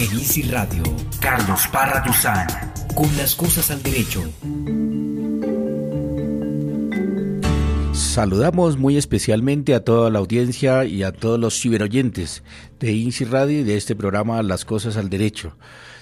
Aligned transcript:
En 0.00 0.18
Easy 0.18 0.40
Radio, 0.44 0.82
Carlos 1.20 1.68
Parra 1.70 2.00
Duzán, 2.00 2.46
con 2.94 3.14
las 3.18 3.34
cosas 3.34 3.70
al 3.70 3.82
derecho. 3.82 4.22
Saludamos 7.92 8.78
muy 8.78 8.96
especialmente 8.96 9.74
a 9.74 9.84
toda 9.84 10.08
la 10.08 10.20
audiencia 10.20 10.86
y 10.86 11.02
a 11.02 11.12
todos 11.12 11.38
los 11.38 11.60
ciberoyentes 11.60 12.42
de 12.78 12.92
INSI 12.92 13.26
Radio 13.26 13.60
y 13.60 13.62
de 13.62 13.76
este 13.76 13.94
programa 13.94 14.42
Las 14.42 14.64
Cosas 14.64 14.96
al 14.96 15.10
Derecho 15.10 15.52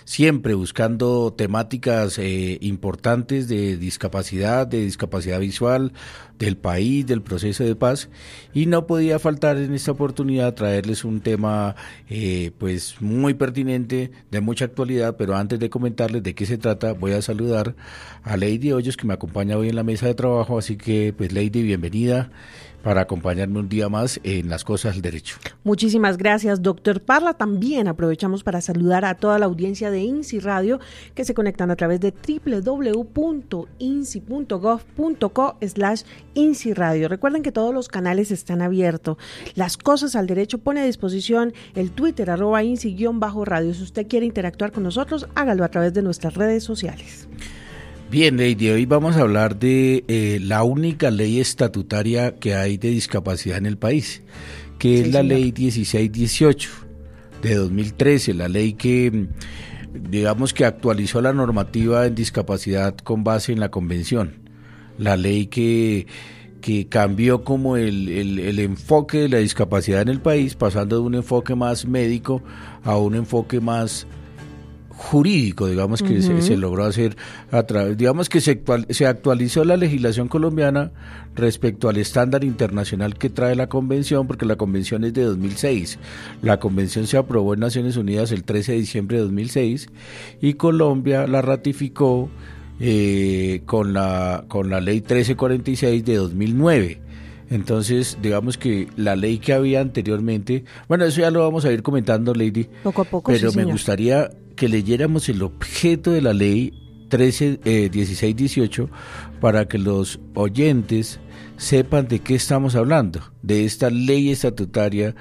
siempre 0.09 0.54
buscando 0.54 1.34
temáticas 1.36 2.18
eh, 2.18 2.57
importantes 2.62 3.46
de 3.46 3.77
discapacidad, 3.77 4.66
de 4.66 4.80
discapacidad 4.80 5.38
visual, 5.38 5.93
del 6.38 6.57
país, 6.57 7.07
del 7.07 7.20
proceso 7.20 7.62
de 7.62 7.77
paz, 7.77 8.08
y 8.54 8.64
no 8.64 8.86
podía 8.86 9.18
faltar 9.18 9.58
en 9.58 9.75
esta 9.75 9.90
oportunidad 9.93 10.54
traerles 10.54 11.04
un 11.04 11.21
tema 11.21 11.76
eh, 12.08 12.52
pues 12.57 13.02
muy 13.02 13.34
pertinente, 13.34 14.11
de 14.30 14.40
mucha 14.40 14.64
actualidad, 14.64 15.17
pero 15.18 15.36
antes 15.36 15.58
de 15.58 15.68
comentarles 15.68 16.22
de 16.22 16.34
qué 16.34 16.46
se 16.46 16.56
trata, 16.56 16.95
voy 16.95 17.12
a 17.12 17.20
saludar 17.20 17.76
a 18.22 18.39
Lady 18.39 18.72
Hoyos 18.72 18.96
que 18.96 19.06
me 19.06 19.12
acompaña 19.12 19.59
hoy 19.59 19.68
en 19.68 19.76
la 19.76 19.84
mesa 19.84 20.06
de 20.06 20.14
trabajo, 20.14 20.56
así 20.56 20.79
que 20.79 21.12
pues 21.14 21.32
Lady, 21.32 21.62
bienvenida 21.62 22.31
para 22.82 23.03
acompañarme 23.03 23.59
un 23.59 23.68
día 23.68 23.89
más 23.89 24.21
en 24.23 24.49
las 24.49 24.64
cosas 24.64 24.95
del 24.95 25.03
derecho. 25.03 25.37
Muchísimas 25.64 26.17
gracias, 26.17 26.63
doctor 26.63 27.01
Parla. 27.03 27.35
También 27.35 27.89
aprovechamos 27.89 28.43
para 28.43 28.61
saludar 28.61 29.04
a 29.04 29.14
toda 29.14 29.39
la 29.39 29.46
audiencia 29.46 29.91
de 29.91 30.01
INSI 30.01 30.41
Radio 30.41 30.81
que 31.14 31.25
se 31.25 31.35
conectan 31.35 31.71
a 31.71 31.77
través 31.77 32.01
de 32.01 32.12
www.insi.gov.co 32.12 33.69
slash 35.61 36.03
INSI 36.34 36.75
Radio. 36.75 37.09
Recuerden 37.09 37.42
que 37.42 37.53
todos 37.53 37.75
los 37.75 37.89
canales 37.89 38.31
están 38.31 38.62
abiertos. 38.62 39.17
Las 39.55 39.77
cosas 39.77 40.17
al 40.17 40.27
derecho 40.27 40.59
pone 40.59 40.81
a 40.81 40.84
disposición 40.84 41.53
el 41.75 41.91
Twitter 41.91 42.31
arroba 42.31 42.62
INSI-radio. 42.62 43.75
Si 43.75 43.83
usted 43.83 44.06
quiere 44.06 44.27
interactuar 44.27 44.73
con 44.73 44.83
nosotros, 44.83 45.29
hágalo 45.34 45.65
a 45.65 45.69
través 45.69 45.92
de 45.95 46.03
nuestras 46.03 46.34
redes 46.34 46.65
sociales. 46.65 47.29
Bien, 48.11 48.39
Lady, 48.39 48.70
hoy 48.70 48.87
vamos 48.87 49.17
a 49.17 49.20
hablar 49.20 49.59
de 49.59 50.03
eh, 50.09 50.39
la 50.41 50.62
única 50.62 51.11
ley 51.11 51.41
estatutaria 51.41 52.37
que 52.37 52.55
hay 52.55 52.78
de 52.78 52.89
discapacidad 52.89 53.59
en 53.59 53.67
el 53.67 53.77
país, 53.77 54.23
que 54.78 55.03
es 55.03 55.12
la 55.12 55.23
ley 55.23 55.53
1618 55.53 56.70
de 57.42 57.55
2013, 57.56 58.33
la 58.33 58.48
ley 58.48 58.73
que 58.73 59.29
digamos 59.92 60.55
que 60.55 60.64
actualizó 60.64 61.20
la 61.20 61.34
normativa 61.34 62.06
en 62.06 62.14
discapacidad 62.14 62.97
con 62.97 63.25
base 63.25 63.53
en 63.53 63.61
la 63.61 63.70
convención, 63.70 64.36
la 64.97 65.19
ley 65.19 65.48
que, 65.48 66.06
que 66.62 66.89
cambió 66.89 67.45
como 67.45 67.77
el, 67.77 68.09
el 68.09 68.59
enfoque 68.59 69.19
de 69.19 69.29
la 69.29 69.39
discapacidad 69.39 70.01
en 70.01 70.09
el 70.09 70.23
país, 70.23 70.55
pasando 70.55 70.97
de 70.97 71.03
un 71.03 71.14
enfoque 71.14 71.55
más 71.55 71.84
médico 71.84 72.42
a 72.84 72.97
un 72.97 73.17
enfoque 73.17 73.61
más 73.61 74.06
jurídico, 74.99 75.69
digamos 75.69 76.03
que 76.03 76.21
se, 76.21 76.57
logró 76.57 76.85
hacer 76.85 77.17
a 77.53 77.63
través, 77.63 77.97
digamos 77.97 78.29
que 78.29 78.41
se, 78.41 78.61
se 78.91 79.07
actualizó 79.07 79.65
la 79.65 79.77
legislación 79.77 80.27
colombiana 80.27 80.91
respecto 81.37 81.89
al 81.89 81.99
estándar 81.99 82.43
internacional 82.43 83.17
que 83.17 83.31
trae 83.31 83.55
la 83.55 83.69
convención, 83.69 84.27
porque 84.27 84.45
la 84.45 84.57
convención 84.57 85.05
es 85.05 85.15
de 85.15 85.23
2006. 85.23 86.01
La 86.43 86.59
convención 86.59 87.07
se 87.07 87.17
aprobó 87.17 87.55
en 87.55 87.61
Naciones 87.61 87.97
Unidas 87.97 88.33
el 88.33 88.43
13 88.43 88.73
de 88.73 88.79
diciembre 88.79 89.19
de 89.19 89.23
2006 89.23 89.89
y 90.43 90.55
Colombia 90.55 91.29
la 91.29 91.43
ratificó 91.43 92.29
eh, 92.81 93.63
con, 93.67 93.93
la, 93.93 94.47
con 94.49 94.69
la 94.69 94.81
ley 94.81 94.97
1346 94.97 96.05
de 96.05 96.17
2009. 96.17 97.01
Entonces, 97.51 98.19
digamos 98.21 98.59
que 98.59 98.89
la 98.97 99.15
ley 99.15 99.39
que 99.39 99.53
había 99.53 99.81
anteriormente, 99.81 100.65
bueno, 100.89 101.05
eso 101.05 101.21
ya 101.21 101.31
lo 101.31 101.41
vamos 101.41 101.65
a 101.65 101.73
ir 101.73 101.85
comentando, 101.85 102.35
Lady. 102.35 102.67
Poco 102.83 103.03
a 103.03 103.05
poco. 103.05 103.31
Pero 103.31 103.53
me 103.53 103.65
gustaría 103.65 104.29
que 104.59 104.69
leyéramos 104.69 105.28
el 105.28 105.42
objeto 105.42 106.11
de 106.11 106.20
la 106.20 106.34
ley 106.34 106.73
13, 107.09 107.61
eh, 107.64 107.89
16, 107.91 108.37
18 108.37 108.91
para 109.41 109.67
que 109.69 109.78
los 109.78 110.20
oyentes 110.34 111.20
sepan 111.57 112.08
de 112.08 112.19
qué 112.19 112.35
estamos 112.35 112.74
hablando, 112.74 113.20
de 113.42 113.64
esta 113.64 113.89
ley 113.89 114.30
estatutaria, 114.30 115.14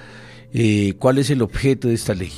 eh, 0.53 0.95
cuál 0.99 1.19
es 1.19 1.29
el 1.29 1.41
objeto 1.41 1.87
de 1.87 1.93
esta 1.93 2.13
ley. 2.13 2.31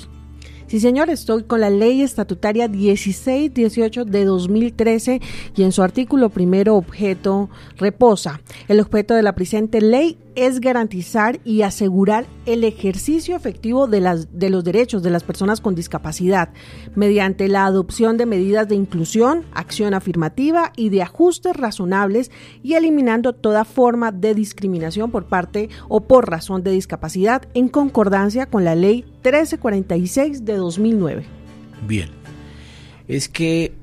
Sí, 0.67 0.79
señor, 0.79 1.09
estoy 1.09 1.45
con 1.45 1.61
la 1.61 1.71
ley 1.71 2.03
estatutaria 2.03 2.67
1618 2.67 4.05
de 4.05 4.25
2013 4.25 5.19
y 5.55 5.63
en 5.63 5.71
su 5.71 5.81
artículo 5.81 6.29
primero 6.29 6.75
objeto 6.75 7.49
reposa. 7.77 8.41
El 8.67 8.79
objeto 8.79 9.15
de 9.15 9.23
la 9.23 9.33
presente 9.33 9.81
ley 9.81 10.19
es 10.39 10.61
garantizar 10.61 11.39
y 11.43 11.63
asegurar 11.63 12.25
el 12.45 12.63
ejercicio 12.63 13.35
efectivo 13.35 13.87
de, 13.87 13.99
las, 13.99 14.37
de 14.37 14.49
los 14.49 14.63
derechos 14.63 15.03
de 15.03 15.09
las 15.09 15.23
personas 15.23 15.61
con 15.61 15.75
discapacidad 15.75 16.49
mediante 16.95 17.47
la 17.47 17.65
adopción 17.65 18.17
de 18.17 18.25
medidas 18.25 18.67
de 18.67 18.75
inclusión, 18.75 19.45
acción 19.53 19.93
afirmativa 19.93 20.71
y 20.75 20.89
de 20.89 21.01
ajustes 21.01 21.55
razonables 21.55 22.31
y 22.63 22.75
eliminando 22.75 23.33
toda 23.33 23.65
forma 23.65 24.11
de 24.11 24.33
discriminación 24.33 25.11
por 25.11 25.27
parte 25.27 25.69
o 25.87 26.01
por 26.01 26.29
razón 26.29 26.63
de 26.63 26.71
discapacidad 26.71 27.43
en 27.53 27.67
concordancia 27.67 28.45
con 28.45 28.63
la 28.63 28.75
ley 28.75 29.03
1346 29.23 30.45
de 30.45 30.55
2009. 30.55 31.25
Bien, 31.87 32.09
es 33.07 33.27
que 33.27 33.73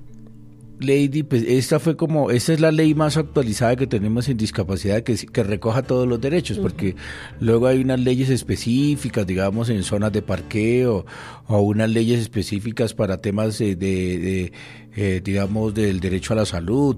Lady, 0.79 1.23
pues 1.23 1.43
esta 1.43 1.81
fue 1.81 1.97
como, 1.97 2.31
esta 2.31 2.53
es 2.53 2.61
la 2.61 2.71
ley 2.71 2.95
más 2.95 3.17
actualizada 3.17 3.77
que 3.77 3.87
tenemos 3.87 4.29
en 4.29 4.37
discapacidad 4.37 5.03
que, 5.03 5.17
que 5.17 5.43
recoja 5.43 5.83
todos 5.83 6.07
los 6.07 6.21
derechos, 6.21 6.59
porque 6.59 6.97
luego 7.41 7.67
hay 7.67 7.81
unas 7.81 8.01
leyes 8.01 8.29
específicas, 8.29 9.27
digamos, 9.27 9.71
en 9.71 9.83
zonas 9.83 10.13
de 10.13 10.21
parqueo, 10.21 11.07
o 11.47 11.61
unas 11.61 11.89
leyes 11.89 12.21
específicas 12.21 12.93
para 12.93 13.17
temas 13.17 13.59
de, 13.59 14.53
eh, 14.97 15.21
digamos, 15.25 15.73
del 15.73 16.01
derecho 16.01 16.35
a 16.35 16.37
la 16.37 16.47
salud, 16.47 16.97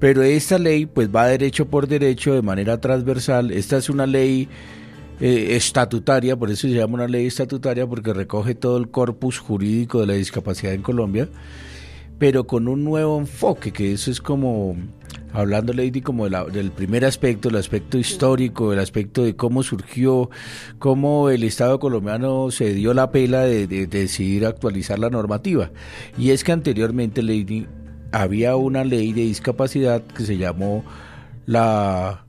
pero 0.00 0.22
esta 0.22 0.58
ley 0.58 0.86
pues 0.86 1.08
va 1.14 1.26
derecho 1.28 1.66
por 1.66 1.86
derecho 1.86 2.34
de 2.34 2.42
manera 2.42 2.80
transversal, 2.80 3.52
esta 3.52 3.76
es 3.76 3.88
una 3.90 4.06
ley 4.06 4.48
eh, 5.20 5.54
estatutaria, 5.54 6.36
por 6.36 6.50
eso 6.50 6.62
se 6.62 6.74
llama 6.74 6.94
una 6.94 7.08
ley 7.08 7.26
estatutaria, 7.26 7.86
porque 7.86 8.12
recoge 8.12 8.56
todo 8.56 8.76
el 8.76 8.90
corpus 8.90 9.38
jurídico 9.38 10.00
de 10.00 10.06
la 10.08 10.14
discapacidad 10.14 10.72
en 10.74 10.82
Colombia 10.82 11.28
pero 12.20 12.46
con 12.46 12.68
un 12.68 12.84
nuevo 12.84 13.18
enfoque, 13.18 13.72
que 13.72 13.94
eso 13.94 14.10
es 14.10 14.20
como, 14.20 14.76
hablando 15.32 15.72
Lady, 15.72 16.02
como 16.02 16.28
del 16.28 16.70
primer 16.70 17.06
aspecto, 17.06 17.48
el 17.48 17.56
aspecto 17.56 17.96
histórico, 17.96 18.74
el 18.74 18.78
aspecto 18.78 19.24
de 19.24 19.34
cómo 19.34 19.62
surgió, 19.62 20.28
cómo 20.78 21.30
el 21.30 21.44
Estado 21.44 21.80
colombiano 21.80 22.50
se 22.50 22.74
dio 22.74 22.92
la 22.92 23.10
pela 23.10 23.40
de, 23.44 23.66
de 23.66 23.86
decidir 23.86 24.44
actualizar 24.44 24.98
la 24.98 25.08
normativa. 25.08 25.70
Y 26.18 26.32
es 26.32 26.44
que 26.44 26.52
anteriormente, 26.52 27.22
Lady, 27.22 27.66
había 28.12 28.54
una 28.54 28.84
ley 28.84 29.14
de 29.14 29.22
discapacidad 29.22 30.02
que 30.02 30.26
se 30.26 30.36
llamó 30.36 30.84
la 31.46 32.26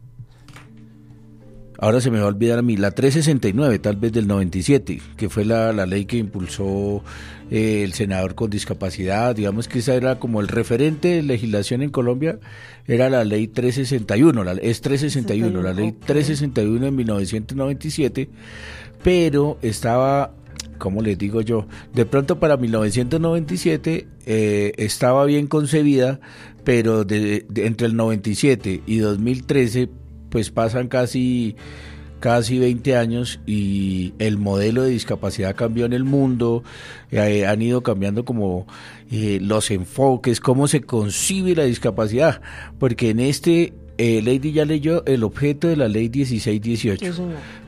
ahora 1.81 1.99
se 1.99 2.11
me 2.11 2.19
va 2.19 2.25
a 2.25 2.27
olvidar 2.27 2.59
a 2.59 2.61
mí, 2.61 2.77
la 2.77 2.91
369, 2.91 3.79
tal 3.79 3.95
vez 3.97 4.13
del 4.13 4.27
97, 4.27 5.01
que 5.17 5.29
fue 5.29 5.43
la, 5.43 5.73
ley 5.87 6.05
que 6.05 6.17
impulsó 6.17 7.03
eh, 7.49 7.83
el 7.83 7.93
senador 7.93 8.35
con 8.35 8.51
discapacidad, 8.51 9.35
digamos 9.35 9.67
que 9.67 9.79
esa 9.79 9.95
era 9.95 10.19
como 10.19 10.41
el 10.41 10.47
referente 10.47 11.07
de 11.07 11.23
legislación 11.23 11.81
en 11.81 11.89
Colombia, 11.89 12.39
era 12.87 13.09
la 13.09 13.23
ley 13.23 13.47
361, 13.47 14.43
la, 14.43 14.51
es 14.53 14.81
361, 14.81 15.61
la 15.61 15.73
ley 15.73 15.91
361 15.91 16.85
en 16.85 16.95
1997, 16.95 18.29
pero 19.03 19.57
estaba 19.63 20.35
como 20.77 21.03
les 21.03 21.15
digo 21.15 21.41
yo, 21.41 21.67
de 21.93 22.07
pronto 22.07 22.39
para 22.39 22.57
1997 22.57 24.07
eh, 24.25 24.71
estaba 24.77 25.25
bien 25.25 25.45
concebida, 25.45 26.19
pero 26.63 27.03
de, 27.05 27.45
entre 27.55 27.85
el 27.85 27.95
97 27.95 28.81
y 28.87 28.97
2013 28.97 29.89
pues 30.31 30.49
pasan 30.49 30.87
casi 30.87 31.55
casi 32.21 32.59
20 32.59 32.95
años 32.95 33.41
y 33.45 34.13
el 34.19 34.37
modelo 34.37 34.83
de 34.83 34.91
discapacidad 34.91 35.55
cambió 35.55 35.85
en 35.85 35.91
el 35.91 36.05
mundo, 36.05 36.63
eh, 37.09 37.45
han 37.45 37.61
ido 37.61 37.81
cambiando 37.83 38.23
como 38.23 38.67
eh, 39.11 39.39
los 39.41 39.71
enfoques, 39.71 40.39
cómo 40.39 40.69
se 40.69 40.81
concibe 40.81 41.55
la 41.55 41.63
discapacidad, 41.63 42.41
porque 42.79 43.09
en 43.09 43.19
este 43.19 43.73
eh, 43.97 44.21
Lady 44.21 44.53
ya 44.53 44.63
leyó 44.63 45.03
el 45.05 45.23
objeto 45.23 45.67
de 45.67 45.75
la 45.75 45.89
ley 45.89 46.09
1618, 46.09 47.13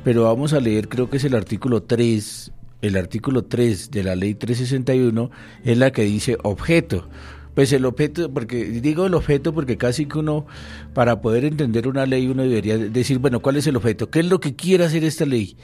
pero 0.04 0.24
vamos 0.24 0.54
a 0.54 0.62
leer 0.62 0.88
creo 0.88 1.10
que 1.10 1.18
es 1.18 1.24
el 1.26 1.36
artículo 1.36 1.84
3, 1.84 2.52
el 2.84 2.96
artículo 2.96 3.44
3 3.44 3.92
de 3.92 4.04
la 4.04 4.16
ley 4.16 4.36
361 4.36 5.32
es 5.66 5.78
la 5.78 5.92
que 5.92 6.04
dice 6.04 6.38
objeto. 6.44 7.10
Pues 7.56 7.72
el 7.72 7.86
objeto, 7.86 8.34
porque 8.34 8.66
digo 8.66 9.06
el 9.06 9.14
objeto 9.14 9.54
porque 9.54 9.78
casi 9.78 10.08
que 10.08 10.18
uno, 10.18 10.46
para 10.94 11.22
poder 11.22 11.46
entender 11.46 11.88
una 11.88 12.06
ley, 12.06 12.28
uno 12.28 12.44
debería 12.44 12.78
decir, 12.78 13.20
bueno, 13.20 13.42
¿cuál 13.42 13.58
es 13.58 13.68
el 13.68 13.76
objeto? 13.76 14.10
¿Qué 14.10 14.22
es 14.22 14.26
lo 14.26 14.40
que 14.40 14.56
quiere 14.56 14.86
hacer 14.86 15.04
esta 15.04 15.26
ley? 15.26 15.56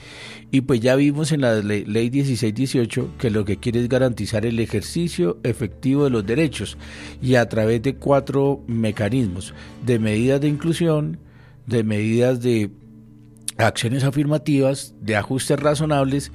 Y 0.52 0.62
pues 0.62 0.82
ya 0.82 0.96
vimos 0.96 1.32
en 1.32 1.42
la 1.42 1.56
ley, 1.56 1.86
ley 1.86 2.12
1618 2.12 3.16
que 3.18 3.30
lo 3.32 3.44
que 3.44 3.58
quiere 3.58 3.80
es 3.80 3.90
garantizar 3.90 4.46
el 4.46 4.60
ejercicio 4.60 5.40
efectivo 5.44 6.04
de 6.04 6.12
los 6.12 6.26
derechos 6.26 6.78
y 7.22 7.36
a 7.36 7.50
través 7.50 7.82
de 7.82 7.96
cuatro 7.96 8.64
mecanismos, 8.68 9.54
de 9.86 9.98
medidas 10.00 10.42
de 10.42 10.48
inclusión, 10.48 11.18
de 11.66 11.84
medidas 11.84 12.42
de 12.42 12.70
acciones 13.58 14.04
afirmativas, 14.04 14.94
de 15.02 15.16
ajustes 15.16 15.60
razonables 15.60 16.32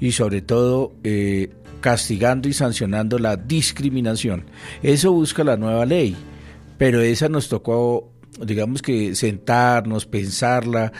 y 0.00 0.12
sobre 0.12 0.42
todo 0.42 0.92
eh, 1.02 1.50
castigando 1.80 2.48
y 2.48 2.52
sancionando 2.52 3.18
la 3.18 3.36
discriminación. 3.36 4.44
Eso 4.82 5.12
busca 5.12 5.44
la 5.44 5.56
nueva 5.56 5.86
ley, 5.86 6.16
pero 6.76 7.00
esa 7.00 7.28
nos 7.28 7.48
tocó, 7.48 8.12
digamos 8.44 8.82
que 8.82 9.14
sentarnos, 9.14 10.06
pensarla, 10.06 10.92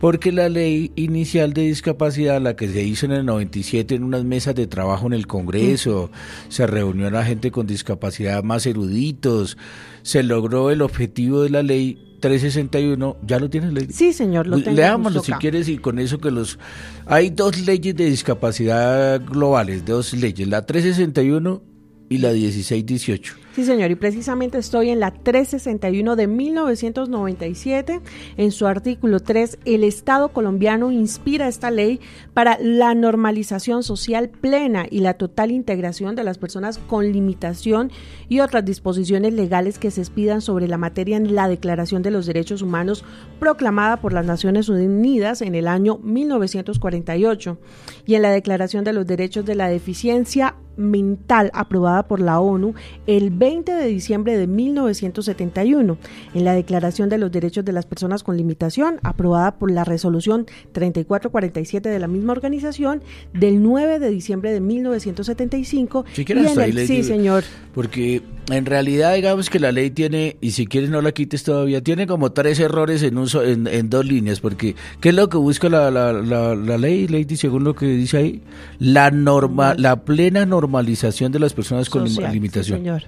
porque 0.00 0.32
la 0.32 0.48
ley 0.48 0.92
inicial 0.96 1.52
de 1.52 1.62
discapacidad, 1.62 2.40
la 2.40 2.56
que 2.56 2.68
se 2.68 2.82
hizo 2.82 3.04
en 3.04 3.12
el 3.12 3.26
97 3.26 3.94
en 3.94 4.04
unas 4.04 4.24
mesas 4.24 4.54
de 4.54 4.66
trabajo 4.66 5.06
en 5.06 5.12
el 5.12 5.26
Congreso, 5.26 6.10
se 6.48 6.66
reunió 6.66 7.08
a 7.08 7.10
la 7.10 7.24
gente 7.24 7.50
con 7.50 7.66
discapacidad 7.66 8.42
más 8.42 8.64
eruditos, 8.64 9.58
se 10.02 10.22
logró 10.22 10.70
el 10.70 10.80
objetivo 10.80 11.42
de 11.42 11.50
la 11.50 11.62
ley 11.62 12.09
361, 12.20 13.16
¿ya 13.26 13.38
lo 13.38 13.50
tienes? 13.50 13.72
Ley? 13.72 13.88
Sí, 13.90 14.12
señor, 14.12 14.46
lo 14.46 14.62
tengo. 14.62 14.76
Leámoslo 14.76 15.22
si 15.22 15.32
quieres 15.32 15.68
y 15.68 15.78
con 15.78 15.98
eso 15.98 16.18
que 16.18 16.30
los... 16.30 16.58
Hay 17.06 17.30
dos 17.30 17.58
leyes 17.66 17.96
de 17.96 18.04
discapacidad 18.04 19.20
globales, 19.24 19.84
dos 19.84 20.12
leyes, 20.12 20.46
la 20.46 20.66
361 20.66 21.62
y 22.08 22.18
la 22.18 22.32
1618. 22.32 23.34
Sí, 23.52 23.64
señor, 23.64 23.90
y 23.90 23.96
precisamente 23.96 24.58
estoy 24.58 24.90
en 24.90 25.00
la 25.00 25.10
361 25.10 26.14
de 26.14 26.28
1997. 26.28 28.00
En 28.36 28.52
su 28.52 28.68
artículo 28.68 29.18
3, 29.18 29.58
el 29.64 29.82
Estado 29.82 30.28
colombiano 30.28 30.92
inspira 30.92 31.48
esta 31.48 31.72
ley 31.72 31.98
para 32.32 32.58
la 32.60 32.94
normalización 32.94 33.82
social 33.82 34.28
plena 34.28 34.86
y 34.88 35.00
la 35.00 35.14
total 35.14 35.50
integración 35.50 36.14
de 36.14 36.22
las 36.22 36.38
personas 36.38 36.78
con 36.78 37.10
limitación 37.10 37.90
y 38.28 38.38
otras 38.38 38.64
disposiciones 38.64 39.34
legales 39.34 39.80
que 39.80 39.90
se 39.90 40.02
expidan 40.02 40.42
sobre 40.42 40.68
la 40.68 40.78
materia 40.78 41.16
en 41.16 41.34
la 41.34 41.48
Declaración 41.48 42.02
de 42.02 42.12
los 42.12 42.26
Derechos 42.26 42.62
Humanos 42.62 43.04
proclamada 43.40 43.96
por 43.96 44.12
las 44.12 44.26
Naciones 44.26 44.68
Unidas 44.68 45.42
en 45.42 45.56
el 45.56 45.66
año 45.66 45.98
1948 46.04 47.58
y 48.06 48.14
en 48.14 48.22
la 48.22 48.30
Declaración 48.30 48.84
de 48.84 48.92
los 48.92 49.08
Derechos 49.08 49.44
de 49.44 49.56
la 49.56 49.68
Deficiencia 49.68 50.54
mental 50.76 51.50
aprobada 51.52 52.06
por 52.08 52.20
la 52.20 52.40
ONU 52.40 52.74
el 53.06 53.30
20 53.40 53.72
de 53.72 53.86
diciembre 53.86 54.36
de 54.36 54.46
1971, 54.46 55.96
en 56.34 56.44
la 56.44 56.52
Declaración 56.52 57.08
de 57.08 57.16
los 57.16 57.32
Derechos 57.32 57.64
de 57.64 57.72
las 57.72 57.86
Personas 57.86 58.22
con 58.22 58.36
Limitación, 58.36 59.00
aprobada 59.02 59.58
por 59.58 59.70
la 59.70 59.82
Resolución 59.82 60.44
3447 60.72 61.88
de 61.88 61.98
la 61.98 62.06
misma 62.06 62.32
organización 62.32 63.02
del 63.32 63.62
9 63.62 63.98
de 63.98 64.10
diciembre 64.10 64.52
de 64.52 64.60
1975. 64.60 66.04
Si 66.12 66.26
quieres, 66.26 66.52
sí, 66.86 67.02
señor. 67.02 67.44
Porque 67.72 68.22
en 68.50 68.66
realidad, 68.66 69.14
digamos 69.14 69.48
que 69.48 69.58
la 69.58 69.72
ley 69.72 69.90
tiene, 69.90 70.36
y 70.42 70.50
si 70.50 70.66
quieres 70.66 70.90
no 70.90 71.00
la 71.00 71.12
quites 71.12 71.42
todavía, 71.42 71.80
tiene 71.80 72.06
como 72.06 72.32
tres 72.32 72.60
errores 72.60 73.02
en, 73.02 73.16
un, 73.16 73.26
en, 73.66 73.88
dos 73.88 74.04
líneas, 74.04 74.40
porque 74.40 74.74
¿qué 75.00 75.08
es 75.08 75.14
lo 75.14 75.30
que 75.30 75.38
busca 75.38 75.70
la, 75.70 75.90
la, 75.90 76.12
la, 76.12 76.76
ley, 76.76 77.08
Lady, 77.08 77.36
según 77.36 77.64
lo 77.64 77.74
que 77.74 77.86
dice 77.86 78.18
ahí? 78.18 78.42
La, 78.78 79.10
norma, 79.10 79.74
la 79.78 80.04
plena 80.04 80.44
normalización 80.44 81.32
de 81.32 81.38
las 81.38 81.54
personas 81.54 81.88
con 81.88 82.04
limitación. 82.04 82.80
señor. 82.80 83.04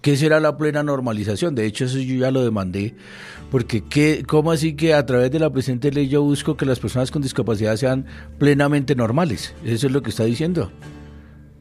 ¿Qué 0.00 0.16
será 0.16 0.40
la 0.40 0.56
plena 0.56 0.82
normalización? 0.82 1.54
De 1.54 1.66
hecho, 1.66 1.84
eso 1.84 1.98
yo 1.98 2.14
ya 2.16 2.30
lo 2.30 2.42
demandé, 2.44 2.94
porque 3.50 3.82
¿qué, 3.82 4.22
¿cómo 4.26 4.52
así 4.52 4.74
que 4.74 4.94
a 4.94 5.04
través 5.06 5.30
de 5.30 5.38
la 5.38 5.50
presente 5.50 5.90
ley 5.90 6.08
yo 6.08 6.22
busco 6.22 6.56
que 6.56 6.66
las 6.66 6.78
personas 6.78 7.10
con 7.10 7.22
discapacidad 7.22 7.76
sean 7.76 8.06
plenamente 8.38 8.94
normales? 8.94 9.54
Eso 9.64 9.86
es 9.88 9.92
lo 9.92 10.02
que 10.02 10.10
está 10.10 10.24
diciendo. 10.24 10.70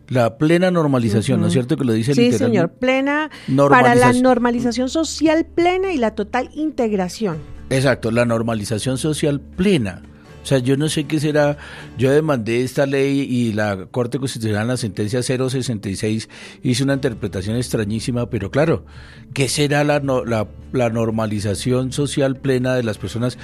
La 0.09 0.37
plena 0.37 0.71
normalización, 0.71 1.41
¿no 1.41 1.47
es 1.47 1.53
cierto 1.53 1.75
que 1.75 1.83
lo 1.83 1.91
dice 1.91 2.13
Sí, 2.13 2.31
señor, 2.31 2.71
plena 2.71 3.29
para 3.69 3.93
la 3.93 4.13
normalización 4.13 4.89
social 4.89 5.45
plena 5.45 5.91
y 5.91 5.97
la 5.97 6.15
total 6.15 6.49
integración. 6.53 7.37
Exacto, 7.69 8.11
la 8.11 8.25
normalización 8.25 8.97
social 8.97 9.41
plena. 9.41 10.01
O 10.47 10.49
sea, 10.49 10.59
yo 10.59 10.77
no 10.77 10.87
sé 10.87 11.03
qué 11.03 11.19
será. 11.19 11.57
Yo 11.97 12.09
demandé 12.09 12.63
esta 12.63 12.85
ley 12.85 13.19
y 13.19 13.51
la 13.51 13.87
Corte 13.91 14.17
Constitucional 14.17 14.61
en 14.61 14.67
la 14.69 14.77
sentencia 14.77 15.21
066 15.21 16.29
hizo 16.63 16.85
una 16.85 16.93
interpretación 16.93 17.57
extrañísima, 17.57 18.29
pero 18.29 18.49
claro, 18.49 18.85
¿qué 19.33 19.49
será 19.49 19.83
la, 19.83 19.99
la, 19.99 20.47
la 20.71 20.89
normalización 20.89 21.91
social 21.91 22.37
plena 22.37 22.75
de 22.75 22.83
las 22.83 22.97
personas? 22.97 23.37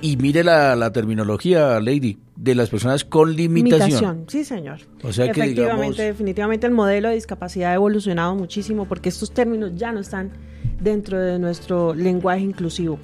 Y 0.00 0.16
mire 0.16 0.42
la, 0.42 0.90
terminología, 0.92 1.78
Lady, 1.78 2.18
de 2.34 2.56
las 2.56 2.70
personas 2.70 3.04
con 3.04 3.36
limitación. 3.36 4.24
sí, 4.26 4.42
señor. 4.44 4.80
O 5.04 5.12
sea 5.12 5.26
Efectivamente, 5.26 6.02
definitivamente 6.02 6.66
el 6.66 6.72
modelo 6.72 7.08
de 7.08 7.14
discapacidad 7.14 7.70
ha 7.70 7.74
evolucionado 7.74 8.34
muchísimo 8.34 8.86
porque 8.86 9.10
estos 9.10 9.32
términos 9.32 9.70
ya 9.76 9.92
no 9.92 10.00
están 10.00 10.32
dentro 10.80 11.20
de 11.20 11.38
nuestro 11.38 11.94
lenguaje 11.94 12.40
inclusivo. 12.40 12.98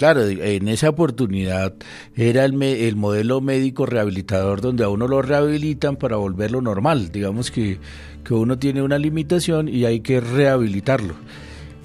Claro, 0.00 0.26
en 0.26 0.68
esa 0.68 0.88
oportunidad 0.88 1.74
era 2.16 2.46
el, 2.46 2.62
el 2.62 2.96
modelo 2.96 3.42
médico 3.42 3.84
rehabilitador 3.84 4.62
donde 4.62 4.82
a 4.82 4.88
uno 4.88 5.06
lo 5.06 5.20
rehabilitan 5.20 5.96
para 5.96 6.16
volverlo 6.16 6.62
normal. 6.62 7.12
Digamos 7.12 7.50
que, 7.50 7.76
que 8.24 8.32
uno 8.32 8.58
tiene 8.58 8.80
una 8.80 8.98
limitación 8.98 9.68
y 9.68 9.84
hay 9.84 10.00
que 10.00 10.22
rehabilitarlo. 10.22 11.16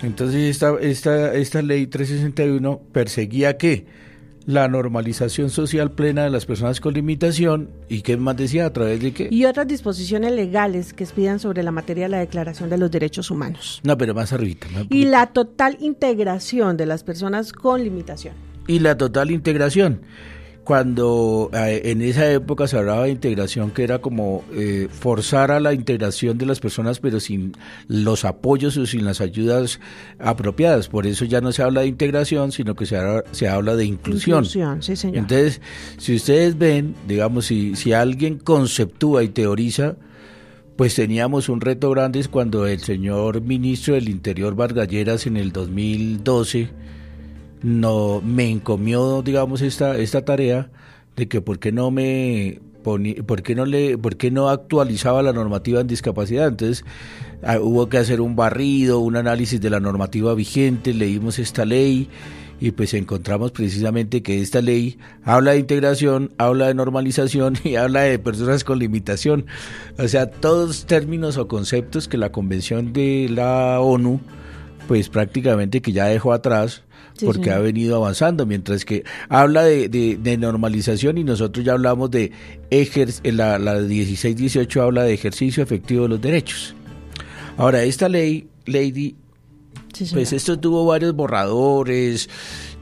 Entonces 0.01 0.49
esta, 0.49 0.79
esta, 0.79 1.33
esta 1.33 1.61
ley 1.61 1.87
361 1.87 2.79
perseguía 2.93 3.57
que 3.57 3.85
la 4.45 4.67
normalización 4.67 5.49
social 5.49 5.91
plena 5.91 6.23
de 6.23 6.29
las 6.29 6.45
personas 6.45 6.79
con 6.79 6.93
limitación 6.93 7.69
y 7.89 8.01
qué 8.01 8.17
más 8.17 8.37
decía 8.37 8.65
a 8.65 8.73
través 8.73 9.01
de 9.01 9.13
qué 9.13 9.27
y 9.31 9.45
otras 9.45 9.67
disposiciones 9.67 10.31
legales 10.31 10.93
que 10.93 11.03
expidan 11.03 11.39
sobre 11.39 11.63
la 11.63 11.71
materia 11.71 12.05
de 12.05 12.09
la 12.09 12.19
Declaración 12.19 12.69
de 12.69 12.77
los 12.77 12.91
Derechos 12.91 13.31
Humanos. 13.31 13.81
No, 13.83 13.97
pero 13.97 14.13
más 14.13 14.33
arriba. 14.33 14.59
Y 14.89 15.05
la 15.05 15.27
total 15.27 15.77
integración 15.79 16.77
de 16.77 16.85
las 16.85 17.03
personas 17.03 17.51
con 17.51 17.83
limitación. 17.83 18.33
Y 18.67 18.79
la 18.79 18.97
total 18.97 19.31
integración 19.31 20.01
cuando 20.65 21.51
eh, 21.53 21.83
en 21.85 22.01
esa 22.01 22.29
época 22.29 22.67
se 22.67 22.75
hablaba 22.77 23.03
de 23.03 23.11
integración, 23.11 23.69
que 23.69 23.83
era 23.83 23.99
como 23.99 24.43
eh, 24.51 24.87
forzar 24.91 25.51
a 25.51 25.59
la 25.59 25.73
integración 25.73 26.39
de 26.39 26.47
las 26.47 26.59
personas, 26.59 26.99
pero 26.99 27.19
sin 27.19 27.53
los 27.87 28.25
apoyos 28.25 28.75
o 28.75 28.85
sin 28.87 29.05
las 29.05 29.21
ayudas 29.21 29.79
apropiadas. 30.19 30.89
Por 30.89 31.05
eso 31.05 31.23
ya 31.23 31.39
no 31.39 31.51
se 31.51 31.61
habla 31.61 31.81
de 31.81 31.87
integración, 31.87 32.51
sino 32.51 32.75
que 32.75 32.87
se, 32.87 32.97
habla, 32.97 33.23
se 33.31 33.47
habla 33.47 33.75
de 33.75 33.85
inclusión. 33.85 34.39
inclusión 34.39 34.81
sí, 34.81 34.95
señor. 34.95 35.17
Entonces, 35.17 35.61
si 35.97 36.15
ustedes 36.15 36.57
ven, 36.57 36.95
digamos, 37.07 37.45
si, 37.45 37.75
si 37.75 37.93
alguien 37.93 38.39
conceptúa 38.39 39.23
y 39.23 39.29
teoriza, 39.29 39.97
pues 40.75 40.95
teníamos 40.95 41.47
un 41.47 41.61
reto 41.61 41.91
grande 41.91 42.25
cuando 42.29 42.65
el 42.65 42.79
señor 42.79 43.41
ministro 43.41 43.93
del 43.93 44.09
Interior 44.09 44.55
Vargalleras 44.55 45.27
en 45.27 45.37
el 45.37 45.51
2012 45.51 46.84
no 47.65 48.21
me 48.21 48.47
encomió, 48.47 49.23
digamos, 49.23 49.63
esta, 49.63 49.97
esta 49.97 50.23
tarea 50.23 50.69
de 51.15 51.27
que 51.27 51.41
por 51.41 51.57
qué 51.57 51.71
no 51.71 51.89
me 51.89 52.59
por 52.83 53.41
qué 53.41 53.55
no 53.55 53.65
le 53.65 53.97
por 53.97 54.15
qué 54.15 54.29
no 54.29 54.49
actualizaba 54.49 55.23
la 55.23 55.33
normativa 55.33 55.81
en 55.81 55.87
discapacidad 55.87 56.49
entonces 56.49 56.85
ah, 57.41 57.57
hubo 57.59 57.89
que 57.89 57.97
hacer 57.97 58.21
un 58.21 58.35
barrido 58.35 58.99
un 58.99 59.15
análisis 59.15 59.59
de 59.59 59.71
la 59.71 59.79
normativa 59.79 60.35
vigente 60.35 60.93
leímos 60.93 61.39
esta 61.39 61.65
ley 61.65 62.07
y 62.59 62.71
pues 62.71 62.93
encontramos 62.93 63.51
precisamente 63.51 64.21
que 64.21 64.39
esta 64.39 64.61
ley 64.61 64.97
habla 65.23 65.51
de 65.51 65.59
integración, 65.59 66.31
habla 66.37 66.67
de 66.67 66.75
normalización 66.75 67.57
y 67.63 67.75
habla 67.75 68.03
de 68.03 68.17
personas 68.17 68.63
con 68.63 68.79
limitación. 68.79 69.45
O 69.97 70.07
sea, 70.07 70.31
todos 70.31 70.85
términos 70.85 71.35
o 71.35 71.49
conceptos 71.49 72.07
que 72.07 72.17
la 72.17 72.31
Convención 72.31 72.93
de 72.93 73.27
la 73.29 73.81
ONU 73.81 74.21
pues 74.87 75.09
prácticamente 75.09 75.81
que 75.81 75.91
ya 75.91 76.05
dejó 76.05 76.31
atrás 76.31 76.84
porque 77.23 77.51
ha 77.51 77.59
venido 77.59 77.95
avanzando, 77.95 78.45
mientras 78.45 78.83
que 78.85 79.03
habla 79.29 79.63
de, 79.63 79.87
de, 79.89 80.37
normalización 80.37 81.17
y 81.17 81.23
nosotros 81.23 81.65
ya 81.65 81.73
hablamos 81.73 82.11
de 82.11 82.31
ejercer, 82.69 83.33
la, 83.33 83.57
la 83.57 83.79
16-18 83.79 84.81
habla 84.81 85.03
de 85.03 85.13
ejercicio 85.13 85.63
efectivo 85.63 86.03
de 86.03 86.09
los 86.09 86.21
derechos. 86.21 86.75
Ahora, 87.57 87.83
esta 87.83 88.09
ley, 88.09 88.49
Lady, 88.65 89.15
pues 90.11 90.33
esto 90.33 90.59
tuvo 90.59 90.85
varios 90.85 91.15
borradores, 91.15 92.29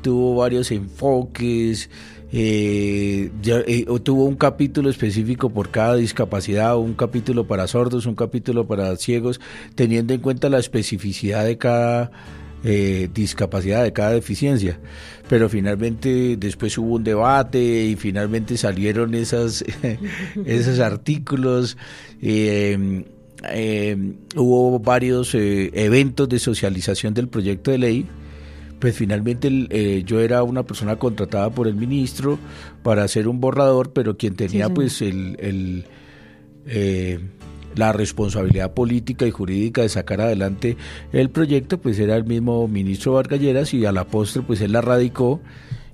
tuvo 0.01 0.35
varios 0.35 0.71
enfoques, 0.71 1.89
eh, 2.31 3.29
eh 3.45 3.85
tuvo 4.03 4.25
un 4.25 4.35
capítulo 4.35 4.89
específico 4.89 5.51
por 5.51 5.69
cada 5.69 5.95
discapacidad, 5.95 6.75
un 6.77 6.95
capítulo 6.95 7.45
para 7.45 7.67
sordos, 7.67 8.07
un 8.07 8.15
capítulo 8.15 8.65
para 8.65 8.95
ciegos, 8.95 9.39
teniendo 9.75 10.15
en 10.15 10.21
cuenta 10.21 10.49
la 10.49 10.57
especificidad 10.57 11.45
de 11.45 11.59
cada 11.59 12.11
eh, 12.63 13.09
discapacidad, 13.13 13.83
de 13.83 13.93
cada 13.93 14.11
deficiencia. 14.11 14.79
Pero 15.27 15.49
finalmente 15.49 16.37
después 16.37 16.77
hubo 16.77 16.95
un 16.95 17.03
debate 17.03 17.85
y 17.85 17.95
finalmente 17.95 18.57
salieron 18.57 19.15
esas, 19.15 19.63
esos 20.45 20.79
artículos. 20.79 21.77
Eh, 22.21 23.05
hubo 24.35 24.79
varios 24.79 25.35
eventos 25.35 26.29
de 26.29 26.39
socialización 26.39 27.13
del 27.13 27.27
proyecto 27.27 27.71
de 27.71 27.77
ley 27.77 28.07
pues 28.83 28.97
finalmente 28.97 29.49
eh, 29.69 30.03
yo 30.05 30.19
era 30.19 30.43
una 30.43 30.63
persona 30.63 30.97
contratada 30.97 31.49
por 31.49 31.69
el 31.69 31.75
ministro 31.75 32.37
para 32.83 33.05
hacer 33.05 33.29
un 33.29 33.39
borrador, 33.39 33.93
pero 33.93 34.17
quien 34.17 34.35
tenía 34.35 34.67
pues 34.67 35.01
el, 35.01 35.85
eh, 36.65 37.17
la 37.75 37.93
responsabilidad 37.93 38.73
política 38.73 39.25
y 39.25 39.31
jurídica 39.31 39.81
de 39.81 39.89
sacar 39.89 40.21
adelante 40.21 40.77
el 41.11 41.29
proyecto, 41.29 41.79
pues 41.79 41.99
era 41.99 42.15
el 42.15 42.25
mismo 42.25 42.67
ministro 42.67 43.13
Vargalleras 43.13 43.73
y 43.73 43.85
a 43.85 43.91
la 43.91 44.05
postre 44.05 44.41
pues 44.41 44.61
él 44.61 44.73
la 44.73 44.81
radicó 44.81 45.41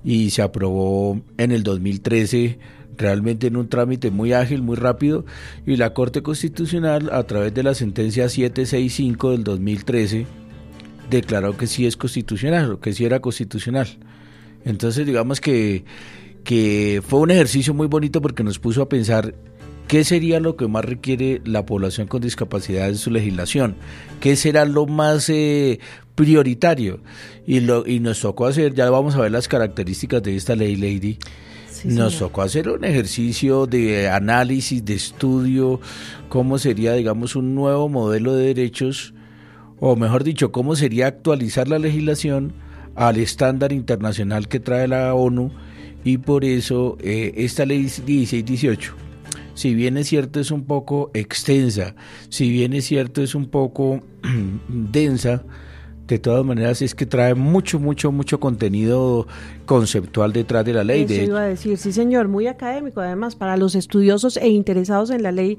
y 0.04 0.30
se 0.30 0.42
aprobó 0.42 1.20
en 1.38 1.52
el 1.52 1.64
2013 1.64 2.60
realmente 3.00 3.48
en 3.48 3.56
un 3.56 3.70
trámite 3.70 4.12
muy 4.12 4.34
ágil, 4.34 4.62
muy 4.62 4.76
rápido, 4.76 5.26
y 5.66 5.78
la 5.78 5.94
Corte 5.94 6.22
Constitucional, 6.22 7.10
a 7.14 7.24
través 7.24 7.54
de 7.54 7.64
la 7.64 7.74
sentencia 7.74 8.28
765 8.28 9.32
del 9.32 9.44
2013, 9.46 10.28
declaró 11.10 11.58
que 11.58 11.66
sí 11.66 11.88
es 11.88 11.98
constitucional, 11.98 12.78
que 12.82 12.94
sí 12.94 13.06
era 13.06 13.22
constitucional. 13.22 13.88
Entonces, 14.66 15.06
digamos 15.06 15.40
que, 15.40 15.86
que 16.44 17.02
fue 17.06 17.20
un 17.20 17.32
ejercicio 17.32 17.74
muy 17.74 17.88
bonito 17.88 18.22
porque 18.22 18.44
nos 18.44 18.60
puso 18.60 18.82
a 18.82 18.90
pensar 18.90 19.34
¿Qué 19.90 20.04
sería 20.04 20.40
lo 20.40 20.56
que 20.56 20.68
más 20.68 20.86
requiere 20.86 21.42
la 21.46 21.66
población 21.66 22.06
con 22.06 22.22
discapacidad 22.22 22.90
en 22.90 22.98
su 22.98 23.10
legislación? 23.10 23.76
¿Qué 24.20 24.36
será 24.36 24.66
lo 24.66 24.86
más 24.86 25.28
eh, 25.30 25.80
prioritario? 26.14 27.00
Y, 27.48 27.62
lo, 27.62 27.88
y 27.88 28.00
nos 28.00 28.22
tocó 28.22 28.46
hacer, 28.46 28.76
ya 28.76 28.88
vamos 28.92 29.16
a 29.16 29.22
ver 29.22 29.32
las 29.32 29.48
características 29.48 30.22
de 30.22 30.36
esta 30.36 30.56
ley, 30.56 30.76
Lady. 30.76 31.18
nos 31.86 32.20
tocó 32.20 32.44
hacer 32.44 32.70
un 32.70 32.86
ejercicio 32.86 33.66
de 33.66 34.08
análisis, 34.10 34.86
de 34.86 34.94
estudio, 34.94 35.82
cómo 36.30 36.60
sería, 36.60 36.94
digamos, 36.94 37.36
un 37.36 37.56
nuevo 37.56 37.90
modelo 37.90 38.36
de 38.36 38.46
derechos, 38.46 39.16
o 39.80 39.96
mejor 39.96 40.24
dicho, 40.24 40.52
cómo 40.52 40.76
sería 40.76 41.08
actualizar 41.08 41.68
la 41.68 41.80
legislación 41.80 42.54
al 42.94 43.18
estándar 43.18 43.74
internacional 43.74 44.50
que 44.50 44.60
trae 44.60 44.88
la 44.88 45.16
ONU, 45.16 45.50
y 46.04 46.20
por 46.20 46.46
eso 46.46 46.96
eh, 47.02 47.34
esta 47.38 47.66
ley 47.66 47.80
1618 47.80 49.09
si 49.60 49.76
bien 49.76 49.98
es 49.98 50.08
cierto 50.08 50.40
es 50.40 50.52
un 50.52 50.64
poco 50.64 51.12
extensa, 51.14 51.94
si 52.30 52.50
bien 52.50 52.72
es 52.72 52.86
cierto 52.86 53.22
es 53.22 53.36
un 53.36 53.50
poco 53.50 54.00
densa, 54.70 55.44
de 56.16 56.20
todas 56.20 56.46
maneras 56.46 56.82
es 56.82 56.96
que 56.96 57.06
trae 57.06 57.36
mucho, 57.36 57.80
mucho, 57.80 58.12
mucho 58.12 58.40
contenido 58.40 59.28
conceptual 59.66 60.34
detrás 60.34 60.66
de 60.66 60.74
la 60.74 60.84
ley. 60.84 61.04
Eso 61.04 61.22
iba 61.22 61.42
a 61.42 61.46
decir, 61.46 61.78
sí 61.78 61.92
señor, 61.92 62.28
muy 62.28 62.48
académico 62.48 63.02
además 63.02 63.36
para 63.36 63.58
los 63.58 63.76
estudiosos 63.76 64.38
e 64.38 64.50
interesados 64.50 65.10
en 65.12 65.24
la 65.24 65.32
ley, 65.32 65.58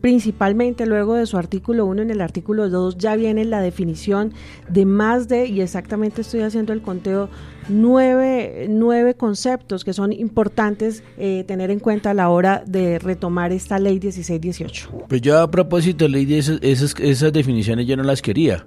principalmente 0.00 0.86
luego 0.86 1.14
de 1.14 1.26
su 1.26 1.36
artículo 1.36 1.86
1, 1.86 2.02
en 2.02 2.10
el 2.10 2.20
artículo 2.20 2.68
2 2.68 2.98
ya 2.98 3.16
viene 3.16 3.44
la 3.44 3.60
definición 3.60 4.32
de 4.68 4.86
más 4.86 5.28
de, 5.28 5.46
y 5.46 5.60
exactamente 5.60 6.22
estoy 6.22 6.40
haciendo 6.40 6.72
el 6.72 6.82
conteo, 6.82 7.28
nueve, 7.68 8.66
nueve 8.68 9.14
conceptos 9.14 9.84
que 9.84 9.92
son 9.92 10.12
importantes 10.12 11.02
eh, 11.18 11.44
tener 11.46 11.70
en 11.70 11.78
cuenta 11.78 12.10
a 12.10 12.14
la 12.14 12.30
hora 12.30 12.64
de 12.66 12.98
retomar 12.98 13.52
esta 13.52 13.78
ley 13.78 14.00
1618. 14.00 15.04
Pues 15.08 15.20
yo 15.20 15.38
a 15.38 15.50
propósito, 15.50 16.08
ley 16.08 16.24
de 16.24 16.38
esas, 16.38 16.58
esas, 16.62 16.94
esas 16.98 17.32
definiciones 17.32 17.86
yo 17.86 17.96
no 17.96 18.02
las 18.02 18.22
quería 18.22 18.64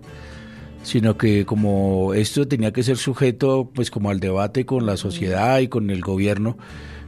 sino 0.84 1.18
que 1.18 1.46
como 1.46 2.14
esto 2.14 2.48
tenía 2.48 2.72
que 2.72 2.84
ser 2.84 2.98
sujeto 2.98 3.72
pues 3.74 3.90
como 3.90 4.10
al 4.10 4.20
debate 4.20 4.66
con 4.66 4.86
la 4.86 4.98
sociedad 4.98 5.60
y 5.60 5.68
con 5.68 5.90
el 5.90 6.02
gobierno, 6.02 6.58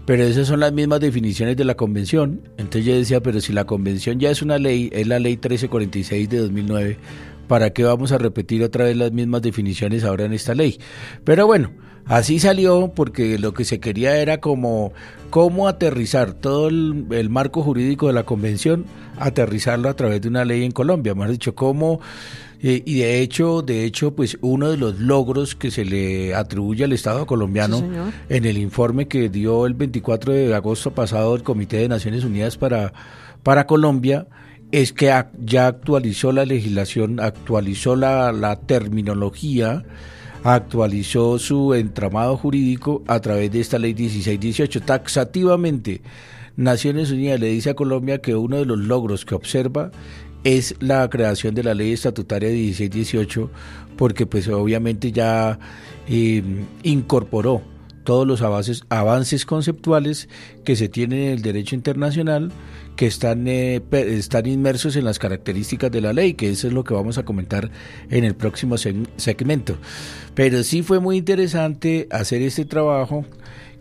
pero 0.06 0.24
esas 0.24 0.48
son 0.48 0.60
las 0.60 0.72
mismas 0.72 1.00
definiciones 1.00 1.58
de 1.58 1.66
la 1.66 1.76
convención. 1.76 2.42
Entonces 2.58 2.86
yo 2.86 2.96
decía, 2.96 3.22
pero 3.22 3.42
si 3.42 3.54
la 3.54 3.66
convención 3.66 4.20
ya 4.20 4.30
es 4.30 4.42
una 4.42 4.58
ley, 4.58 4.90
es 4.94 5.08
la 5.08 5.20
ley 5.20 5.34
1346 5.34 6.30
de 6.30 6.38
2009, 6.38 6.98
¿para 7.48 7.72
qué 7.72 7.84
vamos 7.84 8.12
a 8.12 8.18
repetir 8.18 8.64
otra 8.64 8.86
vez 8.86 8.96
las 8.96 9.12
mismas 9.12 9.42
definiciones 9.42 10.04
ahora 10.04 10.26
en 10.26 10.34
esta 10.34 10.54
ley? 10.54 10.80
Pero 11.24 11.48
bueno, 11.48 11.72
así 12.06 12.40
salió 12.40 12.92
porque 12.96 13.40
lo 13.40 13.54
que 13.54 13.66
se 13.66 13.80
quería 13.80 14.18
era 14.18 14.40
como 14.40 14.94
cómo 15.32 15.68
aterrizar 15.68 16.34
todo 16.34 16.70
el, 16.70 17.30
marco 17.30 17.62
jurídico 17.64 18.08
de 18.08 18.14
la 18.14 18.24
convención, 18.24 18.86
aterrizarlo 19.18 19.90
a 19.90 19.96
través 19.96 20.22
de 20.22 20.28
una 20.28 20.46
ley 20.46 20.64
en 20.64 20.72
Colombia, 20.72 21.16
más 21.16 21.30
dicho, 21.30 21.56
cómo 21.56 22.00
eh, 22.62 22.82
y 22.86 23.00
de 23.00 23.22
hecho, 23.22 23.62
de 23.62 23.86
hecho, 23.86 24.16
pues 24.16 24.38
uno 24.42 24.70
de 24.70 24.78
los 24.78 25.00
logros 25.00 25.56
que 25.56 25.72
se 25.72 25.86
le 25.86 26.34
atribuye 26.34 26.84
al 26.84 26.94
Estado 26.94 27.26
colombiano 27.26 27.84
en 28.30 28.46
el 28.46 28.58
informe 28.58 29.08
que 29.08 29.30
dio 29.30 29.66
el 29.66 29.74
24 29.74 30.34
de 30.34 30.56
agosto 30.56 30.92
pasado 30.92 31.36
el 31.36 31.44
Comité 31.44 31.78
de 31.78 31.90
Naciones 31.90 32.24
Unidas 32.24 32.58
para, 32.58 32.94
para 33.44 33.68
Colombia 33.68 34.28
es 34.72 34.94
que 34.94 35.14
ya 35.40 35.68
actualizó 35.68 36.32
la 36.32 36.46
legislación, 36.46 37.20
actualizó 37.20 37.96
la, 37.96 38.32
la 38.32 38.56
terminología, 38.58 39.84
actualizó 40.44 41.40
su 41.40 41.74
entramado 41.74 42.36
jurídico 42.38 43.04
a 43.08 43.20
través 43.20 43.52
de 43.52 43.62
esta 43.62 43.80
ley 43.80 43.94
1618. 43.94 44.82
Taxativamente, 44.82 46.02
Naciones 46.58 47.12
Unidas 47.12 47.40
le 47.40 47.48
dice 47.48 47.72
a 47.72 47.76
Colombia 47.76 48.20
que 48.20 48.36
uno 48.36 48.58
de 48.58 48.66
los 48.66 48.80
logros 48.80 49.26
que 49.26 49.36
observa 49.36 49.92
es 50.46 50.76
la 50.80 51.10
creación 51.10 51.56
de 51.56 51.64
la 51.64 51.74
ley 51.74 51.92
estatutaria 51.92 52.50
1618, 52.50 53.50
porque 53.98 54.28
pues 54.28 54.48
obviamente 54.48 55.12
ya 55.12 55.60
eh, 56.08 56.44
incorporó 56.84 57.64
todos 58.04 58.28
los 58.28 58.44
avances, 58.44 58.84
avances 58.90 59.44
conceptuales 59.44 60.30
que 60.64 60.76
se 60.76 60.88
tienen 60.88 61.20
en 61.20 61.32
el 61.32 61.42
derecho 61.42 61.74
internacional 61.74 62.52
que 62.96 63.08
están, 63.08 63.48
eh, 63.48 63.82
están 63.92 64.46
inmersos 64.46 64.96
en 64.96 65.04
las 65.04 65.18
características 65.18 65.92
de 65.92 66.02
la 66.02 66.14
ley, 66.14 66.36
que 66.36 66.52
eso 66.52 66.68
es 66.68 66.74
lo 66.74 66.84
que 66.84 66.94
vamos 66.94 67.18
a 67.18 67.26
comentar 67.26 67.72
en 68.12 68.24
el 68.24 68.36
próximo 68.36 68.78
segmento. 68.78 69.78
Pero 70.36 70.64
sí 70.64 70.84
fue 70.84 71.00
muy 71.00 71.18
interesante 71.18 72.08
hacer 72.12 72.44
este 72.44 72.66
trabajo 72.66 73.26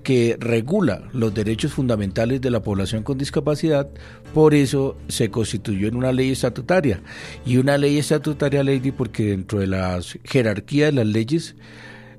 que 0.05 0.37
regula 0.39 1.09
los 1.13 1.35
derechos 1.35 1.73
fundamentales 1.73 2.41
de 2.41 2.51
la 2.51 2.63
población 2.63 3.03
con 3.03 3.19
discapacidad, 3.19 3.89
por 4.33 4.55
eso 4.55 4.97
se 5.09 5.31
constituyó 5.31 5.89
en 5.89 5.97
una 5.97 6.13
ley 6.13 6.31
estatutaria. 6.31 7.01
Y 7.45 7.57
una 7.57 7.77
ley 7.77 7.99
estatutaria, 7.99 8.63
Lady, 8.63 8.93
porque 8.93 9.31
dentro 9.31 9.59
de 9.59 9.67
la 9.67 9.99
jerarquía 10.23 10.87
de 10.87 10.93
las 10.93 11.07
leyes, 11.07 11.57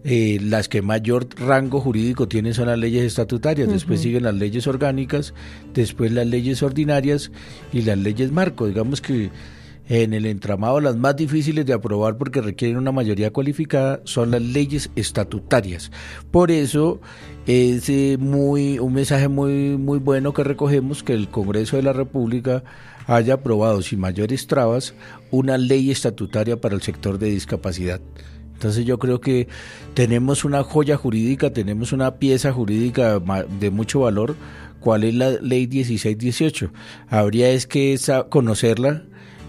eh, 0.04 0.40
las 0.42 0.68
que 0.68 0.82
mayor 0.82 1.28
rango 1.38 1.80
jurídico 1.80 2.28
tienen 2.28 2.54
son 2.54 2.68
las 2.68 2.78
leyes 2.78 3.04
estatutarias, 3.04 3.70
después 3.70 4.02
siguen 4.02 4.24
las 4.24 4.36
leyes 4.36 4.68
orgánicas, 4.68 5.34
después 5.74 6.12
las 6.12 6.28
leyes 6.28 6.62
ordinarias 6.62 7.32
y 7.72 7.84
las 7.84 7.98
leyes 7.98 8.32
marco. 8.32 8.68
Digamos 8.68 9.00
que 9.00 9.30
en 9.88 10.14
el 10.14 10.26
entramado 10.26 10.80
las 10.80 10.96
más 10.96 11.16
difíciles 11.16 11.66
de 11.66 11.74
aprobar 11.74 12.18
porque 12.18 12.42
requieren 12.42 12.78
una 12.78 12.92
mayoría 12.92 13.32
cualificada 13.32 14.02
son 14.04 14.32
las 14.32 14.42
leyes 14.42 14.90
estatutarias. 14.96 15.92
Por 16.32 16.52
eso 16.52 17.00
es 17.46 17.90
eh, 17.90 18.18
muy 18.20 18.80
un 18.80 18.94
mensaje 18.94 19.28
muy 19.28 19.78
muy 19.78 20.00
bueno 20.00 20.34
que 20.34 20.44
recogemos 20.44 21.04
que 21.04 21.14
el 21.14 21.30
Congreso 21.30 21.76
de 21.76 21.84
la 21.84 21.94
República 21.94 22.64
haya 23.08 23.36
aprobado 23.36 23.82
sin 23.82 24.00
mayores 24.00 24.48
trabas 24.48 24.96
una 25.32 25.58
ley 25.58 25.92
estatutaria 25.92 26.60
para 26.60 26.76
el 26.76 26.82
sector 26.82 27.20
de 27.20 27.30
discapacidad. 27.30 28.02
Entonces 28.54 28.86
yo 28.86 28.98
creo 29.00 29.20
que 29.20 29.48
tenemos 29.94 30.46
una 30.46 30.64
joya 30.64 30.96
jurídica, 30.96 31.52
tenemos 31.52 31.92
una 31.92 32.16
pieza 32.16 32.54
jurídica 32.54 33.22
de 33.60 33.70
mucho 33.70 34.02
valor. 34.02 34.36
¿Cuál 34.80 35.04
es 35.04 35.14
la 35.16 35.32
ley 35.32 35.68
1618? 35.68 36.72
Habría 37.10 37.50
es 37.50 37.68
que 37.68 38.00
conocerla, 38.30 39.04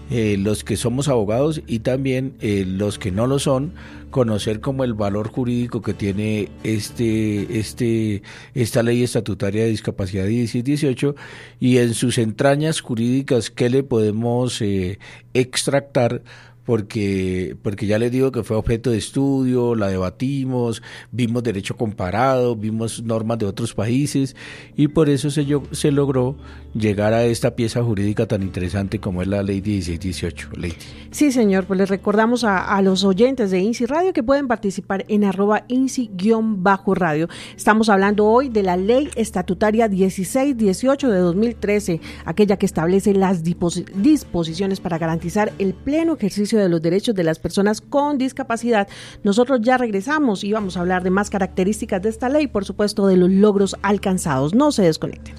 eh, 0.09 0.37
los 0.37 0.63
que 0.63 0.77
somos 0.77 1.07
abogados 1.07 1.61
y 1.67 1.79
también 1.79 2.33
eh, 2.39 2.65
los 2.65 2.97
que 2.97 3.11
no 3.11 3.27
lo 3.27 3.39
son, 3.39 3.73
conocer 4.09 4.61
como 4.61 4.83
el 4.83 4.93
valor 4.93 5.27
jurídico 5.27 5.81
que 5.81 5.93
tiene 5.93 6.49
este, 6.63 7.59
este, 7.59 8.23
esta 8.53 8.83
ley 8.83 9.03
estatutaria 9.03 9.63
de 9.63 9.69
discapacidad 9.69 10.25
1618 10.25 11.15
y 11.59 11.77
en 11.77 11.93
sus 11.93 12.17
entrañas 12.17 12.79
jurídicas 12.81 13.51
qué 13.51 13.69
le 13.69 13.83
podemos 13.83 14.61
eh, 14.61 14.99
extractar 15.33 16.21
porque, 16.67 17.55
porque 17.63 17.87
ya 17.87 17.97
les 17.97 18.11
digo 18.11 18.33
que 18.33 18.43
fue 18.43 18.57
objeto 18.57 18.91
de 18.91 18.97
estudio, 18.97 19.73
la 19.73 19.87
debatimos, 19.87 20.83
vimos 21.13 21.41
derecho 21.41 21.77
comparado, 21.77 22.57
vimos 22.57 23.01
normas 23.03 23.39
de 23.39 23.45
otros 23.45 23.73
países 23.73 24.35
y 24.75 24.89
por 24.89 25.07
eso 25.07 25.31
se, 25.31 25.45
se 25.71 25.91
logró 25.93 26.35
llegar 26.73 27.13
a 27.13 27.23
esta 27.23 27.55
pieza 27.55 27.81
jurídica 27.81 28.27
tan 28.27 28.43
interesante 28.43 28.99
como 28.99 29.21
es 29.21 29.29
la 29.29 29.43
ley 29.43 29.61
1618. 29.61 30.49
Ley. 30.57 30.73
Sí, 31.11 31.31
señor, 31.31 31.65
pues 31.65 31.79
les 31.79 31.89
recordamos 31.89 32.43
a, 32.43 32.81
los 32.81 33.05
oyentes 33.05 33.49
de 33.49 33.59
INSI 33.59 33.85
Radio 33.85 34.11
que 34.11 34.21
pueden 34.21 34.47
participar 34.47 35.05
en 35.07 35.23
arroba 35.23 35.63
INSI-radio. 35.69 37.29
Estamos 37.55 37.87
hablando 37.87 38.25
hoy 38.25 38.49
de 38.49 38.63
la 38.63 38.75
ley 38.75 39.09
estatutaria 39.15 39.87
1618 39.87 41.09
de 41.09 41.19
2013, 41.19 42.01
aquella 42.25 42.57
que 42.57 42.65
establece 42.65 43.13
las 43.13 43.41
disposiciones 43.43 44.81
para 44.81 44.97
garantizar 44.97 45.53
el 45.59 45.73
pleno 45.73 46.13
ejercicio 46.15 46.56
de 46.59 46.69
los 46.69 46.81
derechos 46.81 47.15
de 47.15 47.23
las 47.23 47.39
personas 47.39 47.81
con 47.81 48.17
discapacidad. 48.17 48.87
Nosotros 49.23 49.59
ya 49.61 49.77
regresamos 49.77 50.43
y 50.43 50.53
vamos 50.53 50.77
a 50.77 50.81
hablar 50.81 51.03
de 51.03 51.09
más 51.09 51.29
características 51.29 52.01
de 52.01 52.09
esta 52.09 52.29
ley, 52.29 52.47
por 52.47 52.65
supuesto, 52.65 53.07
de 53.07 53.17
los 53.17 53.29
logros 53.29 53.75
alcanzados. 53.81 54.53
No 54.53 54.71
se 54.71 54.83
desconecten. 54.83 55.35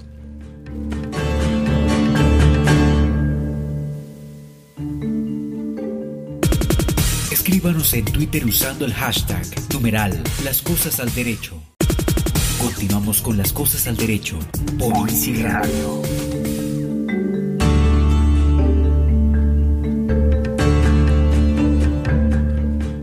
Escríbanos 7.31 7.93
en 7.95 8.05
Twitter 8.05 8.45
usando 8.45 8.85
el 8.85 8.93
hashtag 8.93 9.43
numeral 9.73 10.21
Las 10.43 10.61
Cosas 10.61 10.99
al 10.99 11.11
Derecho. 11.15 11.59
Continuamos 12.61 13.21
con 13.21 13.37
Las 13.37 13.53
Cosas 13.53 13.87
al 13.87 13.97
Derecho 13.97 14.37
por. 14.77 15.09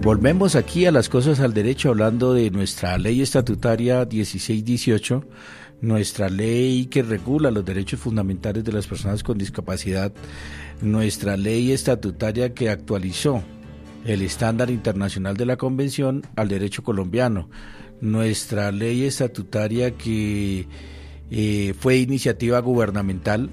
Volvemos 0.07 0.55
aquí 0.55 0.87
a 0.87 0.93
las 0.93 1.09
cosas 1.09 1.41
al 1.41 1.53
derecho 1.53 1.89
hablando 1.89 2.33
de 2.33 2.53
nuestra 2.53 2.97
ley 2.97 3.23
estatutaria 3.23 4.07
1618 4.09 5.25
nuestra 5.81 6.29
ley 6.29 6.87
que 6.87 7.03
regula 7.03 7.51
los 7.51 7.65
derechos 7.65 7.99
fundamentales 7.99 8.63
de 8.63 8.71
las 8.71 8.87
personas 8.87 9.25
con 9.25 9.37
discapacidad, 9.37 10.13
nuestra 10.81 11.37
ley 11.37 11.73
estatutaria 11.73 12.55
que 12.55 12.71
actualizó 12.71 13.43
el 14.05 14.23
estándar 14.23 14.71
internacional 14.71 15.37
de 15.37 15.47
la 15.47 15.57
Convención 15.57 16.23
al 16.37 16.47
derecho 16.47 16.85
colombiano, 16.85 17.51
nuestra 18.01 18.71
ley 18.71 19.03
estatutaria 19.03 19.91
que 19.97 20.69
eh, 21.33 21.75
fue 21.81 21.97
iniciativa 21.97 22.61
gubernamental 22.61 23.51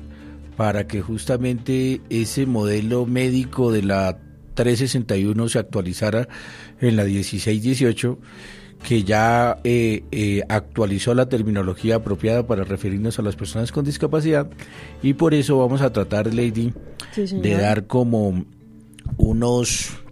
para 0.55 0.85
que 0.85 1.01
justamente 1.01 1.99
ese 2.11 2.45
modelo 2.45 3.07
médico 3.07 3.71
de 3.71 3.81
la 3.81 4.19
361 4.53 5.49
se 5.49 5.59
actualizara 5.59 6.27
en 6.79 6.95
la 6.95 7.03
1618 7.03 8.19
que 8.83 9.03
ya 9.03 9.57
eh, 9.63 10.03
eh, 10.11 10.41
actualizó 10.49 11.13
la 11.13 11.29
terminología 11.29 11.95
apropiada 11.95 12.45
para 12.45 12.63
referirnos 12.63 13.17
a 13.17 13.21
las 13.21 13.35
personas 13.35 13.71
con 13.71 13.85
discapacidad 13.85 14.47
y 15.01 15.13
por 15.13 15.33
eso 15.33 15.57
vamos 15.57 15.81
a 15.81 15.91
tratar, 15.93 16.33
Lady, 16.33 16.73
de 17.15 17.57
dar 17.57 17.87
como 17.87 18.45
unos 19.17 20.02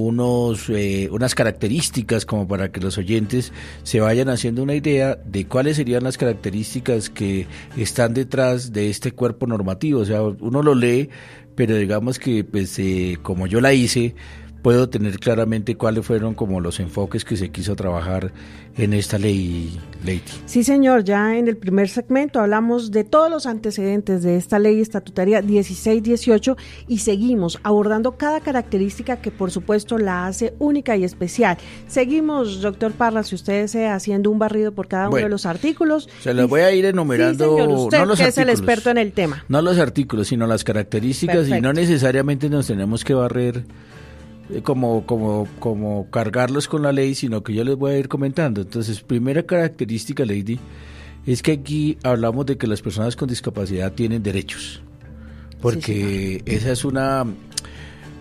unos 0.00 0.68
eh, 0.68 1.08
unas 1.10 1.34
características 1.34 2.26
como 2.26 2.46
para 2.46 2.72
que 2.72 2.80
los 2.80 2.98
oyentes 2.98 3.52
se 3.82 4.00
vayan 4.00 4.28
haciendo 4.28 4.62
una 4.62 4.74
idea 4.74 5.16
de 5.24 5.46
cuáles 5.46 5.76
serían 5.76 6.04
las 6.04 6.18
características 6.18 7.10
que 7.10 7.46
están 7.76 8.14
detrás 8.14 8.72
de 8.72 8.90
este 8.90 9.12
cuerpo 9.12 9.46
normativo. 9.46 10.00
O 10.00 10.04
sea 10.04 10.22
uno 10.22 10.62
lo 10.62 10.74
lee 10.74 11.08
pero 11.54 11.76
digamos 11.76 12.18
que 12.18 12.44
pues 12.44 12.80
como 13.22 13.46
yo 13.46 13.60
la 13.60 13.72
hice 13.74 14.14
puedo 14.62 14.88
tener 14.88 15.18
claramente 15.18 15.76
cuáles 15.76 16.06
fueron 16.06 16.34
como 16.34 16.60
los 16.60 16.80
enfoques 16.80 17.24
que 17.24 17.36
se 17.36 17.50
quiso 17.50 17.76
trabajar 17.76 18.32
en 18.76 18.94
esta 18.94 19.18
ley, 19.18 19.78
Lady. 20.04 20.22
Sí, 20.46 20.64
señor, 20.64 21.04
ya 21.04 21.36
en 21.36 21.48
el 21.48 21.56
primer 21.56 21.88
segmento 21.88 22.40
hablamos 22.40 22.90
de 22.90 23.04
todos 23.04 23.30
los 23.30 23.46
antecedentes 23.46 24.22
de 24.22 24.36
esta 24.36 24.58
ley 24.58 24.80
estatutaria 24.80 25.42
1618 25.42 26.56
y 26.88 26.98
seguimos 26.98 27.58
abordando 27.62 28.16
cada 28.16 28.40
característica 28.40 29.16
que 29.20 29.30
por 29.30 29.50
supuesto 29.50 29.98
la 29.98 30.26
hace 30.26 30.54
única 30.58 30.96
y 30.96 31.04
especial. 31.04 31.58
Seguimos, 31.88 32.60
doctor 32.60 32.92
Parra, 32.92 33.22
si 33.22 33.34
usted 33.34 33.62
desea, 33.62 33.94
haciendo 33.94 34.30
un 34.30 34.38
barrido 34.38 34.72
por 34.72 34.88
cada 34.88 35.08
uno 35.08 35.18
de 35.18 35.28
los 35.28 35.46
artículos. 35.46 36.08
Se 36.20 36.32
los 36.32 36.48
voy 36.48 36.60
a 36.60 36.72
ir 36.72 36.84
enumerando. 36.84 37.56
Sí, 37.56 37.62
usted 37.62 37.98
no 37.98 38.06
los 38.06 38.18
que 38.18 38.28
es 38.28 38.38
el 38.38 38.50
experto 38.50 38.90
en 38.90 38.98
el 38.98 39.12
tema. 39.12 39.44
No 39.48 39.60
los 39.62 39.78
artículos, 39.78 40.28
sino 40.28 40.46
las 40.46 40.64
características 40.64 41.48
y 41.48 41.60
no 41.60 41.72
necesariamente 41.72 42.48
nos 42.48 42.66
tenemos 42.66 43.04
que 43.04 43.14
barrer 43.14 43.64
como, 44.62 45.06
como, 45.06 45.46
como 45.58 46.10
cargarlos 46.10 46.68
con 46.68 46.82
la 46.82 46.92
ley, 46.92 47.14
sino 47.14 47.42
que 47.42 47.54
yo 47.54 47.64
les 47.64 47.76
voy 47.76 47.92
a 47.92 47.98
ir 47.98 48.08
comentando. 48.08 48.60
Entonces, 48.60 49.00
primera 49.00 49.42
característica, 49.42 50.24
Lady, 50.24 50.58
es 51.26 51.42
que 51.42 51.52
aquí 51.52 51.98
hablamos 52.02 52.46
de 52.46 52.56
que 52.56 52.66
las 52.66 52.82
personas 52.82 53.16
con 53.16 53.28
discapacidad 53.28 53.92
tienen 53.92 54.22
derechos, 54.22 54.82
porque 55.60 56.42
esa 56.46 56.72
es 56.72 56.84
una, 56.84 57.26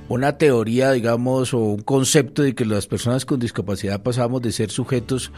una 0.07 0.37
teoría, 0.37 0.91
digamos, 0.91 1.53
o 1.53 1.59
un 1.59 1.81
concepto 1.81 2.41
de 2.41 2.55
que 2.55 2.65
las 2.65 2.87
personas 2.87 3.25
con 3.25 3.39
discapacidad 3.39 4.03
pasamos 4.03 4.41
de 4.41 4.51
ser 4.51 4.71
sujetos 4.71 5.31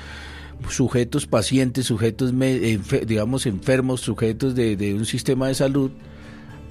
sujetos 0.70 1.26
pacientes, 1.26 1.88
sujetos, 1.88 2.34
digamos, 3.08 3.48
enfermos, 3.48 4.02
sujetos 4.02 4.54
de, 4.54 4.76
de 4.76 4.94
un 4.94 5.06
sistema 5.06 5.48
de 5.48 5.56
salud, 5.56 5.90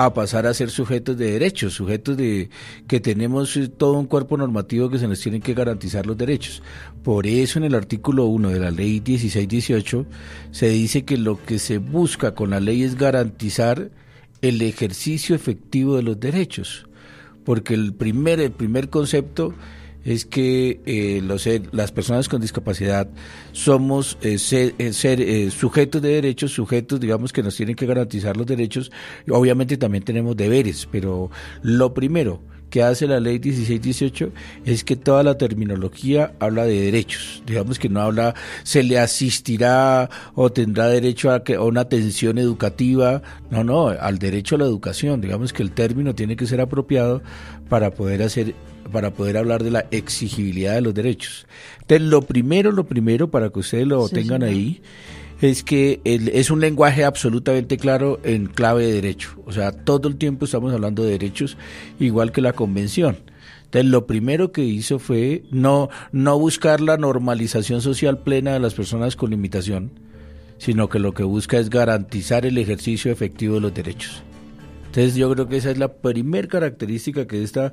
a 0.05 0.15
pasar 0.15 0.47
a 0.47 0.55
ser 0.55 0.71
sujetos 0.71 1.19
de 1.19 1.33
derechos, 1.33 1.75
sujetos 1.75 2.17
de 2.17 2.49
que 2.89 3.01
tenemos 3.01 3.55
eh, 3.59 3.69
todo 3.69 3.93
un 3.99 4.07
cuerpo 4.07 4.39
normativo 4.39 4.89
que 4.89 4.99
se 4.99 5.07
nos 5.07 5.21
tienen 5.21 5.43
que 5.43 5.53
garantizar 5.53 6.07
los 6.07 6.17
derechos. 6.17 6.63
Por 7.03 7.27
eso 7.27 7.59
en 7.59 7.67
el 7.67 7.75
artículo 7.75 8.25
1 8.25 8.49
de 8.49 8.61
la 8.61 8.71
ley 8.71 9.03
1618 9.07 10.07
se 10.53 10.69
dice 10.71 11.05
que 11.05 11.19
lo 11.19 11.45
que 11.45 11.59
se 11.59 11.77
busca 11.77 12.35
con 12.35 12.51
la 12.51 12.61
ley 12.61 12.83
es 12.83 12.97
garantizar 12.97 13.91
el 14.41 14.63
ejercicio 14.63 15.35
efectivo 15.35 15.97
de 15.97 16.03
los 16.03 16.19
derechos, 16.19 16.87
porque 17.45 17.75
el 17.75 17.93
primer 17.93 18.41
el 18.41 18.53
primer 18.53 18.89
concepto 18.89 19.53
es 20.05 20.25
que 20.25 20.81
eh, 20.87 21.21
los, 21.23 21.49
las 21.73 21.93
personas 21.93 22.29
con 22.29 22.41
discapacidad 22.41 23.09
somos 23.53 24.19
eh, 24.23 24.39
ser, 24.39 24.75
eh, 24.79 25.51
sujetos 25.51 26.03
de 26.03 26.09
derechos, 26.11 26.53
sujetos, 26.53 27.01
digamos, 27.01 27.33
que 27.33 27.43
nos 27.43 27.57
tienen 27.57 27.77
que 27.77 27.87
garantizar 27.87 28.37
los 28.37 28.47
derechos. 28.47 28.91
Obviamente 29.29 29.77
también 29.77 30.05
tenemos 30.05 30.37
deberes, 30.37 30.89
pero 30.91 31.31
lo 31.63 31.95
primero 31.95 32.43
que 32.71 32.83
hace 32.83 33.07
la 33.07 33.21
ley 33.21 33.39
1618 33.39 34.31
es 34.65 34.85
que 34.85 34.97
toda 34.97 35.23
la 35.23 35.37
terminología 35.37 36.33
habla 36.39 36.65
de 36.65 36.81
derechos. 36.81 37.43
Digamos 37.47 37.79
que 37.79 37.89
no 37.89 38.01
habla, 38.01 38.35
se 38.63 38.83
le 38.83 38.99
asistirá 38.99 40.09
o 40.35 40.51
tendrá 40.51 40.89
derecho 40.89 41.31
a, 41.31 41.45
que, 41.45 41.57
a 41.57 41.63
una 41.63 41.83
atención 41.83 42.39
educativa. 42.39 43.23
No, 43.51 43.65
no, 43.65 43.89
al 43.89 44.19
derecho 44.19 44.55
a 44.55 44.59
la 44.59 44.65
educación. 44.65 45.21
Digamos 45.21 45.53
que 45.53 45.63
el 45.63 45.73
término 45.73 46.15
tiene 46.15 46.37
que 46.37 46.47
ser 46.47 46.61
apropiado 46.61 47.23
para 47.69 47.91
poder 47.91 48.23
hacer 48.23 48.55
para 48.91 49.13
poder 49.13 49.37
hablar 49.37 49.63
de 49.63 49.71
la 49.71 49.87
exigibilidad 49.93 50.75
de 50.75 50.81
los 50.81 50.95
derechos. 50.95 51.47
Entonces, 51.83 52.09
lo 52.09 52.23
primero, 52.23 52.73
lo 52.73 52.85
primero, 52.85 53.31
para 53.31 53.51
que 53.51 53.61
ustedes 53.61 53.87
lo 53.87 54.09
tengan 54.09 54.43
ahí, 54.43 54.83
es 55.41 55.63
que 55.63 56.01
es 56.05 56.51
un 56.51 56.61
lenguaje 56.61 57.05
absolutamente 57.05 57.79
claro 57.79 58.21
en 58.25 58.47
clave 58.47 58.87
de 58.87 58.93
derecho. 58.93 59.31
O 59.47 59.53
sea, 59.53 59.73
todo 59.73 60.09
el 60.09 60.17
tiempo 60.17 60.45
estamos 60.45 60.73
hablando 60.73 61.03
de 61.03 61.13
derechos, 61.13 61.57
igual 61.99 62.33
que 62.33 62.43
la 62.43 62.53
convención. 62.53 63.19
Entonces, 63.65 63.91
lo 63.91 64.07
primero 64.07 64.53
que 64.53 64.65
hizo 64.65 64.99
fue 64.99 65.45
no, 65.51 65.89
no 66.13 66.39
buscar 66.39 66.81
la 66.81 66.97
normalización 66.97 67.81
social 67.81 68.19
plena 68.19 68.53
de 68.53 68.61
las 68.61 68.75
personas 68.75 69.17
con 69.17 69.31
limitación, 69.31 69.93
sino 70.59 70.89
que 70.89 70.99
lo 70.99 71.15
que 71.15 71.23
busca 71.23 71.59
es 71.59 71.71
garantizar 71.71 72.45
el 72.45 72.59
ejercicio 72.59 73.11
efectivo 73.11 73.55
de 73.55 73.61
los 73.61 73.73
derechos. 73.73 74.23
Entonces 74.87 75.15
yo 75.15 75.33
creo 75.33 75.49
que 75.49 75.57
esa 75.57 75.71
es 75.71 75.79
la 75.79 75.93
primera 75.93 76.49
característica 76.49 77.29
que 77.29 77.45
esta, 77.45 77.73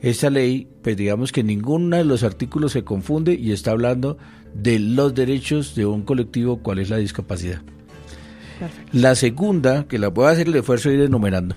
esta 0.00 0.30
ley, 0.30 0.66
pues 0.82 0.96
digamos 0.96 1.30
que 1.30 1.44
ninguno 1.44 1.98
de 1.98 2.04
los 2.04 2.22
artículos 2.22 2.72
se 2.72 2.84
confunde 2.84 3.34
y 3.34 3.52
está 3.52 3.72
hablando 3.72 4.16
de 4.54 4.78
los 4.78 5.14
derechos 5.14 5.74
de 5.74 5.86
un 5.86 6.02
colectivo, 6.02 6.58
cuál 6.58 6.78
es 6.78 6.90
la 6.90 6.96
discapacidad. 6.96 7.62
La 8.92 9.14
segunda, 9.14 9.86
que 9.86 9.98
la 9.98 10.12
puedo 10.12 10.28
hacer 10.28 10.48
el 10.48 10.56
esfuerzo 10.56 10.88
de 10.88 10.94
ir 10.96 11.00
enumerando. 11.02 11.56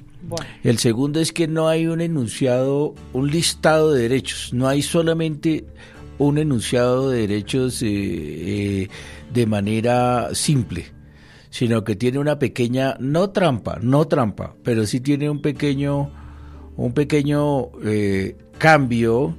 El 0.63 0.77
segundo 0.77 1.19
es 1.19 1.31
que 1.31 1.47
no 1.47 1.69
hay 1.69 1.87
un 1.87 2.01
enunciado, 2.01 2.95
un 3.13 3.31
listado 3.31 3.93
de 3.93 4.01
derechos, 4.01 4.51
no 4.53 4.67
hay 4.67 4.81
solamente 4.81 5.65
un 6.17 6.37
enunciado 6.37 7.09
de 7.09 7.21
derechos 7.21 7.81
eh, 7.81 7.87
eh, 7.87 8.87
de 9.33 9.45
manera 9.45 10.29
simple 10.33 10.97
sino 11.49 11.83
que 11.83 11.95
tiene 11.95 12.19
una 12.19 12.37
pequeña, 12.37 12.95
no 12.99 13.31
trampa, 13.31 13.79
no 13.81 14.05
trampa, 14.05 14.55
pero 14.63 14.85
sí 14.85 14.99
tiene 14.99 15.27
un 15.27 15.41
pequeño, 15.41 16.11
un 16.75 16.93
pequeño 16.93 17.69
eh, 17.83 18.35
cambio 18.59 19.35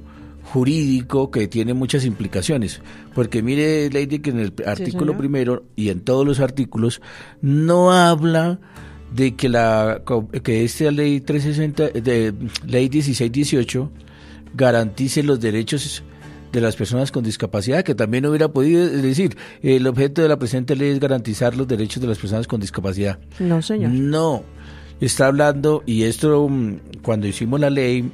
jurídico 0.53 1.29
que 1.31 1.47
tiene 1.47 1.73
muchas 1.73 2.05
implicaciones. 2.05 2.81
Porque 3.13 3.41
mire, 3.41 3.89
Lady, 3.91 4.19
que 4.19 4.31
en 4.31 4.39
el 4.39 4.53
artículo 4.65 5.17
primero 5.17 5.63
y 5.75 5.89
en 5.89 6.01
todos 6.01 6.25
los 6.25 6.39
artículos 6.39 7.01
no 7.41 7.91
habla 7.91 8.59
de 9.13 9.35
que 9.35 9.49
la 9.49 10.01
que 10.43 10.63
esta 10.63 10.91
ley 10.91 11.19
360 11.21 11.99
de 11.99 12.33
ley 12.65 12.89
1618 12.89 13.91
garantice 14.55 15.23
los 15.23 15.39
derechos 15.39 16.03
de 16.51 16.61
las 16.61 16.75
personas 16.75 17.11
con 17.11 17.23
discapacidad, 17.23 17.83
que 17.83 17.93
también 17.93 18.25
hubiera 18.25 18.47
podido 18.47 18.87
decir, 18.87 19.37
el 19.61 19.85
objeto 19.85 20.23
de 20.23 20.29
la 20.29 20.39
presente 20.39 20.75
ley 20.75 20.89
es 20.89 20.99
garantizar 20.99 21.55
los 21.55 21.67
derechos 21.67 22.01
de 22.01 22.07
las 22.07 22.17
personas 22.17 22.47
con 22.47 22.59
discapacidad. 22.59 23.19
No, 23.39 23.61
señor. 23.61 23.91
No, 23.91 24.43
está 24.99 25.27
hablando, 25.27 25.83
y 25.85 26.03
esto 26.03 26.47
mm, 26.49 27.01
cuando 27.03 27.27
hicimos 27.27 27.59
la 27.59 27.69
ley, 27.69 28.11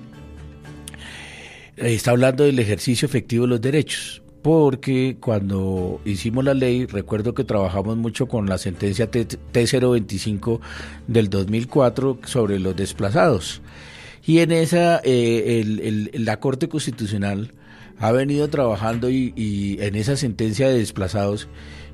está 1.77 2.11
hablando 2.11 2.43
del 2.43 2.59
ejercicio 2.59 3.05
efectivo 3.05 3.45
de 3.45 3.49
los 3.49 3.61
derechos. 3.61 4.21
Porque 4.41 5.17
cuando 5.19 5.99
hicimos 6.05 6.45
la 6.45 6.53
ley, 6.53 6.85
recuerdo 6.85 7.33
que 7.33 7.43
trabajamos 7.43 7.97
mucho 7.97 8.27
con 8.27 8.47
la 8.47 8.59
sentencia 8.59 9.09
T 9.09 9.27
025 9.53 10.61
del 11.07 11.31
2004 11.31 12.19
sobre 12.25 12.59
los 12.59 12.75
desplazados. 12.75 13.63
Y 14.23 14.39
en 14.39 14.51
esa, 14.51 15.01
eh, 15.03 16.11
la 16.13 16.39
Corte 16.39 16.69
Constitucional 16.69 17.53
ha 17.99 18.11
venido 18.11 18.47
trabajando 18.49 19.09
y, 19.09 19.77
en 19.79 19.95
esa 19.95 20.17
sentencia 20.17 20.67
de 20.67 20.77
desplazados 20.77 21.47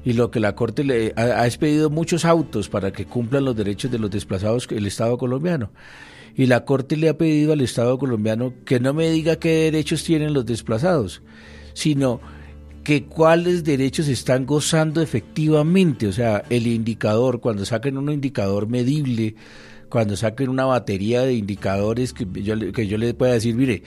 y 0.03 0.13
lo 0.13 0.31
que 0.31 0.39
la 0.39 0.55
Corte 0.55 0.83
le 0.83 1.13
ha, 1.15 1.45
expedido 1.45 1.89
muchos 1.89 2.25
autos 2.25 2.69
para 2.69 2.91
que 2.91 3.05
cumplan 3.05 3.45
los 3.45 3.55
derechos 3.55 3.91
de 3.91 3.99
los 3.99 4.09
desplazados 4.09 4.67
el 4.71 4.87
Estado 4.87 5.17
colombiano. 5.17 5.71
Y 6.35 6.45
la 6.45 6.65
Corte 6.65 6.97
le 6.97 7.09
ha 7.09 7.17
pedido 7.17 7.53
al 7.53 7.61
Estado 7.61 7.97
colombiano 7.97 8.53
que 8.65 8.79
no 8.79 8.93
me 8.93 9.09
diga 9.09 9.37
qué 9.37 9.49
derechos 9.49 10.03
tienen 10.03 10.33
los 10.33 10.45
desplazados, 10.45 11.21
sino 11.73 12.21
que 12.83 13.05
cuáles 13.05 13.63
derechos 13.63 14.07
están 14.07 14.45
gozando 14.45 15.01
efectivamente. 15.01 16.07
O 16.07 16.11
sea, 16.11 16.43
el 16.49 16.67
indicador, 16.67 17.39
cuando 17.41 17.65
saquen 17.65 17.97
un 17.97 18.11
indicador 18.11 18.67
medible, 18.67 19.35
cuando 19.89 20.15
saquen 20.15 20.49
una 20.49 20.65
batería 20.65 21.21
de 21.21 21.33
indicadores 21.33 22.13
que 22.13 22.25
yo, 22.41 22.55
que 22.71 22.87
yo 22.87 22.97
les 22.97 23.13
pueda 23.13 23.33
decir, 23.33 23.55
mire, 23.55 23.83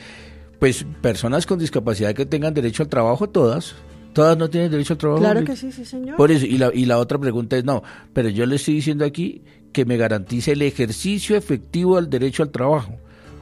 pues 0.59 0.87
personas 1.01 1.47
con 1.47 1.59
discapacidad 1.59 2.15
que 2.15 2.27
tengan 2.27 2.55
derecho 2.55 2.83
al 2.83 2.89
trabajo, 2.89 3.29
todas, 3.29 3.75
Todas 4.15 4.39
no 4.39 4.49
tienen 4.49 4.71
derecho 4.71 4.95
al 4.95 4.99
trabajo 4.99 5.21
Claro 5.21 5.45
que 5.45 5.57
sí, 5.57 5.73
sí, 5.73 5.85
señor. 5.85 6.17
Por 6.17 6.31
eso, 6.31 6.47
y 6.47 6.57
la, 6.57 6.71
y 6.73 6.87
la 6.87 6.99
otra 6.99 7.19
pregunta 7.19 7.57
es, 7.57 7.65
no, 7.65 7.83
pero 8.13 8.29
yo 8.29 8.47
le 8.47 8.57
estoy 8.57 8.75
diciendo 8.75 9.05
aquí 9.05 9.43
que 9.75 9.85
me 9.85 9.99
garantice 9.99 10.53
el 10.53 10.63
ejercicio 10.63 11.37
efectivo 11.37 11.97
del 11.97 12.09
derecho 12.09 12.43
al 12.43 12.51
trabajo. 12.51 12.97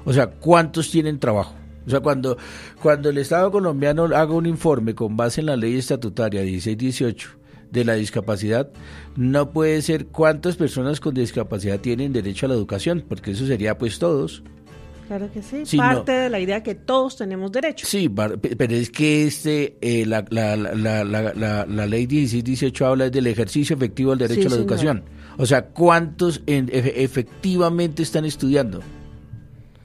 O 0.05 0.13
sea, 0.13 0.27
¿cuántos 0.27 0.91
tienen 0.91 1.21
trabajo? 1.21 1.55
O 1.87 1.91
sea, 1.91 2.01
cuando, 2.01 2.37
cuando 2.81 3.11
el 3.11 3.19
Estado 3.19 3.53
colombiano 3.53 4.05
haga 4.05 4.33
un 4.33 4.47
informe 4.47 4.95
con 4.95 5.17
base 5.17 5.41
en 5.41 5.47
la 5.47 5.57
ley 5.57 5.77
estatutaria 5.77 6.43
1618 6.43 7.29
de 7.71 7.85
la 7.85 7.95
discapacidad, 7.95 8.71
no 9.15 9.51
puede 9.51 9.81
ser 9.83 10.07
cuántas 10.07 10.57
personas 10.57 11.01
con 11.01 11.15
discapacidad 11.15 11.81
tienen 11.81 12.13
derecho 12.13 12.47
a 12.47 12.49
la 12.49 12.55
educación, 12.55 13.05
porque 13.09 13.33
eso 13.33 13.47
sería 13.47 13.79
pues 13.79 13.99
todos. 13.99 14.43
Claro 15.09 15.31
que 15.33 15.43
sí. 15.43 15.67
Sí, 15.67 15.77
Parte 15.77 16.13
de 16.13 16.31
la 16.31 16.41
idea 16.41 16.63
que 16.63 16.75
todos 16.75 17.17
tenemos 17.17 17.53
derecho. 17.53 17.87
Sí, 17.87 18.09
pero 18.09 18.75
es 18.75 18.89
que 18.91 19.27
este 19.27 19.77
eh, 19.81 20.07
la, 20.07 20.25
la, 20.31 20.57
la, 20.57 21.05
la, 21.05 21.33
la, 21.35 21.67
la 21.67 21.87
ley 21.87 22.07
1618 22.07 22.87
habla 22.87 23.11
del 23.11 23.27
ejercicio 23.27 23.77
efectivo 23.77 24.11
del 24.17 24.21
derecho 24.21 24.41
Sí, 24.43 24.47
a 24.47 24.51
la 24.51 24.57
señor. 24.57 24.61
educación. 24.71 25.05
O 25.39 25.47
sea, 25.47 25.67
¿cuántos 25.67 26.43
en- 26.47 26.69
efe- 26.69 26.93
efectivamente 26.97 28.03
están 28.03 28.25
estudiando? 28.25 28.81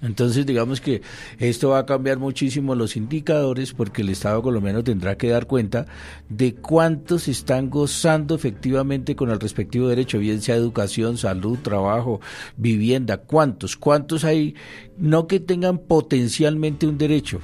Entonces, 0.01 0.45
digamos 0.45 0.79
que 0.79 1.01
esto 1.39 1.69
va 1.69 1.79
a 1.79 1.85
cambiar 1.85 2.19
muchísimo 2.19 2.75
los 2.75 2.95
indicadores 2.95 3.73
porque 3.73 4.03
el 4.03 4.09
Estado 4.09 4.41
colombiano 4.41 4.83
tendrá 4.83 5.17
que 5.17 5.29
dar 5.29 5.47
cuenta 5.47 5.87
de 6.29 6.53
cuántos 6.55 7.27
están 7.27 7.69
gozando 7.69 8.35
efectivamente 8.35 9.15
con 9.15 9.31
el 9.31 9.39
respectivo 9.39 9.87
derecho, 9.87 10.19
bien 10.19 10.41
sea 10.41 10.55
educación, 10.55 11.17
salud, 11.17 11.57
trabajo, 11.59 12.21
vivienda, 12.57 13.17
cuántos, 13.17 13.75
cuántos 13.75 14.23
hay, 14.23 14.55
no 14.97 15.27
que 15.27 15.39
tengan 15.39 15.79
potencialmente 15.79 16.85
un 16.85 16.97
derecho 16.97 17.39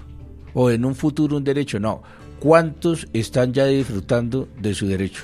o 0.53 0.69
en 0.69 0.85
un 0.85 0.93
futuro 0.93 1.37
un 1.37 1.43
derecho, 1.43 1.79
no, 1.79 2.03
cuántos 2.39 3.07
están 3.13 3.53
ya 3.53 3.65
disfrutando 3.65 4.47
de 4.61 4.75
su 4.75 4.87
derecho. 4.87 5.23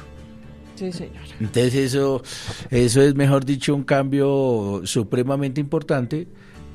Sí, 0.75 0.91
señor. 0.93 1.23
Entonces 1.41 1.75
eso, 1.75 2.23
eso 2.71 3.01
es 3.01 3.13
mejor 3.13 3.45
dicho 3.45 3.75
un 3.75 3.83
cambio 3.83 4.81
supremamente 4.85 5.59
importante 5.59 6.27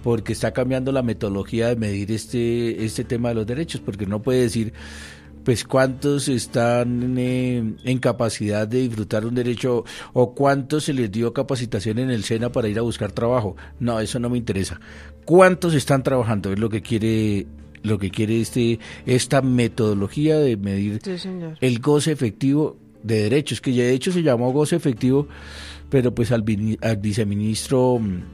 porque 0.05 0.35
está 0.35 0.53
cambiando 0.53 0.93
la 0.93 1.03
metodología 1.03 1.69
de 1.69 1.77
medir 1.77 2.13
este, 2.13 2.85
este 2.85 3.05
tema 3.05 3.31
de 3.31 3.37
los 3.37 3.47
derechos, 3.47 3.81
porque 3.81 4.05
no 4.05 4.21
puede 4.21 4.43
decir 4.43 4.75
pues 5.45 5.65
cuántos 5.65 6.29
están 6.29 7.17
eh, 7.17 7.75
en 7.85 7.99
capacidad 8.01 8.69
de 8.69 8.83
disfrutar 8.83 9.25
un 9.25 9.35
derecho 9.35 9.85
o 10.13 10.35
cuántos 10.35 10.85
se 10.85 10.93
les 10.93 11.11
dio 11.11 11.33
capacitación 11.33 11.99
en 11.99 12.11
el 12.11 12.23
SENA 12.23 12.53
para 12.53 12.69
ir 12.69 12.79
a 12.79 12.83
buscar 12.83 13.13
trabajo. 13.13 13.57
No, 13.81 13.99
eso 13.99 14.19
no 14.19 14.29
me 14.29 14.37
interesa. 14.37 14.79
¿Cuántos 15.25 15.73
están 15.73 16.03
trabajando? 16.03 16.53
Es 16.53 16.59
lo 16.59 16.69
que 16.69 16.83
quiere 16.83 17.47
lo 17.83 17.99
que 17.99 18.11
quiere 18.11 18.43
este 18.43 18.79
esta 19.07 19.41
metodología 19.41 20.39
de 20.39 20.59
medir 20.59 21.01
Sí, 21.03 21.29
el 21.63 21.79
goce 21.79 22.13
efectivo 22.13 22.77
de 23.03 23.23
derechos, 23.23 23.63
que 23.63 23.73
ya 23.73 23.85
de 23.85 23.95
hecho 23.95 24.13
se 24.13 24.23
llamó 24.23 24.53
goce 24.53 24.77
efectivo, 24.77 25.29
pero 25.89 26.15
pues 26.15 26.31
al 26.31 26.43
viceministro 26.43 27.99
mm, 27.99 28.34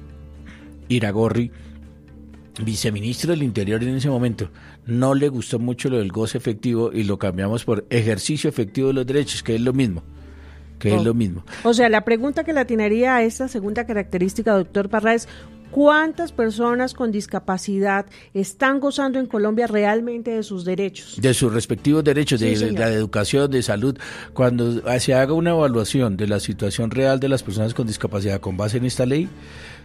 Iragorri, 0.91 1.51
viceministro 2.63 3.31
del 3.31 3.43
Interior 3.43 3.83
en 3.83 3.97
ese 3.97 4.11
momento, 4.11 4.51
no 4.87 5.15
le 5.15 5.29
gustó 5.29 5.59
mucho 5.59 5.89
lo 5.89 5.99
del 5.99 6.11
goce 6.13 6.37
efectivo 6.37 6.91
y 6.93 7.05
lo 7.05 7.19
cambiamos 7.19 7.65
por 7.65 7.87
ejercicio 7.91 8.51
efectivo 8.51 8.89
de 8.89 8.95
los 8.95 9.07
derechos, 9.07 9.43
que 9.43 9.55
es 9.55 9.61
lo 9.61 9.73
mismo, 9.73 10.03
que 10.79 10.95
es 10.95 11.01
Oh. 11.01 11.05
lo 11.05 11.15
mismo. 11.15 11.45
O 11.65 11.73
sea, 11.73 11.89
la 11.89 12.05
pregunta 12.05 12.45
que 12.45 12.53
le 12.53 12.61
atinaría 12.61 13.15
a 13.17 13.23
esta 13.23 13.49
segunda 13.49 13.87
característica, 13.87 14.53
doctor 14.53 14.89
Parra, 14.91 15.15
es 15.15 15.29
¿cuántas 15.71 16.33
personas 16.33 16.93
con 16.95 17.13
discapacidad 17.13 18.07
están 18.35 18.81
gozando 18.81 19.21
en 19.21 19.27
Colombia 19.27 19.69
realmente 19.69 20.33
de 20.33 20.43
sus 20.43 20.65
derechos? 20.65 21.19
de 21.23 21.33
sus 21.33 21.55
respectivos 21.55 22.03
derechos, 22.03 22.41
Sí, 22.41 22.47
de 22.47 22.57
señor. 22.57 22.81
la 22.81 22.89
educación, 22.91 23.49
de 23.53 23.63
salud, 23.63 23.97
cuando 24.35 24.83
se 24.99 25.15
haga 25.15 25.33
una 25.33 25.51
evaluación 25.51 26.17
de 26.17 26.27
la 26.27 26.41
situación 26.41 26.91
real 26.91 27.21
de 27.21 27.29
las 27.29 27.45
personas 27.45 27.73
con 27.75 27.87
discapacidad 27.87 28.41
con 28.41 28.57
base 28.57 28.79
en 28.79 28.85
esta 28.87 29.07
ley, 29.07 29.29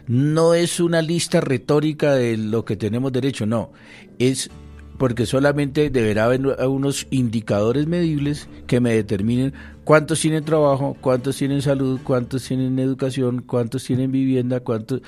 no 0.07 0.53
es 0.53 0.79
una 0.79 1.01
lista 1.01 1.41
retórica 1.41 2.13
de 2.13 2.37
lo 2.37 2.65
que 2.65 2.75
tenemos 2.75 3.11
derecho, 3.11 3.45
no, 3.45 3.71
es 4.19 4.49
porque 4.97 5.25
solamente 5.25 5.89
deberá 5.89 6.25
haber 6.25 6.45
unos 6.67 7.07
indicadores 7.09 7.85
medibles 7.87 8.47
que 8.67 8.79
me 8.79 8.93
determinen 8.93 9.53
cuántos 9.83 10.21
tienen 10.21 10.45
trabajo, 10.45 10.95
cuántos 11.01 11.37
tienen 11.37 11.61
salud, 11.61 11.99
cuántos 12.03 12.43
tienen 12.43 12.79
educación, 12.79 13.41
cuántos 13.41 13.83
tienen 13.83 14.11
vivienda, 14.11 14.61
cuántos 14.61 15.01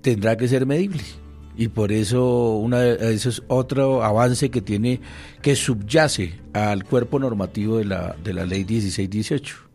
tendrá 0.00 0.36
que 0.36 0.48
ser 0.48 0.66
medible. 0.66 1.02
Y 1.56 1.68
por 1.68 1.92
eso 1.92 2.54
una 2.56 2.84
eso 2.86 3.28
es 3.28 3.42
otro 3.48 4.02
avance 4.02 4.50
que 4.50 4.62
tiene, 4.62 5.00
que 5.42 5.56
subyace 5.56 6.34
al 6.54 6.84
cuerpo 6.84 7.18
normativo 7.18 7.78
de 7.78 7.84
la, 7.84 8.16
de 8.24 8.32
la 8.32 8.46
ley 8.46 8.64
1618, 8.64 9.69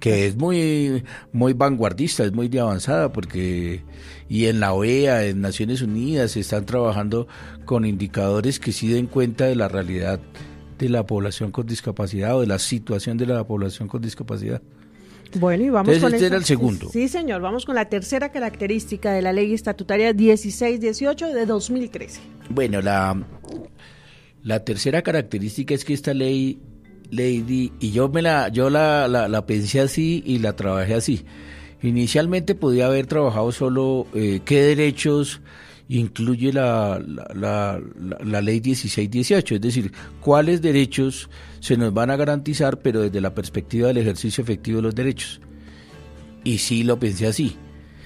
que 0.00 0.26
es 0.26 0.36
muy, 0.36 1.02
muy 1.32 1.52
vanguardista, 1.54 2.24
es 2.24 2.32
muy 2.32 2.48
de 2.48 2.60
avanzada, 2.60 3.12
porque 3.12 3.82
y 4.28 4.46
en 4.46 4.60
la 4.60 4.72
OEA, 4.74 5.24
en 5.26 5.40
Naciones 5.40 5.82
Unidas, 5.82 6.32
se 6.32 6.40
están 6.40 6.66
trabajando 6.66 7.26
con 7.64 7.84
indicadores 7.84 8.60
que 8.60 8.72
sí 8.72 8.88
den 8.88 9.06
cuenta 9.06 9.46
de 9.46 9.56
la 9.56 9.68
realidad 9.68 10.20
de 10.78 10.88
la 10.88 11.04
población 11.04 11.50
con 11.50 11.66
discapacidad 11.66 12.36
o 12.36 12.40
de 12.42 12.46
la 12.46 12.58
situación 12.58 13.16
de 13.18 13.26
la 13.26 13.44
población 13.44 13.88
con 13.88 14.00
discapacidad. 14.00 14.62
Bueno, 15.38 15.64
y 15.64 15.68
vamos 15.68 15.94
Entonces, 15.94 16.02
con 16.02 16.14
este 16.14 16.24
esta- 16.26 16.26
era 16.28 16.36
el 16.36 16.44
segundo. 16.44 16.88
Sí, 16.90 17.08
señor, 17.08 17.42
vamos 17.42 17.66
con 17.66 17.74
la 17.74 17.86
tercera 17.88 18.30
característica 18.30 19.12
de 19.12 19.20
la 19.22 19.32
ley 19.32 19.52
estatutaria 19.52 20.12
1618 20.14 21.34
de 21.34 21.44
2013. 21.46 22.20
Bueno, 22.48 22.80
la, 22.80 23.20
la 24.42 24.64
tercera 24.64 25.02
característica 25.02 25.74
es 25.74 25.84
que 25.84 25.92
esta 25.94 26.14
ley, 26.14 26.60
lady, 27.10 27.72
y 27.80 27.90
yo 27.92 28.08
me 28.08 28.22
la, 28.22 28.48
yo 28.48 28.70
la, 28.70 29.08
la, 29.08 29.28
la 29.28 29.46
pensé 29.46 29.80
así 29.80 30.22
y 30.26 30.38
la 30.38 30.54
trabajé 30.54 30.94
así. 30.94 31.24
Inicialmente 31.82 32.54
podía 32.54 32.86
haber 32.86 33.06
trabajado 33.06 33.52
solo 33.52 34.06
eh, 34.14 34.40
qué 34.44 34.62
derechos 34.62 35.40
incluye 35.88 36.52
la, 36.52 37.00
la, 37.34 37.80
la, 38.22 38.42
ley 38.42 38.60
1618, 38.60 39.54
es 39.54 39.60
decir, 39.60 39.92
cuáles 40.20 40.60
derechos 40.60 41.30
se 41.60 41.76
nos 41.76 41.94
van 41.94 42.10
a 42.10 42.16
garantizar, 42.16 42.80
pero 42.80 43.00
desde 43.00 43.20
la 43.20 43.34
perspectiva 43.34 43.88
del 43.88 43.98
ejercicio 43.98 44.42
efectivo 44.42 44.78
de 44.78 44.82
los 44.82 44.94
derechos. 44.94 45.40
Y 46.44 46.58
sí 46.58 46.82
lo 46.82 46.98
pensé 46.98 47.26
así 47.26 47.56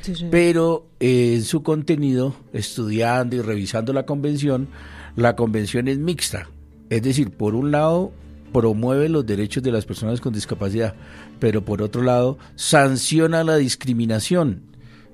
Sí, 0.02 0.14
pero 0.30 0.88
eh, 0.98 1.34
en 1.36 1.44
su 1.44 1.62
contenido, 1.62 2.34
estudiando 2.52 3.36
y 3.36 3.40
revisando 3.40 3.92
la 3.92 4.04
convención, 4.04 4.68
la 5.14 5.36
convención 5.36 5.86
es 5.86 5.98
mixta. 5.98 6.48
Es 6.90 7.02
decir, 7.02 7.30
por 7.30 7.54
un 7.54 7.70
lado, 7.70 8.12
promueve 8.52 9.08
los 9.08 9.24
derechos 9.26 9.62
de 9.62 9.72
las 9.72 9.84
personas 9.86 10.20
con 10.20 10.32
discapacidad, 10.32 10.94
pero 11.38 11.64
por 11.64 11.82
otro 11.82 12.02
lado, 12.02 12.38
sanciona 12.54 13.44
la 13.44 13.56
discriminación. 13.56 14.62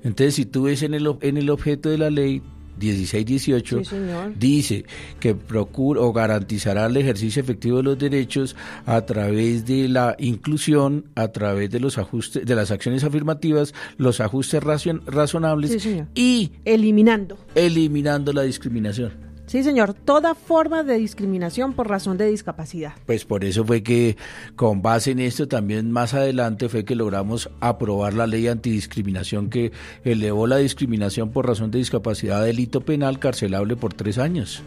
Entonces, 0.03 0.35
si 0.35 0.45
tú 0.45 0.63
ves 0.63 0.83
en 0.83 0.93
el, 0.93 1.07
en 1.21 1.37
el 1.37 1.49
objeto 1.49 1.89
de 1.89 1.97
la 1.97 2.09
ley 2.09 2.41
1618, 2.79 3.83
Sí, 3.83 3.95
dice 4.37 4.85
que 5.19 5.35
procura 5.35 5.99
o 6.01 6.13
garantizará 6.13 6.85
el 6.85 6.95
ejercicio 6.95 7.41
efectivo 7.41 7.77
de 7.77 7.83
los 7.83 7.99
derechos 7.99 8.55
a 8.85 9.01
través 9.05 9.65
de 9.65 9.89
la 9.89 10.15
inclusión, 10.19 11.05
a 11.15 11.27
través 11.29 11.69
de 11.71 11.79
los 11.81 11.97
ajustes, 11.97 12.45
de 12.45 12.55
las 12.55 12.71
acciones 12.71 13.03
afirmativas, 13.03 13.73
los 13.97 14.21
ajustes 14.21 14.61
racion- 14.63 15.01
razonables 15.05 15.81
Sí, 15.83 16.01
y 16.15 16.51
Eliminando. 16.63 17.37
eliminando 17.55 18.31
la 18.31 18.43
discriminación. 18.43 19.11
Sí, 19.49 19.63
señor, 19.63 19.95
toda 19.95 20.35
forma 20.35 20.83
de 20.83 20.99
discriminación 20.99 21.73
por 21.73 21.89
razón 21.89 22.19
de 22.19 22.29
discapacidad. 22.29 22.93
Pues 23.07 23.25
por 23.25 23.43
eso 23.43 23.65
fue 23.65 23.81
que 23.81 24.15
con 24.55 24.83
base 24.83 25.09
en 25.09 25.19
esto 25.19 25.47
también 25.47 25.91
más 25.91 26.13
adelante 26.13 26.69
fue 26.69 26.85
que 26.85 26.93
logramos 26.93 27.49
aprobar 27.59 28.13
la 28.13 28.27
ley 28.27 28.47
antidiscriminación 28.47 29.49
que 29.49 29.71
elevó 30.03 30.45
la 30.45 30.57
discriminación 30.57 31.31
por 31.31 31.47
razón 31.47 31.71
de 31.71 31.79
discapacidad 31.79 32.41
a 32.41 32.43
delito 32.43 32.81
penal 32.81 33.17
carcelable 33.17 33.75
por 33.75 33.91
tres 33.95 34.19
años. 34.19 34.61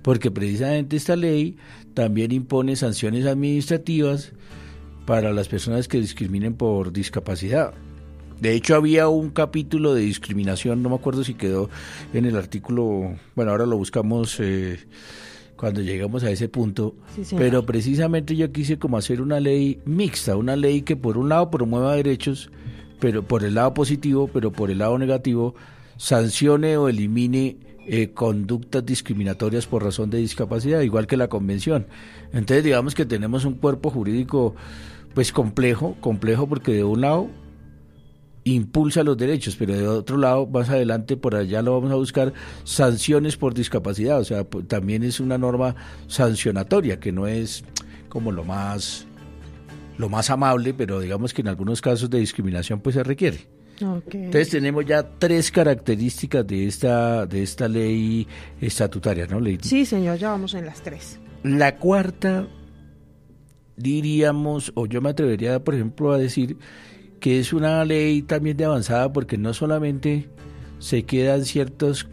Porque 0.00 0.30
precisamente 0.30 0.96
esta 0.96 1.14
ley 1.14 1.58
también 1.92 2.32
impone 2.32 2.74
sanciones 2.74 3.26
administrativas 3.26 4.32
para 5.04 5.34
las 5.34 5.48
personas 5.48 5.88
que 5.88 6.00
discriminen 6.00 6.54
por 6.54 6.90
discapacidad. 6.90 7.74
De 8.42 8.54
hecho, 8.54 8.74
había 8.74 9.06
un 9.06 9.30
capítulo 9.30 9.94
de 9.94 10.00
discriminación, 10.00 10.82
no 10.82 10.88
me 10.88 10.96
acuerdo 10.96 11.22
si 11.22 11.34
quedó 11.34 11.70
en 12.12 12.24
el 12.24 12.36
artículo, 12.36 13.14
bueno, 13.36 13.52
ahora 13.52 13.66
lo 13.66 13.76
buscamos 13.76 14.40
eh, 14.40 14.80
cuando 15.54 15.80
llegamos 15.80 16.24
a 16.24 16.30
ese 16.32 16.48
punto, 16.48 16.96
Sí, 17.14 17.36
pero 17.36 17.64
precisamente 17.64 18.34
yo 18.34 18.50
quise 18.50 18.80
como 18.80 18.96
hacer 18.96 19.22
una 19.22 19.38
ley 19.38 19.78
mixta, 19.84 20.34
una 20.34 20.56
ley 20.56 20.82
que 20.82 20.96
por 20.96 21.18
un 21.18 21.28
lado 21.28 21.52
promueva 21.52 21.94
derechos, 21.94 22.50
pero 22.98 23.22
por 23.22 23.44
el 23.44 23.54
lado 23.54 23.74
positivo, 23.74 24.26
pero 24.26 24.50
por 24.50 24.72
el 24.72 24.78
lado 24.78 24.98
negativo 24.98 25.54
sancione 25.96 26.76
o 26.76 26.88
elimine 26.88 27.58
eh, 27.86 28.10
conductas 28.10 28.84
discriminatorias 28.84 29.68
por 29.68 29.84
razón 29.84 30.10
de 30.10 30.18
discapacidad, 30.18 30.80
igual 30.80 31.06
que 31.06 31.16
la 31.16 31.28
convención. 31.28 31.86
Entonces 32.32 32.64
digamos 32.64 32.96
que 32.96 33.06
tenemos 33.06 33.44
un 33.44 33.54
cuerpo 33.54 33.88
jurídico 33.90 34.56
pues 35.14 35.30
complejo, 35.30 35.94
complejo 36.00 36.48
porque 36.48 36.72
de 36.72 36.82
un 36.82 37.02
lado 37.02 37.30
impulsa 38.44 39.02
los 39.02 39.16
derechos, 39.16 39.56
pero 39.56 39.76
de 39.76 39.86
otro 39.86 40.16
lado, 40.16 40.46
más 40.46 40.68
adelante 40.68 41.16
por 41.16 41.34
allá 41.34 41.62
lo 41.62 41.74
vamos 41.74 41.92
a 41.92 41.96
buscar 41.96 42.32
sanciones 42.64 43.36
por 43.36 43.54
discapacidad, 43.54 44.18
o 44.18 44.24
sea, 44.24 44.44
también 44.66 45.02
es 45.02 45.20
una 45.20 45.38
norma 45.38 45.74
sancionatoria 46.08 46.98
que 46.98 47.12
no 47.12 47.26
es 47.26 47.64
como 48.08 48.32
lo 48.32 48.44
más 48.44 49.06
lo 49.98 50.08
más 50.08 50.30
amable, 50.30 50.74
pero 50.74 51.00
digamos 51.00 51.32
que 51.32 51.42
en 51.42 51.48
algunos 51.48 51.80
casos 51.80 52.10
de 52.10 52.18
discriminación 52.18 52.80
pues 52.80 52.94
se 52.94 53.02
requiere. 53.02 53.46
Entonces 53.80 54.50
tenemos 54.50 54.86
ya 54.86 55.02
tres 55.02 55.50
características 55.50 56.46
de 56.46 56.66
esta 56.66 57.26
de 57.26 57.42
esta 57.42 57.68
ley 57.68 58.26
estatutaria, 58.60 59.26
¿no? 59.26 59.40
Ley? 59.40 59.58
Sí, 59.60 59.84
señor, 59.84 60.18
ya 60.18 60.30
vamos 60.30 60.54
en 60.54 60.66
las 60.66 60.82
tres. 60.82 61.18
La 61.42 61.76
cuarta 61.76 62.46
diríamos, 63.76 64.72
o 64.74 64.86
yo 64.86 65.00
me 65.00 65.10
atrevería, 65.10 65.62
por 65.64 65.74
ejemplo, 65.74 66.12
a 66.12 66.18
decir 66.18 66.56
que 67.22 67.38
es 67.38 67.52
una 67.52 67.84
ley 67.84 68.22
también 68.22 68.56
de 68.56 68.64
avanzada 68.64 69.12
porque 69.12 69.38
no 69.38 69.54
solamente 69.54 70.28
se 70.80 71.04
quedan 71.04 71.44
ciertas 71.44 72.08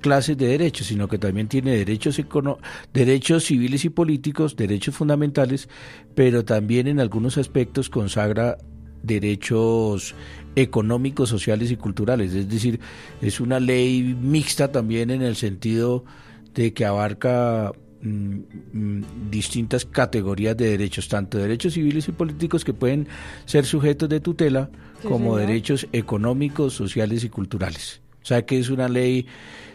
clases 0.00 0.38
de 0.38 0.46
derechos, 0.46 0.86
sino 0.86 1.08
que 1.08 1.18
también 1.18 1.48
tiene 1.48 1.72
derechos, 1.72 2.22
derechos 2.94 3.44
civiles 3.44 3.84
y 3.84 3.90
políticos, 3.90 4.54
derechos 4.54 4.94
fundamentales, 4.94 5.68
pero 6.14 6.44
también 6.44 6.86
en 6.86 7.00
algunos 7.00 7.36
aspectos 7.36 7.90
consagra 7.90 8.58
derechos 9.02 10.14
económicos, 10.54 11.28
sociales 11.28 11.72
y 11.72 11.76
culturales. 11.76 12.32
Es 12.32 12.48
decir, 12.48 12.78
es 13.20 13.40
una 13.40 13.58
ley 13.58 14.16
mixta 14.22 14.70
también 14.70 15.10
en 15.10 15.22
el 15.22 15.34
sentido 15.34 16.04
de 16.54 16.72
que 16.72 16.84
abarca 16.84 17.72
distintas 18.00 19.84
categorías 19.84 20.56
de 20.56 20.70
derechos, 20.70 21.08
tanto 21.08 21.38
derechos 21.38 21.74
civiles 21.74 22.08
y 22.08 22.12
políticos 22.12 22.64
que 22.64 22.72
pueden 22.72 23.08
ser 23.44 23.64
sujetos 23.64 24.08
de 24.08 24.20
tutela, 24.20 24.70
como 25.02 25.36
derechos 25.36 25.86
económicos, 25.92 26.74
sociales 26.74 27.24
y 27.24 27.28
culturales. 27.28 28.00
O 28.22 28.26
sea 28.26 28.44
que 28.44 28.58
es 28.58 28.68
una 28.68 28.88
ley, 28.88 29.26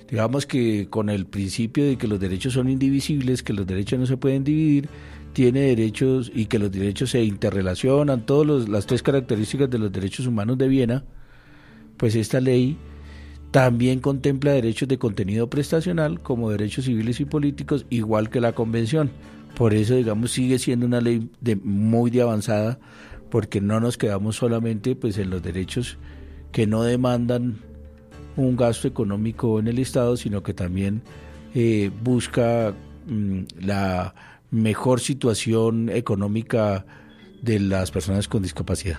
digamos 0.09 0.45
que 0.45 0.87
con 0.89 1.09
el 1.09 1.25
principio 1.25 1.85
de 1.85 1.97
que 1.97 2.07
los 2.07 2.19
derechos 2.19 2.53
son 2.53 2.69
indivisibles, 2.69 3.43
que 3.43 3.53
los 3.53 3.65
derechos 3.65 3.99
no 3.99 4.05
se 4.05 4.17
pueden 4.17 4.43
dividir, 4.43 4.89
tiene 5.33 5.61
derechos 5.61 6.31
y 6.33 6.45
que 6.45 6.59
los 6.59 6.71
derechos 6.71 7.09
se 7.11 7.23
interrelacionan, 7.23 8.25
todas 8.25 8.69
las 8.69 8.85
tres 8.85 9.01
características 9.01 9.69
de 9.69 9.79
los 9.79 9.91
derechos 9.91 10.27
humanos 10.27 10.57
de 10.57 10.67
Viena, 10.67 11.03
pues 11.97 12.15
esta 12.15 12.39
ley 12.39 12.77
también 13.53 13.99
contempla 13.99 14.51
derechos 14.51 14.89
de 14.89 14.97
contenido 14.97 15.47
prestacional 15.47 16.19
como 16.19 16.49
derechos 16.49 16.85
civiles 16.85 17.19
y 17.19 17.25
políticos, 17.25 17.85
igual 17.91 18.31
que 18.31 18.41
la 18.41 18.53
Convención. 18.53 19.11
Por 19.55 19.75
eso, 19.75 19.93
digamos, 19.93 20.31
sigue 20.31 20.57
siendo 20.57 20.87
una 20.87 21.01
ley 21.01 21.29
muy 21.63 22.09
de 22.09 22.23
avanzada, 22.23 22.79
porque 23.29 23.61
no 23.61 23.79
nos 23.79 23.95
quedamos 23.95 24.37
solamente 24.37 24.95
pues, 24.95 25.19
en 25.19 25.29
los 25.29 25.43
derechos 25.43 25.99
que 26.51 26.65
no 26.65 26.81
demandan 26.81 27.59
un 28.37 28.57
gasto 28.57 28.87
económico 28.87 29.59
en 29.59 29.67
el 29.67 29.77
Estado, 29.77 30.17
sino 30.17 30.41
que 30.41 30.55
también 30.55 31.03
eh, 31.53 31.91
busca 32.03 32.73
mm, 33.05 33.41
la 33.61 34.15
mejor 34.49 34.99
situación 34.99 35.89
económica 35.89 36.87
de 37.43 37.59
las 37.59 37.91
personas 37.91 38.27
con 38.27 38.41
discapacidad. 38.41 38.97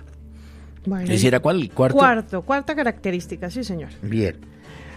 Bueno, 0.87 1.13
era 1.13 1.41
cuál? 1.41 1.71
Cuarto. 1.71 1.97
Cuarto, 1.97 2.43
cuarta 2.43 2.75
característica, 2.75 3.51
sí, 3.51 3.65
señor. 3.65 3.91
Bien. 4.03 4.37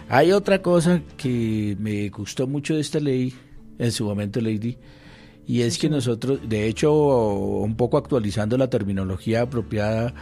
Hay 0.08 0.32
otra 0.32 0.62
cosa 0.62 1.02
que 1.16 1.76
me 1.78 2.08
gustó 2.08 2.46
mucho 2.46 2.74
de 2.74 2.80
esta 2.80 2.98
ley, 2.98 3.34
en 3.78 3.92
su 3.92 4.04
momento, 4.04 4.40
Lady, 4.40 4.78
y 5.46 5.62
es 5.62 5.78
que 5.78 5.88
nosotros, 5.88 6.40
de 6.48 6.66
hecho, 6.66 6.92
un 6.92 7.76
poco 7.76 7.96
actualizando 7.96 8.56
la 8.58 8.68
terminología 8.68 9.42
apropiada, 9.42 10.14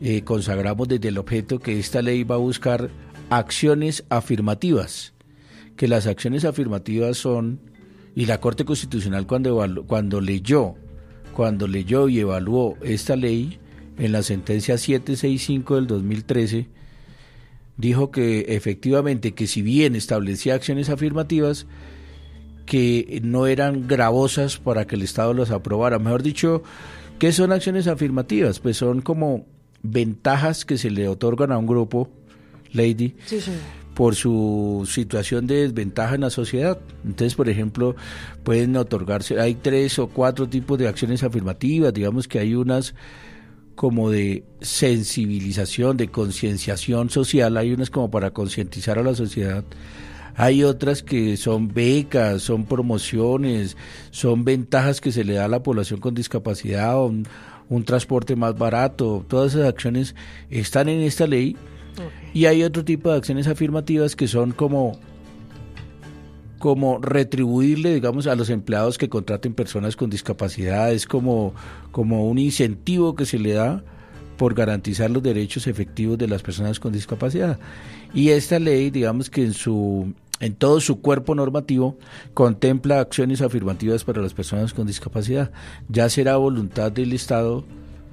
eh, 0.00 0.22
consagramos 0.22 0.88
desde 0.88 1.08
el 1.08 1.18
objeto 1.18 1.58
que 1.58 1.78
esta 1.78 2.02
ley 2.02 2.24
va 2.24 2.36
a 2.36 2.38
buscar 2.38 2.90
acciones 3.30 4.04
afirmativas, 4.08 5.12
que 5.76 5.88
las 5.88 6.06
acciones 6.06 6.44
afirmativas 6.44 7.16
son, 7.16 7.60
y 8.14 8.26
la 8.26 8.40
Corte 8.40 8.64
Constitucional 8.64 9.26
cuando, 9.26 9.84
cuando 9.86 10.20
leyó, 10.20 10.74
cuando 11.32 11.66
leyó 11.66 12.08
y 12.08 12.20
evaluó 12.20 12.76
esta 12.82 13.16
ley, 13.16 13.58
en 13.98 14.12
la 14.12 14.22
sentencia 14.22 14.78
765 14.78 15.76
del 15.76 15.86
2013, 15.86 16.68
dijo 17.76 18.10
que 18.10 18.46
efectivamente 18.48 19.32
que 19.32 19.46
si 19.46 19.62
bien 19.62 19.96
establecía 19.96 20.54
acciones 20.54 20.88
afirmativas, 20.88 21.66
que 22.66 23.20
no 23.24 23.46
eran 23.46 23.86
gravosas 23.86 24.58
para 24.58 24.86
que 24.86 24.96
el 24.96 25.02
Estado 25.02 25.34
las 25.34 25.50
aprobara. 25.50 25.98
Mejor 25.98 26.22
dicho, 26.22 26.62
¿qué 27.18 27.32
son 27.32 27.52
acciones 27.52 27.86
afirmativas? 27.86 28.60
Pues 28.60 28.76
son 28.76 29.02
como 29.02 29.46
ventajas 29.82 30.64
que 30.64 30.78
se 30.78 30.90
le 30.90 31.08
otorgan 31.08 31.52
a 31.52 31.58
un 31.58 31.66
grupo, 31.66 32.08
Lady, 32.72 33.14
por 33.94 34.14
su 34.14 34.88
situación 34.88 35.46
de 35.46 35.62
desventaja 35.62 36.14
en 36.14 36.22
la 36.22 36.30
sociedad. 36.30 36.78
Entonces, 37.04 37.34
por 37.34 37.48
ejemplo, 37.48 37.96
pueden 38.44 38.76
otorgarse, 38.76 39.38
hay 39.40 39.54
tres 39.56 39.98
o 39.98 40.08
cuatro 40.08 40.48
tipos 40.48 40.78
de 40.78 40.88
acciones 40.88 41.22
afirmativas, 41.22 41.92
digamos 41.92 42.28
que 42.28 42.38
hay 42.38 42.54
unas 42.54 42.94
como 43.82 44.10
de 44.10 44.44
sensibilización, 44.60 45.96
de 45.96 46.06
concienciación 46.06 47.10
social, 47.10 47.56
hay 47.56 47.72
unas 47.72 47.90
como 47.90 48.12
para 48.12 48.30
concientizar 48.30 48.96
a 48.96 49.02
la 49.02 49.12
sociedad, 49.12 49.64
hay 50.36 50.62
otras 50.62 51.02
que 51.02 51.36
son 51.36 51.66
becas, 51.66 52.42
son 52.42 52.64
promociones, 52.64 53.76
son 54.12 54.44
ventajas 54.44 55.00
que 55.00 55.10
se 55.10 55.24
le 55.24 55.32
da 55.32 55.46
a 55.46 55.48
la 55.48 55.64
población 55.64 55.98
con 55.98 56.14
discapacidad, 56.14 57.04
un, 57.04 57.26
un 57.68 57.82
transporte 57.82 58.36
más 58.36 58.56
barato, 58.56 59.24
todas 59.26 59.54
esas 59.54 59.66
acciones 59.66 60.14
están 60.48 60.88
en 60.88 61.00
esta 61.00 61.26
ley. 61.26 61.56
Y 62.32 62.46
hay 62.46 62.62
otro 62.62 62.84
tipo 62.84 63.10
de 63.10 63.16
acciones 63.16 63.48
afirmativas 63.48 64.14
que 64.14 64.28
son 64.28 64.52
como 64.52 64.96
como 66.62 66.98
retribuirle, 66.98 67.92
digamos, 67.92 68.28
a 68.28 68.36
los 68.36 68.48
empleados 68.48 68.96
que 68.96 69.08
contraten 69.08 69.52
personas 69.52 69.96
con 69.96 70.10
discapacidad, 70.10 70.92
es 70.92 71.06
como, 71.06 71.54
como 71.90 72.28
un 72.30 72.38
incentivo 72.38 73.16
que 73.16 73.26
se 73.26 73.40
le 73.40 73.54
da 73.54 73.82
por 74.36 74.54
garantizar 74.54 75.10
los 75.10 75.24
derechos 75.24 75.66
efectivos 75.66 76.18
de 76.18 76.28
las 76.28 76.40
personas 76.40 76.78
con 76.78 76.92
discapacidad. 76.92 77.58
Y 78.14 78.28
esta 78.28 78.60
ley, 78.60 78.90
digamos 78.90 79.28
que 79.28 79.42
en 79.42 79.54
su 79.54 80.14
en 80.38 80.54
todo 80.54 80.80
su 80.80 81.00
cuerpo 81.00 81.34
normativo 81.34 81.98
contempla 82.32 83.00
acciones 83.00 83.42
afirmativas 83.42 84.04
para 84.04 84.22
las 84.22 84.32
personas 84.32 84.72
con 84.72 84.86
discapacidad. 84.86 85.50
Ya 85.88 86.08
será 86.10 86.36
voluntad 86.36 86.92
del 86.92 87.12
Estado 87.12 87.64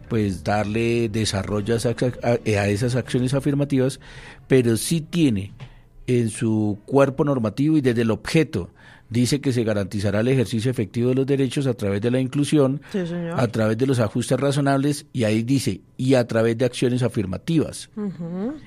pues 0.10 0.44
darle 0.44 1.08
desarrollo 1.08 1.76
a 1.76 2.68
esas 2.68 2.96
acciones 2.96 3.36
afirmativas, 3.36 4.00
pero 4.48 4.76
sí 4.76 5.02
tiene 5.02 5.54
en 6.10 6.30
su 6.30 6.80
cuerpo 6.86 7.24
normativo 7.24 7.78
y 7.78 7.82
desde 7.82 8.02
el 8.02 8.10
objeto 8.10 8.72
dice 9.12 9.42
que 9.42 9.54
se 9.54 9.64
garantizará 9.64 10.22
el 10.22 10.28
ejercicio 10.28 10.72
efectivo 10.72 11.10
de 11.10 11.16
los 11.16 11.28
derechos 11.28 11.68
a 11.68 11.76
través 11.76 12.02
de 12.02 12.10
la 12.10 12.20
inclusión, 12.20 12.82
a 13.36 13.48
través 13.48 13.78
de 13.78 13.86
los 13.86 14.00
ajustes 14.00 14.40
razonables 14.40 15.06
y 15.14 15.24
ahí 15.24 15.44
dice 15.44 15.82
y 15.98 16.16
a 16.16 16.26
través 16.26 16.58
de 16.58 16.66
acciones 16.66 17.04
afirmativas. 17.04 17.92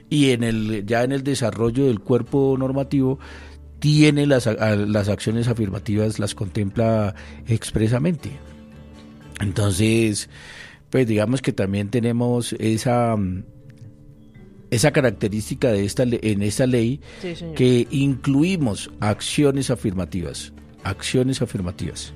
Y 0.08 0.30
en 0.30 0.44
el 0.44 0.86
ya 0.86 1.02
en 1.02 1.10
el 1.10 1.24
desarrollo 1.24 1.86
del 1.86 1.98
cuerpo 1.98 2.54
normativo 2.56 3.18
tiene 3.80 4.26
las, 4.26 4.46
las 4.46 5.08
acciones 5.08 5.48
afirmativas 5.48 6.20
las 6.20 6.36
contempla 6.36 7.16
expresamente. 7.48 8.30
Entonces, 9.40 10.30
pues 10.90 11.08
digamos 11.08 11.42
que 11.42 11.52
también 11.52 11.88
tenemos 11.88 12.52
esa 12.60 13.16
esa 14.72 14.90
característica 14.90 15.70
de 15.70 15.84
esta 15.84 16.04
en 16.04 16.42
esta 16.42 16.66
ley 16.66 17.00
que 17.54 17.86
incluimos 17.90 18.90
acciones 19.00 19.70
afirmativas, 19.70 20.54
acciones 20.82 21.42
afirmativas. 21.42 22.14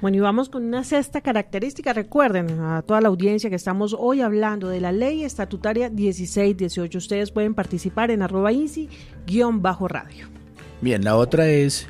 Bueno, 0.00 0.16
y 0.16 0.20
vamos 0.20 0.48
con 0.48 0.64
una 0.64 0.84
sexta 0.84 1.20
característica. 1.20 1.92
Recuerden 1.92 2.58
a 2.60 2.80
toda 2.80 3.02
la 3.02 3.08
audiencia 3.08 3.50
que 3.50 3.56
estamos 3.56 3.94
hoy 3.96 4.22
hablando 4.22 4.70
de 4.70 4.80
la 4.80 4.90
ley 4.90 5.22
estatutaria 5.22 5.90
1618. 5.90 6.96
Ustedes 6.96 7.30
pueden 7.30 7.54
participar 7.54 8.10
en 8.10 8.22
arroba 8.22 8.50
bajo 9.52 9.86
radio. 9.86 10.28
Bien, 10.80 11.04
la 11.04 11.16
otra 11.16 11.46
es, 11.46 11.86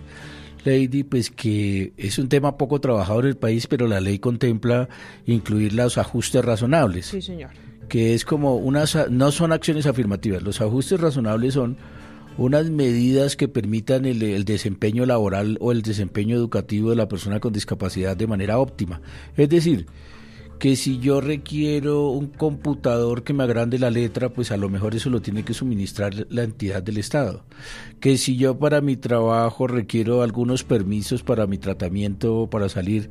Lady, 0.64 1.04
pues 1.04 1.30
que 1.30 1.92
es 1.96 2.18
un 2.18 2.28
tema 2.28 2.58
poco 2.58 2.80
trabajado 2.80 3.20
en 3.20 3.26
el 3.26 3.36
país, 3.36 3.68
pero 3.68 3.86
la 3.86 4.00
ley 4.00 4.18
contempla 4.18 4.88
incluir 5.26 5.74
los 5.74 5.96
ajustes 5.96 6.44
razonables. 6.44 7.06
Sí, 7.06 7.22
señor 7.22 7.50
que 7.92 8.14
es 8.14 8.24
como 8.24 8.57
unas, 8.57 8.96
no 9.11 9.31
son 9.33 9.52
acciones 9.52 9.85
afirmativas, 9.85 10.42
los 10.42 10.62
ajustes 10.62 10.98
razonables 10.98 11.52
son 11.52 11.76
unas 12.38 12.70
medidas 12.70 13.37
que 13.37 13.48
permitan 13.48 14.07
el, 14.07 14.46
desempeño 14.46 15.05
laboral 15.05 15.59
o 15.61 15.72
el 15.72 15.83
desempeño 15.83 16.35
educativo 16.35 16.88
de 16.88 16.96
la 16.96 17.07
persona 17.07 17.38
con 17.38 17.52
discapacidad 17.52 18.16
de 18.16 18.26
manera 18.26 18.59
óptima. 18.59 19.02
Es 19.37 19.50
decir, 19.50 19.88
que 20.59 20.74
si 20.74 21.00
yo 21.00 21.20
requiero 21.20 22.09
un 22.09 22.28
computador 22.28 23.24
que 23.24 23.35
me 23.35 23.44
agrande 23.44 23.78
la 23.78 23.90
letra, 23.90 24.31
pues 24.31 24.52
a 24.52 24.57
lo 24.57 24.70
mejor 24.70 24.94
eso 24.94 25.11
lo 25.11 25.20
tiene 25.20 25.44
que 25.44 25.52
suministrar 25.52 26.14
la 26.31 26.44
entidad 26.44 26.83
del 26.83 26.96
Estado. 26.96 27.44
Que 28.00 28.16
si 28.16 28.38
yo 28.38 28.59
para 28.59 28.81
mi 28.81 28.96
trabajo 28.96 29.66
requiero 29.66 30.22
algunos 30.22 30.64
permisos 30.64 31.22
para 31.22 31.46
mi 31.46 31.59
tratamiento, 31.59 32.48
para 32.50 32.70
salir, 32.70 33.11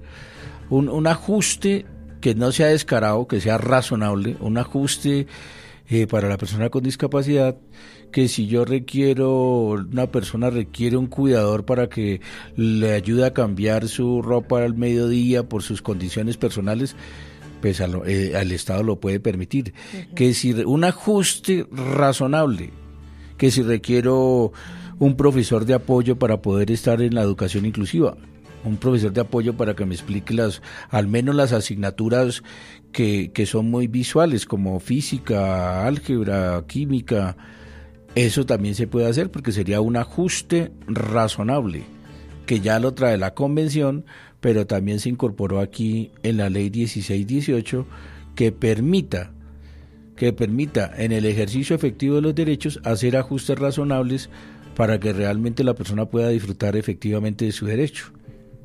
un, 0.72 0.89
un 0.89 1.06
ajuste 1.06 1.86
que 2.22 2.36
no 2.36 2.52
sea 2.52 2.68
descarado, 2.68 3.28
que 3.28 3.42
sea 3.42 3.58
razonable, 3.58 4.38
un 4.40 4.58
ajuste 4.58 5.28
eh, 5.90 6.08
para 6.08 6.30
la 6.30 6.38
persona 6.38 6.70
con 6.70 6.84
discapacidad 6.84 7.58
que 8.12 8.28
si 8.28 8.48
yo 8.48 8.66
requiero, 8.66 9.72
una 9.72 10.12
persona 10.12 10.50
requiere 10.50 10.98
un 10.98 11.08
cuidador 11.08 11.66
para 11.66 11.90
que 11.90 12.22
le 12.56 12.94
ayude 12.94 13.26
a 13.26 13.34
cambiar 13.34 13.88
su 13.88 14.22
ropa 14.22 14.64
al 14.64 14.76
mediodía 14.76 15.44
por 15.44 15.64
sus 15.64 15.82
condiciones 15.82 16.38
personales, 16.38 16.96
pues 17.62 17.82
al, 17.82 18.02
eh, 18.06 18.34
Estado 18.54 18.84
lo 18.84 19.00
puede 19.00 19.20
permitir. 19.20 19.74
Que 20.14 20.34
si 20.34 20.52
un 20.52 20.84
ajuste 20.84 21.66
razonable, 21.72 22.72
que 23.38 23.50
si 23.50 23.64
requiero 23.64 24.52
un 25.00 25.16
profesor 25.16 25.66
de 25.66 25.74
apoyo 25.74 26.20
para 26.20 26.42
poder 26.42 26.70
estar 26.70 27.02
en 27.02 27.16
la 27.16 27.22
educación 27.22 27.66
inclusiva, 27.66 28.18
un 28.63 28.78
profesor 28.78 29.12
de 29.12 29.21
apoyo 29.21 29.56
para 29.56 29.76
que 29.76 29.86
me 29.86 29.95
explique 29.95 30.34
las, 30.34 30.62
al 30.89 31.08
menos 31.08 31.36
las 31.36 31.54
asignaturas 31.54 32.43
que, 32.91 33.32
que 33.34 33.45
son 33.45 33.69
muy 33.69 33.88
visuales, 33.88 34.45
como 34.45 34.80
física, 34.80 35.86
álgebra, 35.86 36.63
química, 36.67 37.38
eso 38.15 38.45
también 38.45 38.76
se 38.76 38.88
puede 38.88 39.08
hacer 39.08 39.32
porque 39.32 39.52
sería 39.52 39.82
un 39.82 39.95
ajuste 39.95 40.71
razonable, 40.88 41.84
que 42.45 42.60
ya 42.60 42.80
lo 42.80 42.93
trae 42.93 43.17
la 43.17 43.34
convención, 43.34 44.06
pero 44.41 44.67
también 44.67 45.00
se 45.00 45.10
incorporó 45.10 45.60
aquí 45.60 46.12
en 46.24 46.38
la 46.38 46.50
ley 46.50 46.69
1618 46.69 47.86
que 48.36 48.52
permita 48.52 49.32
que 50.15 50.34
permita 50.34 50.91
en 50.97 51.13
el 51.13 51.26
ejercicio 51.26 51.76
efectivo 51.76 52.17
de 52.17 52.21
los 52.21 52.36
derechos 52.36 52.80
hacer 52.84 53.17
ajustes 53.17 53.58
razonables 53.58 54.30
para 54.76 55.00
que 55.00 55.13
realmente 55.13 55.63
la 55.63 55.74
persona 55.74 56.06
pueda 56.06 56.30
disfrutar 56.30 56.76
efectivamente 56.76 57.45
de 57.45 57.52
su 57.52 57.65
derecho. 57.65 58.12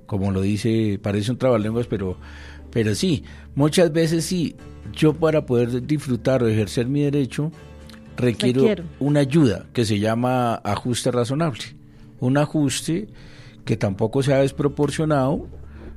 Como 0.07 0.31
lo 0.31 0.41
dice, 0.41 0.99
parece 1.03 1.31
un 1.31 1.39
trabalenguas, 1.39 1.87
pero 1.87 2.17
pero 2.77 2.95
sí, 2.95 3.25
muchas 3.55 3.91
veces 3.91 4.27
sí, 4.27 4.55
yo 4.93 5.15
para 5.15 5.47
poder 5.47 5.87
disfrutar 5.87 6.43
o 6.43 6.49
ejercer 6.49 6.87
mi 6.87 7.03
derecho 7.03 7.51
requiero, 8.17 8.85
una 9.01 9.21
ayuda 9.21 9.67
que 9.73 9.85
se 9.85 9.99
llama 9.99 10.57
ajuste 10.57 11.11
razonable. 11.11 11.63
Un 12.21 12.37
ajuste 12.37 13.09
que 13.65 13.77
tampoco 13.77 14.23
sea 14.23 14.39
desproporcionado, 14.39 15.47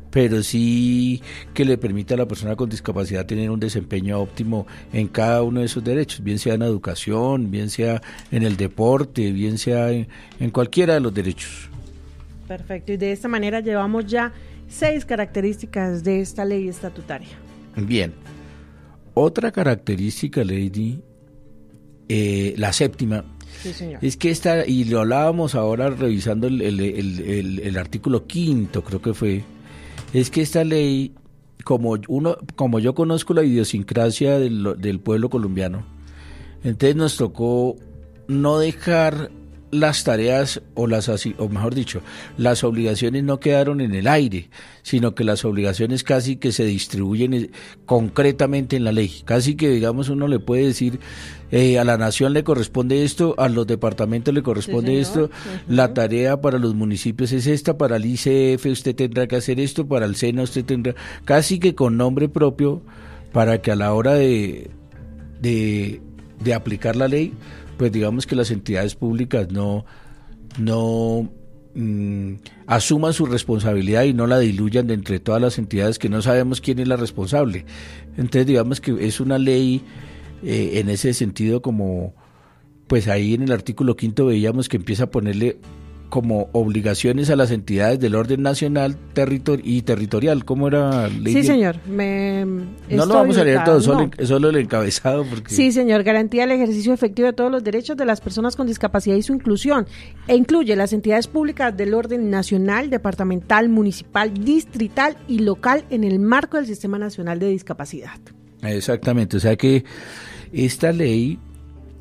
pero 0.09 0.41
sí 0.41 1.21
que 1.53 1.65
le 1.65 1.77
permita 1.77 2.15
a 2.15 2.17
la 2.17 2.27
persona 2.27 2.55
con 2.55 2.69
discapacidad 2.69 3.25
tener 3.25 3.49
un 3.51 3.59
desempeño 3.59 4.19
óptimo 4.19 4.65
en 4.91 5.07
cada 5.07 5.43
uno 5.43 5.59
de 5.59 5.67
esos 5.67 5.83
derechos, 5.83 6.23
bien 6.23 6.39
sea 6.39 6.55
en 6.55 6.61
educación, 6.61 7.51
bien 7.51 7.69
sea 7.69 8.01
en 8.31 8.43
el 8.43 8.57
deporte, 8.57 9.31
bien 9.31 9.57
sea 9.57 9.91
en, 9.91 10.07
en 10.39 10.49
cualquiera 10.49 10.95
de 10.95 10.99
los 10.99 11.13
derechos. 11.13 11.68
Perfecto, 12.49 12.91
y 12.91 12.97
de 12.97 13.11
esta 13.11 13.27
manera 13.27 13.59
llevamos 13.59 14.07
ya 14.07 14.33
seis 14.67 15.05
características 15.05 16.03
de 16.03 16.19
esta 16.19 16.43
ley 16.43 16.67
estatutaria. 16.67 17.29
Bien, 17.75 18.11
otra 19.13 19.51
característica, 19.51 20.43
Lady, 20.43 20.99
eh, 22.07 22.55
la 22.57 22.73
séptima, 22.73 23.23
es 24.01 24.17
que 24.17 24.31
esta, 24.31 24.65
y 24.65 24.85
lo 24.85 25.01
hablábamos 25.01 25.53
ahora 25.53 25.91
revisando 25.91 26.47
el, 26.47 26.59
el, 26.63 27.77
artículo 27.77 28.25
quinto, 28.25 28.83
creo 28.83 28.99
que 28.99 29.13
fue, 29.13 29.43
es 30.11 30.31
que 30.31 30.41
esta 30.41 30.63
ley, 30.63 31.13
como, 31.63 31.97
uno, 32.07 32.35
como 32.55 32.79
yo 32.79 32.95
conozco 32.95 33.35
la 33.35 33.43
idiosincrasia 33.43 34.39
del, 34.39 34.75
del 34.79 34.99
pueblo 34.99 35.29
colombiano, 35.29 35.85
entonces 36.63 36.95
nos 36.95 37.15
tocó 37.15 37.75
no 38.27 38.57
dejar 38.57 39.29
las 39.71 40.03
tareas 40.03 40.61
o 40.73 40.87
las 40.87 41.09
o 41.09 41.49
mejor 41.49 41.75
dicho, 41.75 42.01
las 42.37 42.63
obligaciones 42.63 43.23
no 43.23 43.39
quedaron 43.39 43.81
en 43.81 43.93
el 43.93 44.07
aire, 44.07 44.49
sino 44.81 45.15
que 45.15 45.23
las 45.23 45.45
obligaciones 45.45 46.03
casi 46.03 46.37
que 46.37 46.51
se 46.51 46.65
distribuyen 46.65 47.33
eh, 47.33 47.49
concretamente 47.85 48.75
en 48.75 48.83
la 48.83 48.91
ley. 48.91 49.21
Casi 49.25 49.55
que 49.55 49.69
digamos 49.69 50.09
uno 50.09 50.27
le 50.27 50.39
puede 50.39 50.65
decir 50.65 50.99
eh, 51.51 51.79
a 51.79 51.83
la 51.83 51.97
nación 51.97 52.33
le 52.33 52.43
corresponde 52.43 53.03
esto, 53.03 53.35
a 53.37 53.49
los 53.49 53.67
departamentos 53.67 54.33
le 54.33 54.43
corresponde 54.43 54.99
esto, 54.99 55.29
la 55.67 55.93
tarea 55.93 56.41
para 56.41 56.59
los 56.59 56.75
municipios 56.75 57.31
es 57.31 57.47
esta, 57.47 57.77
para 57.77 57.97
el 57.97 58.05
ICF 58.05 58.65
usted 58.65 58.95
tendrá 58.95 59.27
que 59.27 59.35
hacer 59.35 59.59
esto, 59.59 59.87
para 59.87 60.05
el 60.05 60.15
SENA 60.15 60.43
usted 60.43 60.65
tendrá, 60.65 60.95
casi 61.25 61.59
que 61.59 61.75
con 61.75 61.97
nombre 61.97 62.29
propio, 62.29 62.81
para 63.31 63.61
que 63.61 63.71
a 63.71 63.75
la 63.75 63.93
hora 63.93 64.13
de, 64.13 64.69
de, 65.41 66.01
de 66.43 66.53
aplicar 66.53 66.95
la 66.95 67.07
ley 67.07 67.33
pues 67.79 67.93
digamos 67.93 68.27
que 68.27 68.35
las 68.35 68.51
entidades 68.51 68.93
públicas 68.93 69.49
no, 69.53 69.85
no 70.57 71.29
mm, 71.75 72.33
asuman 72.67 73.13
su 73.13 73.25
responsabilidad 73.25 74.03
y 74.03 74.13
no 74.13 74.27
la 74.27 74.37
diluyan 74.37 74.85
de 74.87 74.95
entre 74.95 75.21
todas 75.21 75.41
las 75.41 75.57
entidades 75.57 75.97
que 75.97 76.09
no 76.09 76.21
sabemos 76.21 76.59
quién 76.59 76.79
es 76.79 76.89
la 76.89 76.97
responsable. 76.97 77.63
Entonces 78.17 78.45
digamos 78.45 78.81
que 78.81 79.07
es 79.07 79.21
una 79.21 79.37
ley 79.37 79.81
eh, 80.43 80.71
en 80.73 80.89
ese 80.89 81.13
sentido 81.13 81.61
como, 81.61 82.13
pues 82.87 83.07
ahí 83.07 83.33
en 83.33 83.43
el 83.43 83.53
artículo 83.53 83.95
quinto 83.95 84.25
veíamos 84.25 84.67
que 84.67 84.75
empieza 84.75 85.05
a 85.05 85.11
ponerle 85.11 85.59
como 86.09 86.49
obligaciones 86.51 87.29
a 87.29 87.35
las 87.35 87.51
entidades 87.51 87.99
del 87.99 88.15
orden 88.15 88.41
nacional 88.41 88.97
y 89.63 89.81
territorial. 89.83 90.43
¿Cómo 90.45 90.67
era? 90.67 91.07
Ley 91.07 91.33
sí, 91.33 91.43
señor. 91.43 91.77
Me 91.87 92.45
no 92.45 93.05
lo 93.05 93.13
vamos 93.13 93.37
a 93.37 93.43
leer 93.43 93.63
todo, 93.63 93.79
solo, 93.81 94.09
solo, 94.23 94.49
el 94.49 94.57
encabezado. 94.57 95.23
Porque... 95.23 95.53
Sí, 95.53 95.71
señor. 95.71 96.03
Garantía 96.03 96.43
el 96.45 96.51
ejercicio 96.51 96.93
efectivo 96.93 97.27
de 97.27 97.33
todos 97.33 97.51
los 97.51 97.63
derechos 97.63 97.95
de 97.95 98.05
las 98.05 98.21
personas 98.21 98.55
con 98.55 98.67
discapacidad 98.67 99.15
y 99.15 99.21
su 99.21 99.33
inclusión. 99.33 99.85
E 100.27 100.35
incluye 100.35 100.75
las 100.75 100.93
entidades 100.93 101.27
públicas 101.27 101.75
del 101.75 101.93
orden 101.93 102.29
nacional, 102.29 102.89
departamental, 102.89 103.69
municipal, 103.69 104.33
distrital 104.33 105.17
y 105.27 105.39
local 105.39 105.85
en 105.89 106.03
el 106.03 106.19
marco 106.19 106.57
del 106.57 106.65
Sistema 106.65 106.97
Nacional 106.97 107.39
de 107.39 107.49
Discapacidad. 107.49 108.19
Exactamente. 108.61 109.37
O 109.37 109.39
sea 109.39 109.55
que 109.55 109.85
esta 110.51 110.91
ley 110.91 111.39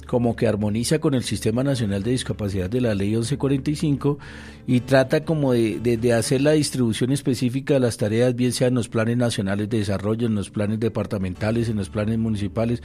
como 0.08 0.36
que 0.36 0.48
armoniza 0.48 1.00
con 1.00 1.12
el 1.12 1.22
Sistema 1.22 1.62
Nacional 1.62 2.02
de 2.02 2.12
Discapacidad 2.12 2.70
de 2.70 2.80
la 2.80 2.94
Ley 2.94 3.10
1145 3.10 4.18
y 4.66 4.80
trata 4.80 5.22
como 5.22 5.52
de, 5.52 5.78
de, 5.78 6.12
hacer 6.14 6.40
la 6.40 6.52
distribución 6.52 7.12
específica 7.12 7.74
de 7.74 7.80
las 7.80 7.98
tareas, 7.98 8.34
bien 8.34 8.52
sea 8.52 8.68
en 8.68 8.74
los 8.74 8.88
planes 8.88 9.18
nacionales 9.18 9.68
de 9.68 9.76
desarrollo, 9.76 10.26
en 10.26 10.34
los 10.34 10.48
planes 10.48 10.80
departamentales, 10.80 11.68
en 11.68 11.76
los 11.76 11.90
planes 11.90 12.18
municipales, 12.18 12.82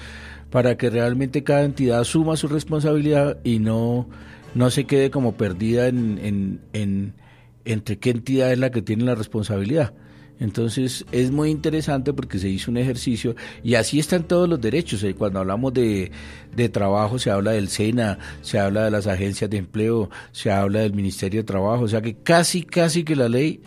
para 0.51 0.75
que 0.75 0.89
realmente 0.89 1.45
cada 1.45 1.63
entidad 1.63 2.01
asuma 2.01 2.35
su 2.35 2.49
responsabilidad 2.49 3.37
y 3.45 3.59
no, 3.59 4.05
no 4.53 4.69
se 4.69 4.83
quede 4.83 5.09
como 5.09 5.37
perdida 5.37 5.87
en, 5.87 6.19
en, 6.21 6.59
en 6.73 7.13
entre 7.63 7.99
qué 7.99 8.09
entidad 8.09 8.51
es 8.51 8.59
la 8.59 8.69
que 8.69 8.81
tiene 8.81 9.05
la 9.05 9.15
responsabilidad. 9.15 9.93
Entonces 10.43 11.05
es 11.13 11.31
muy 11.31 11.49
interesante 11.49 12.11
porque 12.11 12.37
se 12.37 12.49
hizo 12.49 12.69
un 12.69 12.75
ejercicio 12.75 13.33
y 13.63 13.75
así 13.75 13.97
están 13.97 14.23
todos 14.23 14.49
los 14.49 14.59
derechos. 14.59 15.01
Eh, 15.03 15.15
cuando 15.15 15.39
hablamos 15.39 15.73
de, 15.73 16.11
de, 16.53 16.67
trabajo 16.67 17.17
se 17.17 17.31
habla 17.31 17.51
del 17.51 17.69
SENA, 17.69 18.19
se 18.41 18.59
habla 18.59 18.83
de 18.83 18.91
las 18.91 19.07
agencias 19.07 19.49
de 19.49 19.55
empleo, 19.55 20.09
se 20.33 20.51
habla 20.51 20.81
del 20.81 20.93
Ministerio 20.93 21.39
de 21.39 21.45
Trabajo. 21.45 21.85
O 21.85 21.87
sea 21.87 22.01
que 22.01 22.15
casi, 22.15 22.63
casi 22.63 23.05
que 23.05 23.15
la 23.15 23.29
ley 23.29 23.61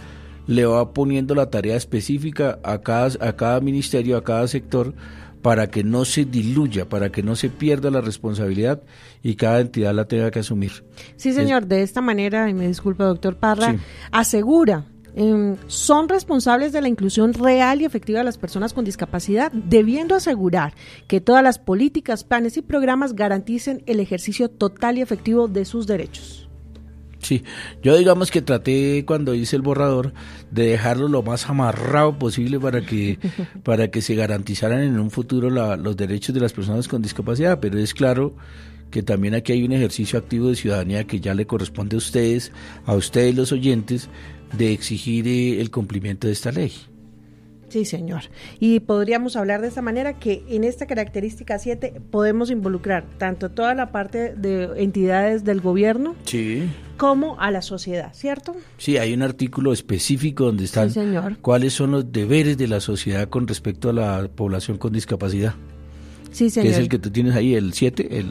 le 0.46 0.66
va 0.66 0.92
poniendo 0.92 1.34
la 1.34 1.48
tarea 1.48 1.76
específica 1.76 2.58
a 2.62 2.82
cada, 2.82 3.26
a 3.26 3.32
cada 3.34 3.60
ministerio, 3.60 4.18
a 4.18 4.22
cada 4.22 4.46
sector 4.46 4.92
para 5.40 5.68
que 5.68 5.82
no 5.82 6.04
se 6.04 6.26
diluya, 6.26 6.90
para 6.90 7.10
que 7.10 7.22
no 7.22 7.36
se 7.36 7.48
pierda 7.48 7.90
la 7.90 8.02
responsabilidad 8.02 8.82
y 9.22 9.36
cada 9.36 9.60
entidad 9.60 9.94
la 9.94 10.04
tenga 10.04 10.30
que 10.30 10.40
asumir. 10.40 10.84
Sí, 11.16 11.32
señor, 11.32 11.66
de 11.68 11.82
esta 11.82 12.02
manera, 12.02 12.50
y 12.50 12.54
me 12.54 12.68
disculpa, 12.68 13.04
doctor 13.04 13.36
Parra, 13.36 13.76
asegura 14.10 14.84
Em, 15.18 15.56
son 15.66 16.10
responsables 16.10 16.72
de 16.72 16.82
la 16.82 16.88
inclusión 16.88 17.32
real 17.32 17.80
y 17.80 17.86
efectiva 17.86 18.18
de 18.18 18.24
las 18.26 18.36
personas 18.36 18.74
con 18.74 18.84
discapacidad, 18.84 19.50
debiendo 19.50 20.14
asegurar 20.14 20.74
que 21.08 21.22
todas 21.22 21.42
las 21.42 21.58
políticas, 21.58 22.22
planes 22.22 22.58
y 22.58 22.62
programas 22.62 23.14
garanticen 23.14 23.82
el 23.86 24.00
ejercicio 24.00 24.50
total 24.50 24.98
y 24.98 25.00
efectivo 25.00 25.48
de 25.48 25.64
sus 25.64 25.86
derechos. 25.86 26.50
Sí, 27.20 27.42
yo 27.82 27.96
digamos 27.96 28.30
que 28.30 28.42
traté 28.42 29.04
cuando 29.06 29.34
hice 29.34 29.56
el 29.56 29.62
borrador 29.62 30.12
de 30.50 30.66
dejarlo 30.66 31.08
lo 31.08 31.22
más 31.22 31.48
amarrado 31.48 32.18
posible 32.18 32.60
para 32.60 32.82
que 32.82 33.18
para 33.64 33.90
que 33.90 34.02
se 34.02 34.14
garantizaran 34.14 34.82
en 34.82 35.00
un 35.00 35.10
futuro 35.10 35.48
los 35.48 35.96
derechos 35.96 36.34
de 36.34 36.42
las 36.42 36.52
personas 36.52 36.88
con 36.88 37.00
discapacidad, 37.00 37.58
pero 37.58 37.78
es 37.78 37.94
claro 37.94 38.36
que 38.90 39.02
también 39.02 39.34
aquí 39.34 39.52
hay 39.52 39.64
un 39.64 39.72
ejercicio 39.72 40.18
activo 40.18 40.48
de 40.48 40.56
ciudadanía 40.56 41.04
que 41.04 41.20
ya 41.20 41.34
le 41.34 41.46
corresponde 41.46 41.96
a 41.96 41.98
ustedes, 41.98 42.52
a 42.84 42.94
ustedes 42.94 43.34
los 43.34 43.52
oyentes, 43.52 44.08
de 44.56 44.72
exigir 44.72 45.26
eh, 45.26 45.60
el 45.60 45.70
cumplimiento 45.70 46.26
de 46.26 46.32
esta 46.32 46.52
ley. 46.52 46.72
Sí, 47.68 47.84
señor. 47.84 48.22
Y 48.60 48.80
podríamos 48.80 49.36
hablar 49.36 49.60
de 49.60 49.68
esta 49.68 49.82
manera 49.82 50.14
que 50.14 50.44
en 50.48 50.64
esta 50.64 50.86
característica 50.86 51.58
7 51.58 52.00
podemos 52.10 52.50
involucrar 52.50 53.04
tanto 53.18 53.50
toda 53.50 53.74
la 53.74 53.90
parte 53.90 54.34
de 54.34 54.70
entidades 54.76 55.44
del 55.44 55.60
gobierno 55.60 56.14
sí. 56.24 56.68
como 56.96 57.38
a 57.40 57.50
la 57.50 57.62
sociedad, 57.62 58.14
¿cierto? 58.14 58.54
Sí, 58.78 58.98
hay 58.98 59.12
un 59.14 59.22
artículo 59.22 59.72
específico 59.72 60.44
donde 60.44 60.64
están 60.64 60.90
cuáles 61.42 61.72
son 61.72 61.90
los 61.90 62.12
deberes 62.12 62.56
de 62.56 62.68
la 62.68 62.80
sociedad 62.80 63.28
con 63.28 63.48
respecto 63.48 63.90
a 63.90 63.92
la 63.92 64.28
población 64.28 64.78
con 64.78 64.92
discapacidad. 64.92 65.54
Sí, 66.30 66.50
señor. 66.50 66.68
Que 66.68 66.72
es 66.72 66.78
el 66.78 66.88
que 66.88 66.98
tú 66.98 67.10
tienes 67.10 67.34
ahí, 67.34 67.54
el 67.54 67.72
7, 67.72 68.18
el... 68.18 68.26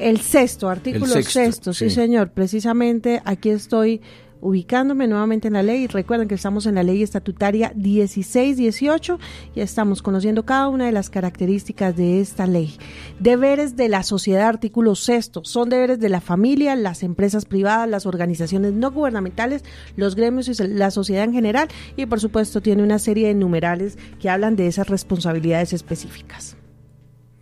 El 0.00 0.20
sexto, 0.20 0.68
artículo 0.68 1.22
sexto, 1.22 1.74
sí, 1.74 1.90
señor. 1.90 2.30
Precisamente 2.30 3.20
aquí 3.26 3.50
estoy 3.50 4.00
ubicándome 4.40 5.06
nuevamente 5.06 5.48
en 5.48 5.54
la 5.54 5.62
ley. 5.62 5.86
Recuerden 5.86 6.26
que 6.26 6.34
estamos 6.34 6.64
en 6.64 6.76
la 6.76 6.82
ley 6.82 7.02
estatutaria 7.02 7.72
1618 7.76 9.18
y 9.54 9.60
estamos 9.60 10.00
conociendo 10.00 10.46
cada 10.46 10.68
una 10.68 10.86
de 10.86 10.92
las 10.92 11.10
características 11.10 11.94
de 11.96 12.20
esta 12.20 12.46
ley. 12.46 12.78
Deberes 13.18 13.76
de 13.76 13.90
la 13.90 14.02
sociedad, 14.02 14.48
artículo 14.48 14.94
sexto, 14.94 15.44
son 15.44 15.68
deberes 15.68 16.00
de 16.00 16.08
la 16.08 16.22
familia, 16.22 16.74
las 16.76 17.02
empresas 17.02 17.44
privadas, 17.44 17.88
las 17.88 18.06
organizaciones 18.06 18.72
no 18.72 18.90
gubernamentales, 18.90 19.64
los 19.96 20.14
gremios 20.14 20.48
y 20.48 20.68
la 20.68 20.90
sociedad 20.90 21.24
en 21.24 21.32
general 21.34 21.68
y 21.96 22.06
por 22.06 22.20
supuesto 22.20 22.60
tiene 22.62 22.82
una 22.82 22.98
serie 22.98 23.28
de 23.28 23.34
numerales 23.34 23.98
que 24.18 24.30
hablan 24.30 24.56
de 24.56 24.66
esas 24.66 24.88
responsabilidades 24.88 25.74
específicas. 25.74 26.56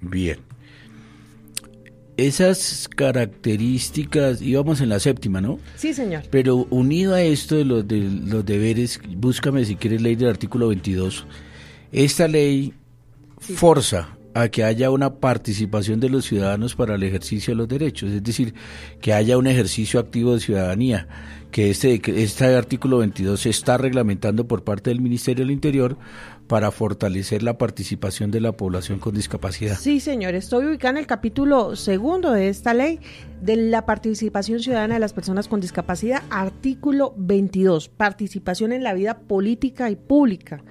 Bien 0.00 0.47
esas 2.18 2.88
características, 2.88 4.42
íbamos 4.42 4.80
en 4.80 4.88
la 4.88 4.98
séptima, 4.98 5.40
¿no? 5.40 5.60
Sí, 5.76 5.94
señor. 5.94 6.24
Pero 6.30 6.66
unido 6.68 7.14
a 7.14 7.22
esto 7.22 7.54
de 7.54 7.64
los, 7.64 7.86
de 7.86 8.00
los 8.00 8.44
deberes, 8.44 9.00
búscame 9.16 9.64
si 9.64 9.76
quieres 9.76 10.02
ley 10.02 10.16
del 10.16 10.28
artículo 10.28 10.68
22, 10.68 11.24
esta 11.92 12.26
ley 12.26 12.74
forza 13.40 14.18
a 14.34 14.48
que 14.48 14.64
haya 14.64 14.90
una 14.90 15.14
participación 15.14 16.00
de 16.00 16.10
los 16.10 16.24
ciudadanos 16.24 16.74
para 16.74 16.96
el 16.96 17.04
ejercicio 17.04 17.52
de 17.52 17.56
los 17.56 17.68
derechos, 17.68 18.10
es 18.10 18.22
decir, 18.22 18.52
que 19.00 19.12
haya 19.12 19.38
un 19.38 19.46
ejercicio 19.46 20.00
activo 20.00 20.34
de 20.34 20.40
ciudadanía, 20.40 21.06
que 21.52 21.70
este, 21.70 22.00
este 22.22 22.44
artículo 22.56 22.98
22 22.98 23.40
se 23.40 23.50
está 23.50 23.78
reglamentando 23.78 24.46
por 24.46 24.64
parte 24.64 24.90
del 24.90 25.00
Ministerio 25.00 25.44
del 25.44 25.52
Interior 25.52 25.96
para 26.48 26.70
fortalecer 26.70 27.42
la 27.42 27.58
participación 27.58 28.30
de 28.30 28.40
la 28.40 28.52
población 28.52 28.98
con 28.98 29.14
discapacidad. 29.14 29.78
Sí, 29.78 30.00
señor, 30.00 30.34
estoy 30.34 30.64
ubicado 30.64 30.92
en 30.92 30.98
el 30.98 31.06
capítulo 31.06 31.76
segundo 31.76 32.32
de 32.32 32.48
esta 32.48 32.72
ley 32.72 33.00
de 33.42 33.56
la 33.56 33.84
participación 33.84 34.58
ciudadana 34.58 34.94
de 34.94 35.00
las 35.00 35.12
personas 35.12 35.46
con 35.46 35.60
discapacidad, 35.60 36.22
artículo 36.30 37.14
22, 37.18 37.90
participación 37.90 38.72
en 38.72 38.82
la 38.82 38.94
vida 38.94 39.18
política 39.18 39.90
y 39.90 39.96
pública. 39.96 40.64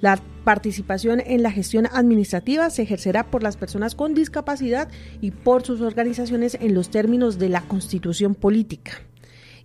La 0.00 0.18
participación 0.44 1.20
en 1.20 1.42
la 1.42 1.50
gestión 1.50 1.86
administrativa 1.92 2.70
se 2.70 2.82
ejercerá 2.82 3.30
por 3.30 3.42
las 3.42 3.56
personas 3.56 3.94
con 3.94 4.14
discapacidad 4.14 4.88
y 5.20 5.32
por 5.32 5.62
sus 5.62 5.82
organizaciones 5.82 6.56
en 6.60 6.72
los 6.72 6.88
términos 6.88 7.38
de 7.38 7.50
la 7.50 7.60
constitución 7.62 8.34
política. 8.34 8.92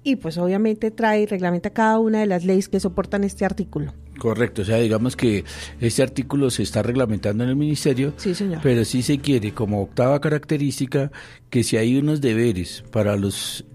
Y 0.04 0.18
pues 0.18 0.38
obviamente 0.38 0.92
trae 0.92 1.22
y 1.22 1.26
reglamenta 1.26 1.70
cada 1.70 2.00
una 2.00 2.20
de 2.20 2.26
las 2.26 2.44
leyes 2.44 2.68
que 2.68 2.82
soportan 2.82 3.24
este 3.24 3.46
artículo. 3.46 3.94
Correcto, 4.24 4.62
o 4.62 4.66
sea, 4.66 4.78
digamos 4.78 5.18
que 5.18 5.44
este 5.82 6.02
artículo 6.02 6.50
se 6.50 6.64
está 6.64 6.82
reglamentando 6.82 7.44
en 7.44 7.50
el 7.50 7.58
ministerio, 7.58 8.14
sí, 8.16 8.34
señor. 8.34 8.62
pero 8.64 8.86
sí 8.86 9.02
se 9.02 9.18
quiere 9.18 9.54
como 9.54 9.82
octava 9.82 10.22
característica 10.22 11.12
que 11.50 11.66
si 11.66 11.76
hay 11.76 11.98
unos 11.98 12.22
deberes 12.22 12.86
para 12.90 13.18
los 13.18 13.66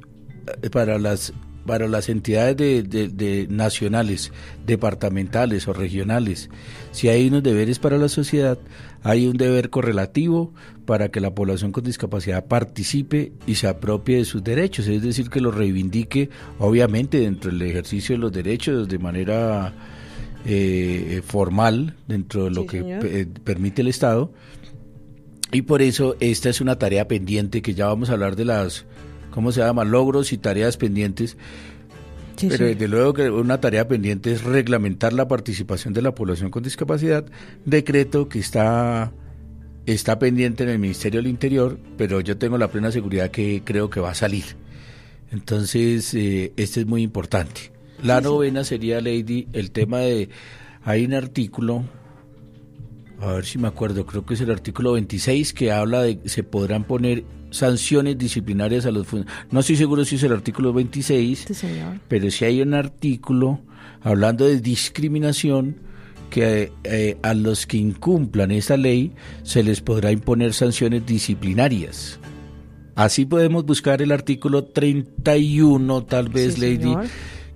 eh, 0.63 0.71
para 0.71 0.99
las 0.99 1.35
para 1.67 1.87
las 1.87 2.09
entidades 2.09 2.57
de, 2.57 3.47
nacionales, 3.51 4.33
departamentales 4.65 5.69
o 5.69 5.75
regionales, 5.75 6.49
si 6.93 7.11
hay 7.11 7.29
unos 7.29 7.43
deberes 7.43 7.79
para 7.79 7.99
la 7.99 8.09
sociedad, 8.09 8.57
hay 9.03 9.27
un 9.27 9.37
deber 9.37 9.69
correlativo 9.69 10.55
para 10.87 11.11
que 11.11 11.21
la 11.21 11.35
población 11.35 11.73
con 11.73 11.85
discapacidad 11.85 12.47
participe 12.47 13.33
y 13.47 13.57
se 13.57 13.69
apropie 13.69 14.17
de 14.17 14.25
sus 14.25 14.43
derechos, 14.43 14.89
es 14.89 15.03
decir, 15.03 15.29
que 15.29 15.43
lo 15.43 15.51
reivindique, 15.51 16.31
obviamente, 16.59 17.21
dentro 17.21 17.51
del 17.51 17.61
ejercicio 17.61 18.15
de 18.15 18.21
los 18.21 18.33
derechos 18.33 18.89
de 18.89 18.99
manera 18.99 19.75
eh, 20.45 21.22
formal 21.26 21.97
dentro 22.07 22.45
de 22.45 22.51
lo 22.51 22.66
que 22.66 22.82
eh, 22.84 23.26
permite 23.45 23.82
el 23.82 23.89
Estado. 23.89 24.32
Y 25.53 25.62
por 25.62 25.82
eso 25.82 26.16
esta 26.20 26.51
es 26.51 26.61
una 26.61 26.78
tarea 26.78 27.09
pendiente 27.09 27.62
que 27.62 27.74
ya 27.74 27.86
vamos 27.86 28.11
a 28.11 28.14
hablar 28.14 28.36
de 28.36 28.45
las, 28.45 28.84
¿cómo 29.30 29.53
se 29.53 29.61
llama? 29.61 29.84
Logros 29.84 30.32
y 30.32 30.39
tareas 30.39 30.76
pendientes. 30.76 31.36
Pero 32.41 32.66
desde 32.66 32.86
luego 32.86 33.14
que 33.14 33.30
una 33.30 33.61
tarea 33.61 33.89
pendiente 33.89 34.30
es 34.30 34.45
reglamentar 34.45 35.12
la 35.12 35.26
participación 35.26 35.93
de 35.93 36.03
la 36.03 36.14
población 36.14 36.51
con 36.51 36.62
discapacidad, 36.62 37.24
decreto 37.64 38.28
que 38.28 38.39
está, 38.39 39.12
está 39.86 40.20
pendiente 40.20 40.62
en 40.62 40.68
el 40.68 40.78
Ministerio 40.78 41.20
del 41.20 41.30
Interior, 41.30 41.80
pero 41.97 42.20
yo 42.20 42.36
tengo 42.36 42.57
la 42.57 42.68
plena 42.68 42.93
seguridad 42.93 43.32
que 43.32 43.62
creo 43.64 43.91
que 43.91 43.99
va 43.99 44.11
a 44.11 44.14
salir. 44.14 44.45
Entonces, 45.32 46.14
eh, 46.14 46.53
este 46.57 46.80
es 46.80 46.86
muy 46.86 47.03
importante. 47.03 47.72
La 48.03 48.21
novena 48.21 48.65
sería, 48.65 49.01
Lady, 49.01 49.49
el 49.53 49.71
tema 49.71 49.99
de... 49.99 50.29
Hay 50.85 51.05
un 51.05 51.15
artículo, 51.15 51.85
a 53.21 53.33
ver 53.33 53.45
si 53.45 53.59
me 53.59 53.69
acuerdo, 53.69 54.07
creo 54.07 54.25
que 54.25 54.35
es 54.35 54.41
el 54.41 54.51
artículo 54.51 54.93
26 54.93 55.53
que 55.53 55.73
habla 55.73 56.03
de 56.03 56.21
se 56.25 56.45
podrán 56.45 56.85
poner 56.85 57.25
sanciones 57.51 58.17
disciplinarias 58.17 58.85
a 58.87 58.91
los 58.91 59.07
no 59.51 59.61
estoy 59.61 59.77
seguro 59.77 60.05
si 60.05 60.17
es 60.17 60.23
el 60.23 60.33
artículo 60.33 60.75
26 60.75 61.47
pero 62.07 62.31
si 62.31 62.45
hay 62.45 62.61
un 62.61 62.75
artículo 62.75 63.61
hablando 64.03 64.45
de 64.45 64.61
discriminación 64.61 65.77
que 66.29 66.73
eh, 66.85 67.17
a 67.23 67.35
los 67.35 67.67
que 67.67 67.79
incumplan 67.79 68.51
esa 68.51 68.77
ley 68.77 69.13
se 69.43 69.63
les 69.63 69.81
podrá 69.81 70.13
imponer 70.13 70.53
sanciones 70.53 71.07
disciplinarias. 71.07 72.21
Así 72.95 73.25
podemos 73.25 73.65
buscar 73.65 74.03
el 74.03 74.13
artículo 74.13 74.65
31 74.65 76.05
tal 76.05 76.29
vez 76.29 76.59
lady 76.59 76.95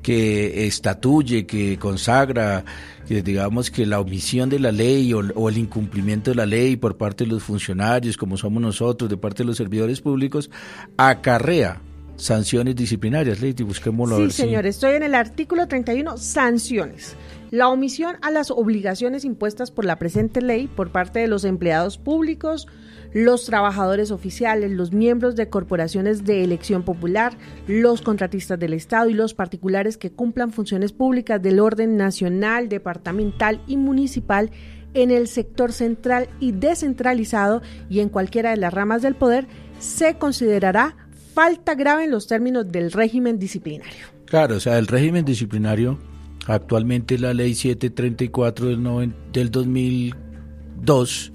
que 0.02 0.66
estatuye, 0.66 1.46
que 1.46 1.78
consagra, 1.78 2.64
que 3.06 3.22
digamos 3.22 3.70
que 3.70 3.86
la 3.86 4.00
omisión 4.00 4.48
de 4.48 4.58
la 4.58 4.72
ley 4.72 5.12
o, 5.14 5.48
el 5.48 5.58
incumplimiento 5.58 6.30
de 6.30 6.36
la 6.36 6.46
ley 6.46 6.76
por 6.76 6.96
parte 6.96 7.24
de 7.24 7.30
los 7.30 7.42
funcionarios, 7.42 8.16
como 8.16 8.36
somos 8.36 8.62
nosotros, 8.62 9.08
de 9.08 9.16
parte 9.16 9.42
de 9.42 9.46
los 9.46 9.56
servidores 9.56 10.00
públicos, 10.00 10.50
acarrea 10.96 11.80
sanciones 12.16 12.76
disciplinarias. 12.76 13.40
Lady, 13.40 13.62
busquémoslo. 13.62 14.16
Sí, 14.18 14.30
señor, 14.30 14.66
estoy 14.66 14.94
en 14.94 15.02
el 15.02 15.14
artículo 15.14 15.66
31, 15.66 16.16
sanciones. 16.18 17.16
La 17.50 17.68
omisión 17.68 18.16
a 18.22 18.30
las 18.30 18.50
obligaciones 18.50 19.24
impuestas 19.24 19.70
por 19.70 19.84
la 19.84 19.98
presente 19.98 20.40
ley 20.40 20.68
por 20.68 20.90
parte 20.90 21.18
de 21.18 21.28
los 21.28 21.44
empleados 21.44 21.98
públicos, 21.98 22.66
los 23.14 23.44
trabajadores 23.44 24.10
oficiales, 24.10 24.70
los 24.70 24.92
miembros 24.92 25.36
de 25.36 25.48
corporaciones 25.48 26.24
de 26.24 26.44
elección 26.44 26.82
popular, 26.82 27.36
los 27.66 28.02
contratistas 28.02 28.58
del 28.58 28.72
Estado 28.72 29.08
y 29.10 29.14
los 29.14 29.34
particulares 29.34 29.96
que 29.96 30.12
cumplan 30.12 30.52
funciones 30.52 30.92
públicas 30.92 31.42
del 31.42 31.60
orden 31.60 31.96
nacional, 31.96 32.68
departamental 32.68 33.60
y 33.66 33.76
municipal 33.76 34.50
en 34.94 35.10
el 35.10 35.28
sector 35.28 35.72
central 35.72 36.28
y 36.40 36.52
descentralizado 36.52 37.62
y 37.88 38.00
en 38.00 38.08
cualquiera 38.08 38.50
de 38.50 38.56
las 38.58 38.74
ramas 38.74 39.02
del 39.02 39.14
poder, 39.14 39.46
se 39.78 40.16
considerará 40.16 40.96
falta 41.34 41.74
grave 41.74 42.04
en 42.04 42.10
los 42.10 42.26
términos 42.26 42.70
del 42.70 42.92
régimen 42.92 43.38
disciplinario. 43.38 44.06
Claro, 44.26 44.56
o 44.56 44.60
sea, 44.60 44.78
el 44.78 44.86
régimen 44.86 45.24
disciplinario, 45.24 45.98
actualmente 46.46 47.18
la 47.18 47.34
ley 47.34 47.54
734 47.54 48.66
del, 48.68 49.14
del 49.32 49.50
2002, 49.50 51.32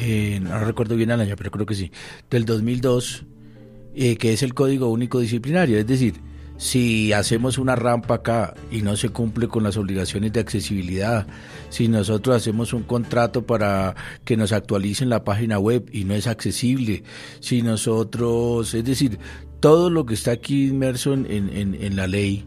eh, 0.00 0.40
no 0.40 0.58
recuerdo 0.60 0.96
bien 0.96 1.10
el 1.10 1.20
año, 1.20 1.34
pero 1.36 1.50
creo 1.50 1.66
que 1.66 1.74
sí, 1.74 1.90
del 2.30 2.44
2002, 2.44 3.24
eh, 3.94 4.16
que 4.16 4.32
es 4.32 4.42
el 4.42 4.54
Código 4.54 4.88
Único 4.88 5.20
Disciplinario. 5.20 5.78
Es 5.78 5.86
decir, 5.86 6.14
si 6.56 7.12
hacemos 7.12 7.58
una 7.58 7.76
rampa 7.76 8.14
acá 8.14 8.54
y 8.70 8.82
no 8.82 8.96
se 8.96 9.08
cumple 9.10 9.48
con 9.48 9.62
las 9.64 9.76
obligaciones 9.76 10.32
de 10.32 10.40
accesibilidad, 10.40 11.26
si 11.70 11.88
nosotros 11.88 12.36
hacemos 12.36 12.72
un 12.72 12.82
contrato 12.82 13.46
para 13.46 13.94
que 14.24 14.36
nos 14.36 14.52
actualicen 14.52 15.08
la 15.08 15.24
página 15.24 15.58
web 15.58 15.88
y 15.92 16.04
no 16.04 16.14
es 16.14 16.26
accesible, 16.26 17.02
si 17.40 17.62
nosotros, 17.62 18.74
es 18.74 18.84
decir, 18.84 19.18
todo 19.60 19.90
lo 19.90 20.06
que 20.06 20.14
está 20.14 20.32
aquí 20.32 20.68
inmerso 20.68 21.12
en, 21.12 21.26
en 21.26 21.96
la 21.96 22.06
ley, 22.06 22.46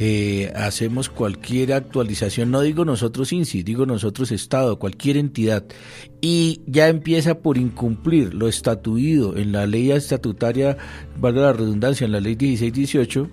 eh, 0.00 0.52
hacemos 0.54 1.08
cualquier 1.08 1.72
actualización, 1.72 2.52
no 2.52 2.60
digo 2.60 2.84
nosotros 2.84 3.32
INSI, 3.32 3.64
digo 3.64 3.84
nosotros 3.84 4.30
Estado, 4.30 4.78
cualquier 4.78 5.16
entidad, 5.16 5.64
y 6.20 6.60
ya 6.68 6.86
empieza 6.86 7.40
por 7.40 7.58
incumplir 7.58 8.32
lo 8.32 8.46
estatuido 8.46 9.36
en 9.36 9.50
la 9.50 9.66
ley 9.66 9.90
estatutaria, 9.90 10.76
valga 11.18 11.42
la 11.42 11.52
redundancia, 11.52 12.04
en 12.04 12.12
la 12.12 12.20
ley 12.20 12.36
1618, 12.36 13.28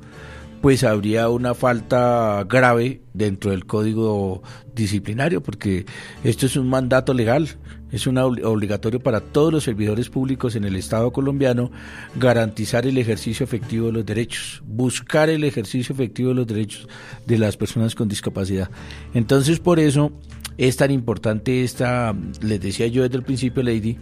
pues 0.63 0.83
habría 0.83 1.29
una 1.29 1.53
falta 1.53 2.43
grave 2.49 3.01
dentro 3.13 3.51
del 3.51 3.67
código 3.67 4.41
disciplinario, 4.73 5.43
porque 5.43 5.85
esto 6.23 6.47
es 6.47 6.57
un 6.57 6.67
mandato 6.67 7.13
legal, 7.13 7.47
es 7.95 8.07
un 8.07 8.17
obligatorio 8.17 8.99
para 8.99 9.21
todos 9.21 9.53
los 9.53 9.63
servidores 9.63 10.09
públicos 10.09 10.55
en 10.55 10.65
el 10.65 10.75
Estado 10.75 11.11
colombiano 11.11 11.71
garantizar 12.15 12.85
el 12.85 12.97
ejercicio 12.97 13.43
efectivo 13.43 13.87
de 13.87 13.93
los 13.93 14.05
derechos, 14.05 14.61
buscar 14.65 15.29
el 15.29 15.43
ejercicio 15.43 15.93
efectivo 15.93 16.29
de 16.29 16.35
los 16.35 16.47
derechos 16.47 16.87
de 17.25 17.37
las 17.37 17.55
personas 17.55 17.95
con 17.95 18.07
discapacidad. 18.07 18.69
Entonces, 19.13 19.59
por 19.59 19.79
eso 19.79 20.11
es 20.57 20.77
tan 20.77 20.91
importante 20.91 21.63
esta, 21.63 22.15
les 22.41 22.61
decía 22.61 22.87
yo 22.87 23.03
desde 23.03 23.17
el 23.17 23.23
principio, 23.23 23.63
Lady, 23.63 23.97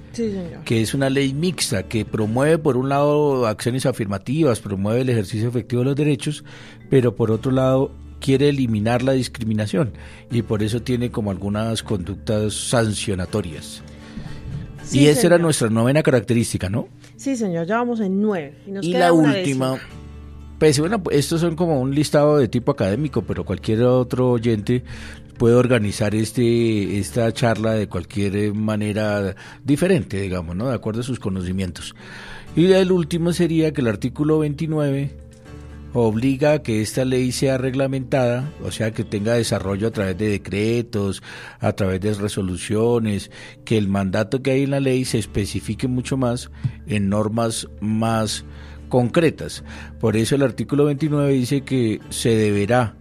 que 0.66 0.82
es 0.82 0.94
una 0.94 1.10
ley 1.10 1.34
mixta 1.34 1.84
que 1.84 2.06
promueve 2.06 2.58
por 2.58 2.78
un 2.78 2.90
lado 2.90 3.48
acciones 3.48 3.86
afirmativas, 3.86 4.60
promueve 4.60 5.02
el 5.02 5.10
ejercicio 5.10 5.50
efectivo 5.50 5.82
de 5.82 5.86
los 5.86 5.96
derechos, 5.96 6.44
pero 6.90 7.16
por 7.16 7.32
otro 7.32 7.52
lado 7.52 7.92
quiere 8.24 8.48
eliminar 8.48 9.04
la 9.04 9.12
discriminación 9.12 9.92
y 10.32 10.44
por 10.44 10.64
eso 10.64 10.82
tiene 10.82 11.12
como 11.12 11.30
algunas 11.30 11.84
conductas 11.84 12.54
sancionatorias. 12.54 13.84
y 14.94 15.08
esa 15.08 15.28
era 15.28 15.38
nuestra 15.38 15.70
novena 15.70 16.02
característica, 16.02 16.70
¿no? 16.70 16.88
Sí, 17.18 17.36
señor, 17.36 17.68
ya 17.68 17.78
vamos 17.78 18.00
en 18.00 18.22
nueve. 18.22 18.56
Y, 18.82 18.94
la 18.94 19.12
última, 19.12 19.78
Pues 20.58 20.80
bueno, 20.80 21.04
estos 21.12 21.42
son 21.42 21.58
como 21.58 21.82
un 21.82 21.94
listado 21.94 22.38
de 22.38 22.48
tipo 22.48 22.72
académico, 22.72 23.24
pero 23.24 23.44
cualquier 23.44 23.84
otro 23.84 24.32
oyente 24.32 24.84
puede 25.38 25.56
organizar 25.56 26.16
este 26.16 27.00
esta 27.00 27.30
charla 27.34 27.74
de 27.74 27.88
cualquier 27.88 28.54
manera 28.54 29.36
diferente, 29.66 30.22
digamos, 30.22 30.56
¿no? 30.56 30.70
De 30.70 30.76
acuerdo 30.76 31.02
a 31.02 31.04
sus 31.04 31.20
conocimientos. 31.20 31.94
Y 32.56 32.72
el 32.72 32.92
último 32.92 33.34
sería 33.34 33.74
que 33.74 33.82
el 33.82 33.88
artículo 33.88 34.40
29 34.40 35.23
obliga 35.94 36.54
a 36.54 36.64
que 36.64 36.82
esta 36.82 37.06
ley 37.06 37.32
sea 37.32 37.58
reglamentada, 37.58 38.52
o 38.64 38.72
sea, 38.72 38.92
que 38.92 39.04
tenga 39.04 39.34
desarrollo 39.34 39.88
a 39.88 39.92
través 39.92 40.18
de 40.18 40.28
decretos, 40.28 41.22
a 41.60 41.74
través 41.74 42.02
de 42.02 42.14
resoluciones, 42.14 43.32
que 43.64 43.78
el 43.78 43.88
mandato 43.88 44.42
que 44.42 44.52
hay 44.52 44.64
en 44.64 44.72
la 44.72 44.80
ley 44.80 45.06
se 45.06 45.20
especifique 45.20 45.88
mucho 45.88 46.18
más 46.18 46.50
en 46.88 47.10
normas 47.10 47.68
más 47.80 48.44
concretas. 48.90 49.64
Por 50.00 50.18
eso 50.18 50.36
el 50.36 50.44
artículo 50.44 50.86
29 50.86 51.32
dice 51.32 51.62
que 51.62 52.00
se 52.10 52.36
deberá 52.36 52.96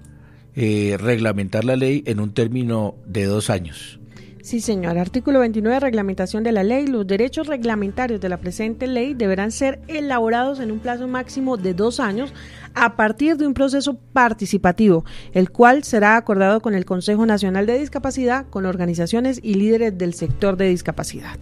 eh, 0.54 0.96
reglamentar 1.00 1.64
la 1.64 1.76
ley 1.76 2.02
en 2.06 2.20
un 2.20 2.34
término 2.34 2.94
de 3.06 3.24
dos 3.24 3.48
años. 3.48 4.01
Sí, 4.42 4.60
señor. 4.60 4.98
Artículo 4.98 5.38
29, 5.38 5.78
reglamentación 5.78 6.42
de 6.42 6.50
la 6.50 6.64
ley. 6.64 6.88
Los 6.88 7.06
derechos 7.06 7.46
reglamentarios 7.46 8.20
de 8.20 8.28
la 8.28 8.38
presente 8.38 8.88
ley 8.88 9.14
deberán 9.14 9.52
ser 9.52 9.80
elaborados 9.86 10.58
en 10.58 10.72
un 10.72 10.80
plazo 10.80 11.06
máximo 11.06 11.56
de 11.56 11.74
dos 11.74 12.00
años 12.00 12.34
a 12.74 12.96
partir 12.96 13.36
de 13.36 13.46
un 13.46 13.54
proceso 13.54 13.94
participativo, 14.12 15.04
el 15.32 15.50
cual 15.50 15.84
será 15.84 16.16
acordado 16.16 16.60
con 16.60 16.74
el 16.74 16.84
Consejo 16.84 17.24
Nacional 17.24 17.66
de 17.66 17.78
Discapacidad, 17.78 18.44
con 18.50 18.66
organizaciones 18.66 19.38
y 19.40 19.54
líderes 19.54 19.96
del 19.96 20.12
sector 20.12 20.56
de 20.56 20.70
discapacidad. 20.70 21.38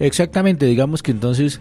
Exactamente, 0.00 0.66
digamos 0.66 1.04
que 1.04 1.12
entonces 1.12 1.60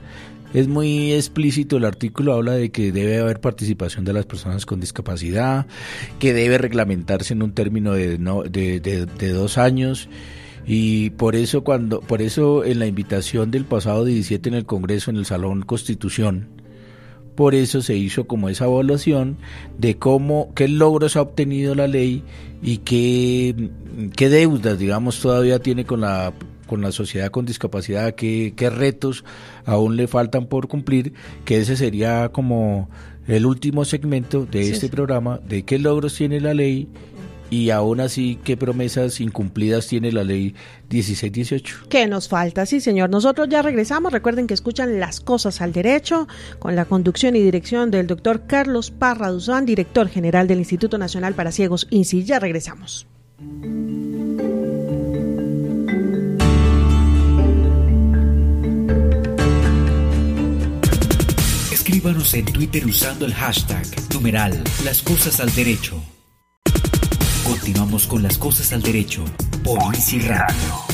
es 0.56 0.68
muy 0.68 1.14
explícito 1.14 1.78
el 1.78 1.86
artículo, 1.86 2.34
habla 2.34 2.54
de 2.54 2.72
que 2.72 2.92
debe 2.92 3.20
haber 3.20 3.40
participación 3.42 4.06
de 4.06 4.14
las 4.14 4.26
personas 4.26 4.66
con 4.66 4.80
discapacidad, 4.80 5.68
que 6.18 6.34
debe 6.34 6.58
reglamentarse 6.58 7.34
en 7.34 7.44
un 7.44 7.54
término 7.54 7.94
de, 7.94 8.18
de, 8.18 8.80
de 9.06 9.30
dos 9.30 9.60
años 9.60 10.10
y 10.66 11.12
por 11.12 11.36
eso 11.36 11.64
cuando 11.64 12.02
por 12.02 12.22
eso 12.22 12.64
en 12.64 12.80
la 12.80 12.88
invitación 12.88 13.52
del 13.52 13.66
pasado 13.66 14.06
17 14.06 14.50
en 14.50 14.56
el 14.56 14.66
Congreso 14.66 15.12
en 15.12 15.18
el 15.18 15.26
Salón 15.26 15.64
Constitución 15.64 16.48
por 17.36 17.56
eso 17.56 17.82
se 17.82 17.96
hizo 17.96 18.26
como 18.26 18.50
esa 18.50 18.66
evaluación 18.66 19.38
de 19.78 19.98
cómo 19.98 20.54
qué 20.56 20.68
logros 20.68 21.16
ha 21.16 21.22
obtenido 21.22 21.76
la 21.76 21.88
ley 21.88 22.24
y 22.62 22.78
qué, 22.78 23.70
qué 24.16 24.30
deudas 24.30 24.78
digamos 24.78 25.20
todavía 25.20 25.60
tiene 25.60 25.86
con 25.86 26.02
la 26.02 26.34
con 26.68 26.82
la 26.82 26.92
sociedad 26.92 27.30
con 27.30 27.46
discapacidad, 27.46 28.16
qué, 28.16 28.54
qué 28.56 28.70
retos 28.70 29.24
aún 29.66 29.96
le 29.96 30.08
faltan 30.08 30.48
por 30.48 30.68
cumplir, 30.68 31.14
que 31.46 31.60
ese 31.60 31.76
sería 31.76 32.30
como 32.30 32.90
el 33.28 33.46
último 33.46 33.86
segmento 33.86 34.46
de 34.46 34.72
este 34.72 34.90
programa, 34.90 35.40
de 35.48 35.64
qué 35.64 35.78
logros 35.78 36.16
tiene 36.16 36.40
la 36.40 36.54
ley 36.54 36.90
y 37.54 37.70
aún 37.70 38.00
así, 38.00 38.40
¿qué 38.44 38.58
promesas 38.58 39.22
incumplidas 39.22 39.86
tiene 39.86 40.12
la 40.12 40.24
ley 40.24 40.56
1618? 40.90 41.86
¿Qué 41.88 42.08
nos 42.08 42.28
falta? 42.28 42.66
Sí, 42.66 42.82
señor. 42.82 43.12
Nosotros 43.12 43.48
ya 43.48 43.62
regresamos. 43.62 44.12
Recuerden 44.12 44.48
que 44.48 44.56
escuchan 44.56 45.00
las 45.00 45.20
cosas 45.20 45.62
al 45.62 45.72
derecho 45.72 46.28
con 46.58 46.76
la 46.76 46.86
conducción 46.86 47.36
y 47.36 47.44
dirección 47.44 47.92
del 47.92 48.08
doctor 48.08 48.48
Carlos 48.48 48.90
Parra 48.90 49.30
Duzán, 49.30 49.68
director 49.68 50.10
general 50.10 50.48
del 50.48 50.58
Instituto 50.58 50.98
Nacional 50.98 51.36
para 51.36 51.52
Ciegos, 51.52 51.86
INSI. 51.92 52.24
Ya 52.24 52.40
regresamos. 52.40 53.06
Escríbanos 61.72 62.34
en 62.34 62.46
Twitter 62.46 62.84
usando 62.88 63.28
el 63.28 63.34
hashtag 63.36 63.86
numeral 64.12 64.60
las 64.84 65.04
cosas 65.04 65.40
al 65.40 65.54
derecho. 65.54 66.02
Continuamos 67.44 68.08
con 68.08 68.24
las 68.24 68.38
cosas 68.38 68.72
al 68.72 68.82
derecho 68.82 69.26
por 69.64 69.94
Easy 69.94 70.20
Radio. 70.20 70.94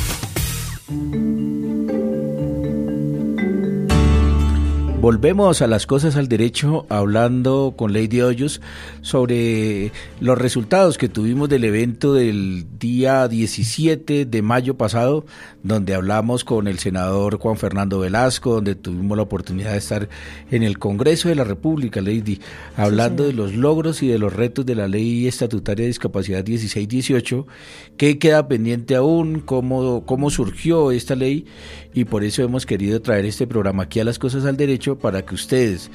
Volvemos 5.01 5.61
a 5.61 5.67
las 5.67 5.85
cosas 5.85 6.17
al 6.17 6.27
derecho 6.27 6.85
hablando 6.89 7.73
con 7.77 7.93
Lady 7.93 8.21
Hoyos 8.21 8.61
sobre 9.01 9.93
los 10.19 10.37
resultados 10.37 10.97
que 10.97 11.07
tuvimos 11.07 11.47
del 11.47 11.63
evento 11.63 12.13
del 12.13 12.65
día 12.79 13.27
17 13.29 14.25
de 14.25 14.41
mayo 14.41 14.75
pasado, 14.75 15.25
donde 15.63 15.93
hablamos 15.93 16.43
con 16.43 16.67
el 16.67 16.79
senador 16.79 17.37
Juan 17.37 17.57
Fernando 17.57 17.99
Velasco, 17.99 18.53
donde 18.53 18.75
tuvimos 18.75 19.17
la 19.17 19.23
oportunidad 19.23 19.73
de 19.73 19.77
estar 19.77 20.09
en 20.51 20.63
el 20.63 20.79
Congreso 20.79 21.29
de 21.29 21.35
la 21.35 21.43
República, 21.43 22.01
Lady, 22.01 22.39
hablando 22.77 23.25
de 23.25 23.33
los 23.33 23.53
logros 23.53 24.01
y 24.01 24.07
de 24.07 24.19
los 24.19 24.33
retos 24.33 24.65
de 24.65 24.75
la 24.75 24.87
Ley 24.87 25.27
Estatutaria 25.27 25.83
de 25.83 25.89
Discapacidad 25.89 26.45
1618, 26.45 27.45
qué 27.97 28.19
queda 28.19 28.47
pendiente 28.47 28.95
aún, 28.95 29.41
cómo, 29.41 30.05
cómo 30.05 30.29
surgió 30.29 30.91
esta 30.91 31.15
ley, 31.15 31.45
y 31.93 32.05
por 32.05 32.23
eso 32.23 32.41
hemos 32.43 32.65
querido 32.65 33.01
traer 33.01 33.25
este 33.25 33.47
programa 33.47 33.83
aquí 33.83 33.99
a 33.99 34.05
las 34.05 34.19
cosas 34.19 34.45
al 34.45 34.57
derecho 34.57 34.97
para 34.97 35.25
que 35.25 35.35
ustedes, 35.35 35.91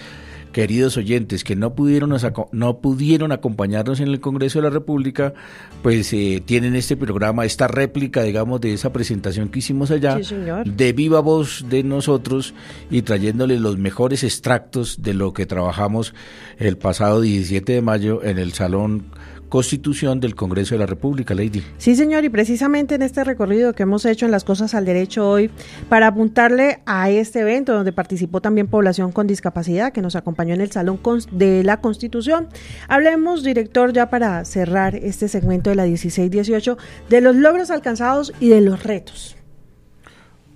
queridos 0.55 0.97
oyentes, 0.97 1.43
que 1.43 1.57
no 1.57 1.75
pudieron, 1.75 2.17
no 2.53 2.79
pudieron 2.79 3.33
acompañarnos 3.33 3.99
en 3.99 4.07
el 4.07 4.21
Congreso 4.21 4.61
de 4.61 4.63
la 4.63 4.71
República, 4.71 5.35
pues 5.83 6.13
eh, 6.13 6.41
tienen 6.47 6.77
este 6.77 6.97
programa, 6.97 7.45
esta 7.45 7.67
réplica, 7.67 8.23
digamos, 8.23 8.61
de 8.61 8.73
esa 8.73 8.93
presentación 8.93 9.49
que 9.49 9.59
hicimos 9.59 9.91
allá, 9.91 10.17
de 10.65 10.93
viva 10.93 11.19
voz 11.19 11.67
de 11.69 11.83
nosotros 11.83 12.55
y 12.89 13.03
trayéndoles 13.03 13.61
los 13.61 13.79
mejores 13.79 14.23
extractos 14.23 15.03
de 15.03 15.13
lo 15.13 15.33
que 15.33 15.45
trabajamos 15.45 16.15
el 16.59 16.79
pasado 16.79 17.21
17 17.21 17.73
de 17.73 17.83
mayo 17.83 18.23
en 18.23 18.39
el 18.39 18.53
Salón 18.53 19.07
Constitución 19.55 20.19
del 20.19 20.35
Congreso 20.35 20.75
de 20.75 20.81
la 20.81 20.87
República, 20.87 21.33
Lady. 21.33 21.63
Sí, 21.79 21.95
señor, 21.95 22.25
y 22.25 22.29
precisamente 22.29 22.97
en 22.97 23.03
este 23.03 23.23
recorrido 23.23 23.73
que 23.73 23.85
hemos 23.85 24.05
hecho 24.05 24.27
en 24.27 24.33
las 24.33 24.43
cosas 24.43 24.75
al 24.75 24.85
derecho 24.85 25.31
hoy, 25.31 25.49
para 25.89 26.09
apuntarle 26.09 26.81
a 26.87 27.09
este 27.09 27.39
evento 27.39 27.73
donde 27.73 27.93
participó 27.93 28.41
también 28.41 28.67
población 28.67 29.13
con 29.13 29.29
discapacidad 29.29 29.93
que 29.93 30.03
nos 30.03 30.17
acompañó 30.17 30.55
en 30.55 30.61
el 30.61 30.73
Salón 30.73 30.99
de 31.31 31.63
la 31.63 31.81
Constitución, 31.81 32.49
hablemos, 32.89 33.45
director, 33.45 33.93
ya 33.93 34.11
para 34.11 34.45
cerrar 34.45 34.97
este 34.97 35.29
segmento 35.29 35.71
de 35.71 35.77
la 35.77 35.87
16-18, 35.87 36.77
de 37.09 37.21
los 37.21 37.37
logros 37.37 37.71
alcanzados 37.71 38.33
y 38.41 38.49
de 38.49 38.61
los 38.61 38.83
retos. 38.83 39.37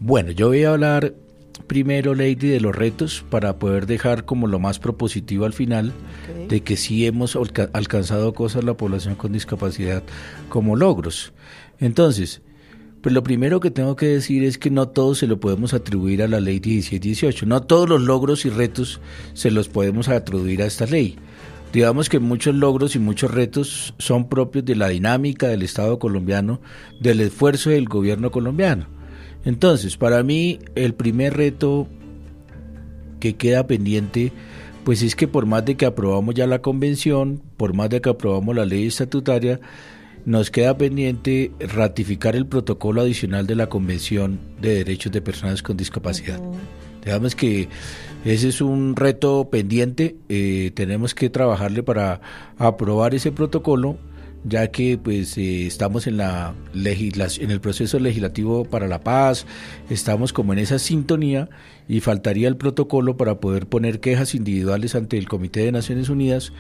Bueno, 0.01 0.33
yo 0.33 0.49
voy 0.49 0.65
a 0.65 0.71
hablar 0.71 1.15
primero, 1.67 2.15
Lady, 2.15 2.49
de 2.49 2.61
los 2.61 2.75
retos 2.75 3.25
para 3.29 3.59
poder 3.59 3.87
dejar 3.87 4.25
como 4.25 4.47
lo 4.47 4.59
más 4.59 4.79
propositivo 4.79 5.45
al 5.45 5.53
final 5.53 5.93
de 6.49 6.61
que 6.63 6.77
sí 6.77 7.07
hemos 7.07 7.37
alcanzado 7.73 8.33
cosas 8.33 8.65
la 8.65 8.75
población 8.75 9.15
con 9.15 9.33
discapacidad 9.33 10.03
como 10.49 10.77
logros. 10.77 11.33
Entonces, 11.79 12.43
pues 13.03 13.15
lo 13.15 13.23
primero 13.23 13.61
que 13.61 13.71
tengo 13.71 13.95
que 13.97 14.07
decir 14.07 14.43
es 14.43 14.59
que 14.59 14.71
no 14.71 14.89
todo 14.89 15.15
se 15.15 15.27
lo 15.27 15.39
podemos 15.39 15.73
atribuir 15.73 16.23
a 16.23 16.29
la 16.29 16.41
ley 16.41 16.55
1718. 16.55 17.47
No 17.47 17.63
todos 17.63 17.89
los 17.89 18.03
logros 18.03 18.45
y 18.45 18.51
retos 18.51 19.01
se 19.35 19.51
los 19.51 19.69
podemos 19.69 20.09
atribuir 20.09 20.63
a 20.63 20.67
esta 20.67 20.87
ley. 20.87 21.17
Digamos 21.73 22.09
que 22.09 22.19
muchos 22.19 22.55
logros 22.55 22.97
y 22.97 22.99
muchos 22.99 23.31
retos 23.31 23.95
son 23.99 24.29
propios 24.29 24.65
de 24.65 24.75
la 24.75 24.89
dinámica 24.89 25.49
del 25.49 25.63
Estado 25.63 25.99
colombiano, 25.99 26.61
del 26.99 27.21
esfuerzo 27.21 27.71
del 27.71 27.85
gobierno 27.85 28.31
colombiano. 28.31 28.98
Entonces, 29.49 29.97
para 29.97 30.23
mí, 30.23 30.59
el 30.75 30.93
primer 30.93 31.35
reto 31.35 31.89
que 33.19 33.37
queda 33.37 33.67
pendiente, 33.67 34.31
pues 34.85 35.01
es 35.03 35.17
que 35.17 35.27
por 35.27 35.47
más 35.47 35.65
de 35.65 35.75
que 35.75 35.87
aprobamos 35.87 36.35
ya 36.35 36.47
la 36.47 36.61
convención, 36.61 37.41
por 37.57 37.73
más 37.73 37.89
de 37.89 38.03
que 38.03 38.11
aprobamos 38.11 38.55
la 38.55 38.67
ley 38.67 38.87
estatutaria, 38.87 39.59
nos 40.27 40.51
queda 40.51 40.77
pendiente 40.77 41.51
ratificar 41.61 42.37
el 42.37 42.45
protocolo 42.45 43.01
adicional 43.01 43.47
de 43.47 43.55
la 43.55 43.71
Convención 43.71 44.39
de 44.61 44.75
Derechos 44.75 45.13
de 45.13 45.23
Personas 45.23 45.63
con 45.63 45.79
Discapacidad. 45.79 46.39
Digamos 47.03 47.35
que 47.35 47.71
ese 48.27 48.49
es 48.49 48.61
un 48.61 48.97
reto 48.97 49.49
pendiente, 49.49 50.17
eh, 50.29 50.73
tenemos 50.75 51.15
que 51.15 51.31
trabajarle 51.31 51.83
para 51.83 52.21
aprobar 52.59 53.15
ese 53.15 53.33
protocolo 53.33 53.97
ya 54.45 54.71
que 54.71 54.99
pues 54.99 55.37
eh, 55.39 55.67
estamos 55.67 56.07
en 56.07 56.17
la 56.17 56.55
legislación, 56.73 57.47
en 57.47 57.51
el 57.51 57.61
proceso 57.61 57.99
legislativo 57.99 58.65
para 58.65 58.89
la 58.89 59.01
paz, 59.01 59.47
estamos 59.91 60.33
como 60.33 60.53
en 60.53 60.61
esa 60.61 60.79
sintonía 60.79 61.49
y 61.89 62.01
faltaría 62.01 62.49
el 62.49 62.57
protocolo 62.57 63.17
para 63.17 63.41
poder 63.41 63.67
poner 63.67 64.01
quejas 64.01 64.35
individuales 64.35 64.95
ante 64.95 65.19
el 65.19 65.29
Comité 65.29 65.61
de 65.61 65.73
Naciones 65.73 66.09
Unidas 66.09 66.53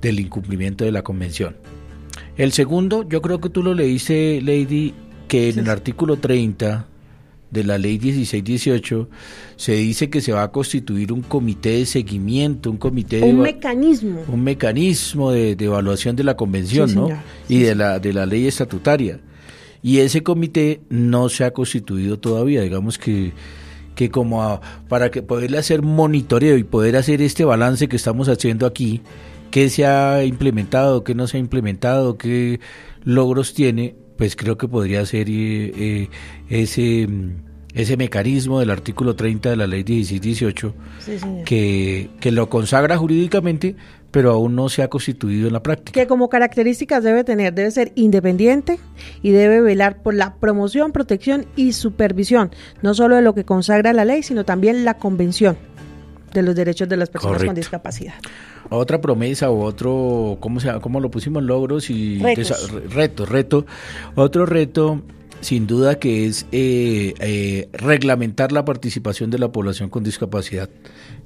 del 0.00 0.20
incumplimiento 0.20 0.84
de 0.84 0.92
la 0.92 1.02
convención. 1.02 1.56
El 2.36 2.52
segundo, 2.52 3.08
yo 3.08 3.22
creo 3.22 3.40
que 3.40 3.48
tú 3.48 3.62
lo 3.62 3.74
leíste, 3.74 4.40
Lady, 4.42 4.94
que 5.28 5.48
en 5.48 5.58
el 5.58 5.70
artículo 5.70 6.16
30 6.16 6.86
de 7.50 7.64
la 7.64 7.78
ley 7.78 7.98
1618 7.98 9.08
se 9.56 9.72
dice 9.72 10.10
que 10.10 10.20
se 10.20 10.32
va 10.32 10.42
a 10.42 10.52
constituir 10.52 11.12
un 11.12 11.22
comité 11.22 11.70
de 11.78 11.86
seguimiento, 11.86 12.70
un 12.70 12.76
comité 12.76 13.22
un 13.22 13.40
mecanismo, 13.40 14.24
un 14.28 14.42
mecanismo 14.42 15.30
de, 15.30 15.52
evaluación 15.52 16.16
de 16.16 16.24
la 16.24 16.36
convención, 16.36 16.94
¿no? 16.94 17.08
y 17.48 17.60
de 17.60 17.74
la 17.74 17.98
de 17.98 18.12
la 18.12 18.26
ley 18.26 18.46
estatutaria. 18.46 19.20
Y 19.82 19.98
ese 19.98 20.22
comité 20.22 20.80
no 20.88 21.28
se 21.28 21.44
ha 21.44 21.52
constituido 21.52 22.18
todavía, 22.18 22.62
digamos 22.62 22.98
que 22.98 23.32
que 23.94 24.10
como 24.10 24.60
para 24.88 25.10
que 25.10 25.22
poderle 25.22 25.58
hacer 25.58 25.82
monitoreo 25.82 26.56
y 26.58 26.64
poder 26.64 26.96
hacer 26.96 27.22
este 27.22 27.44
balance 27.44 27.88
que 27.88 27.96
estamos 27.96 28.28
haciendo 28.28 28.66
aquí, 28.66 29.00
qué 29.50 29.70
se 29.70 29.86
ha 29.86 30.22
implementado, 30.24 31.02
qué 31.02 31.14
no 31.14 31.26
se 31.26 31.38
ha 31.38 31.40
implementado, 31.40 32.18
qué 32.18 32.60
logros 33.04 33.54
tiene, 33.54 33.96
pues 34.16 34.36
creo 34.36 34.56
que 34.56 34.68
podría 34.68 35.04
ser 35.06 35.28
eh, 35.28 35.72
eh, 35.76 36.08
ese 36.48 37.08
ese 37.76 37.98
mecanismo 37.98 38.58
del 38.58 38.70
artículo 38.70 39.14
30 39.14 39.50
de 39.50 39.56
la 39.56 39.66
ley 39.66 39.84
1618 39.84 40.74
que, 41.44 42.08
que 42.20 42.32
lo 42.32 42.48
consagra 42.48 42.96
jurídicamente, 42.96 43.76
pero 44.10 44.32
aún 44.32 44.54
no 44.56 44.70
se 44.70 44.82
ha 44.82 44.88
constituido 44.88 45.46
en 45.46 45.52
la 45.52 45.62
práctica. 45.62 46.00
Que 46.00 46.06
como 46.06 46.30
características 46.30 47.04
debe 47.04 47.22
tener, 47.22 47.52
debe 47.52 47.70
ser 47.70 47.92
independiente 47.94 48.78
y 49.20 49.30
debe 49.30 49.60
velar 49.60 50.02
por 50.02 50.14
la 50.14 50.36
promoción, 50.36 50.90
protección 50.90 51.44
y 51.54 51.74
supervisión, 51.74 52.50
no 52.80 52.94
solo 52.94 53.16
de 53.16 53.20
lo 53.20 53.34
que 53.34 53.44
consagra 53.44 53.92
la 53.92 54.06
ley, 54.06 54.22
sino 54.22 54.46
también 54.46 54.86
la 54.86 54.94
convención 54.94 55.58
de 56.32 56.42
los 56.42 56.54
derechos 56.54 56.88
de 56.88 56.96
las 56.96 57.10
personas 57.10 57.44
con 57.44 57.54
discapacidad. 57.54 58.14
Otra 58.70 59.00
promesa 59.00 59.50
o 59.50 59.64
otro, 59.64 60.38
¿cómo, 60.40 60.60
se, 60.60 60.72
cómo 60.80 61.00
lo 61.00 61.10
pusimos? 61.10 61.42
Logros 61.42 61.90
y 61.90 62.18
retos. 62.18 62.70
reto, 62.92 63.26
reto. 63.26 63.66
Otro 64.14 64.46
reto 64.46 65.02
sin 65.40 65.66
duda 65.66 65.98
que 65.98 66.26
es 66.26 66.46
eh, 66.52 67.14
eh, 67.20 67.68
reglamentar 67.72 68.52
la 68.52 68.64
participación 68.64 69.30
de 69.30 69.38
la 69.38 69.52
población 69.52 69.90
con 69.90 70.02
discapacidad. 70.02 70.68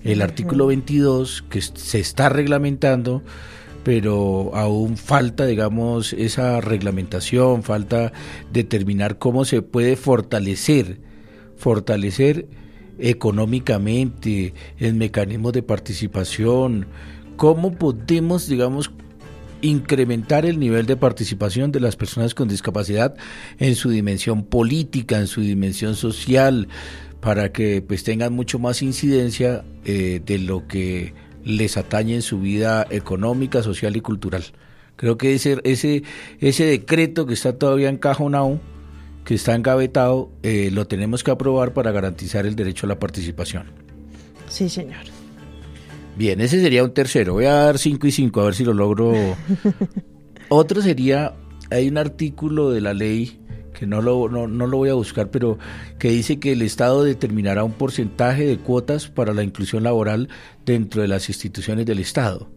El 0.03 0.23
artículo 0.23 0.67
22 0.67 1.45
que 1.49 1.61
se 1.61 2.01
está 2.01 2.29
reglamentando, 2.29 3.23
pero 3.83 4.51
aún 4.55 4.97
falta, 4.97 5.47
digamos, 5.47 6.13
esa 6.13 6.61
reglamentación, 6.61 7.63
falta 7.63 8.13
determinar 8.53 9.19
cómo 9.19 9.45
se 9.45 9.63
puede 9.63 9.97
fortalecer, 9.97 10.99
fortalecer 11.57 12.47
económicamente 12.99 14.55
el 14.79 14.95
mecanismo 14.95 15.53
de 15.53 15.63
participación, 15.63 16.87
cómo 17.41 17.73
podemos, 17.73 18.49
digamos, 18.49 18.91
incrementar 19.63 20.45
el 20.45 20.59
nivel 20.59 20.85
de 20.85 20.99
participación 20.99 21.73
de 21.73 21.81
las 21.81 21.97
personas 21.97 22.35
con 22.35 22.49
discapacidad 22.49 23.15
en 23.59 23.77
su 23.77 23.89
dimensión 23.89 24.45
política, 24.45 25.17
en 25.17 25.27
su 25.27 25.41
dimensión 25.41 25.97
social, 25.97 26.69
para 27.21 27.51
que 27.51 27.81
pues 27.81 28.05
tengan 28.05 28.35
mucho 28.35 28.59
más 28.59 28.83
incidencia 28.83 29.65
eh, 29.87 30.21
de 30.23 30.39
lo 30.39 30.67
que 30.67 31.15
les 31.43 31.79
atañe 31.79 32.17
en 32.17 32.21
su 32.21 32.41
vida 32.41 32.87
económica, 32.91 33.63
social 33.63 33.97
y 33.97 34.03
cultural. 34.03 34.45
Creo 34.97 35.17
que 35.17 35.33
ese, 35.33 35.63
ese, 35.65 36.03
ese 36.41 36.65
decreto 36.67 37.25
que 37.25 37.33
está 37.33 37.57
todavía 37.57 37.89
encajonado, 37.89 38.61
que 39.25 39.33
está 39.33 39.55
engavetado, 39.55 40.31
eh, 40.43 40.69
lo 40.71 40.87
tenemos 40.87 41.25
que 41.25 41.31
aprobar 41.31 41.73
para 41.73 41.91
garantizar 41.91 42.45
el 42.45 42.55
derecho 42.55 42.85
a 42.85 42.91
la 42.91 42.99
participación. 42.99 43.65
Sí, 44.47 44.69
señor. 44.69 45.07
Bien, 46.21 46.39
ese 46.43 46.61
sería 46.61 46.85
un 46.85 46.93
tercero. 46.93 47.33
Voy 47.33 47.47
a 47.47 47.55
dar 47.55 47.79
cinco 47.79 48.07
y 48.07 48.13
cinco 48.13 48.43
a 48.43 48.45
ver 48.45 48.55
si 48.55 48.63
lo 48.63 48.75
logro. 48.75 49.15
Otro 50.51 50.83
sería, 50.83 51.33
hay 51.71 51.89
un 51.89 51.97
artículo 51.97 52.71
de 52.71 52.83
la 52.83 52.93
ley 52.93 53.41
que 53.73 53.87
no 53.87 54.03
lo, 54.03 54.29
no, 54.29 54.47
no 54.47 54.67
lo 54.67 54.77
voy 54.77 54.91
a 54.91 54.93
buscar, 54.93 55.31
pero 55.31 55.59
que 55.99 56.11
dice 56.11 56.39
que 56.39 56.53
el 56.53 56.61
Estado 56.61 57.05
determinará 57.05 57.65
un 57.65 57.73
porcentaje 57.73 58.45
de 58.45 58.59
cuotas 58.59 59.09
para 59.09 59.33
la 59.33 59.45
inclusión 59.45 59.83
laboral 59.83 60.29
dentro 60.67 61.01
de 61.01 61.09
las 61.09 61.31
instituciones 61.31 61.87
del 61.87 62.01
Estado. 62.01 62.51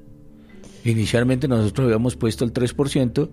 Inicialmente 0.85 1.47
nosotros 1.47 1.85
habíamos 1.85 2.15
puesto 2.17 2.43
el 2.43 2.53
3%, 2.53 3.29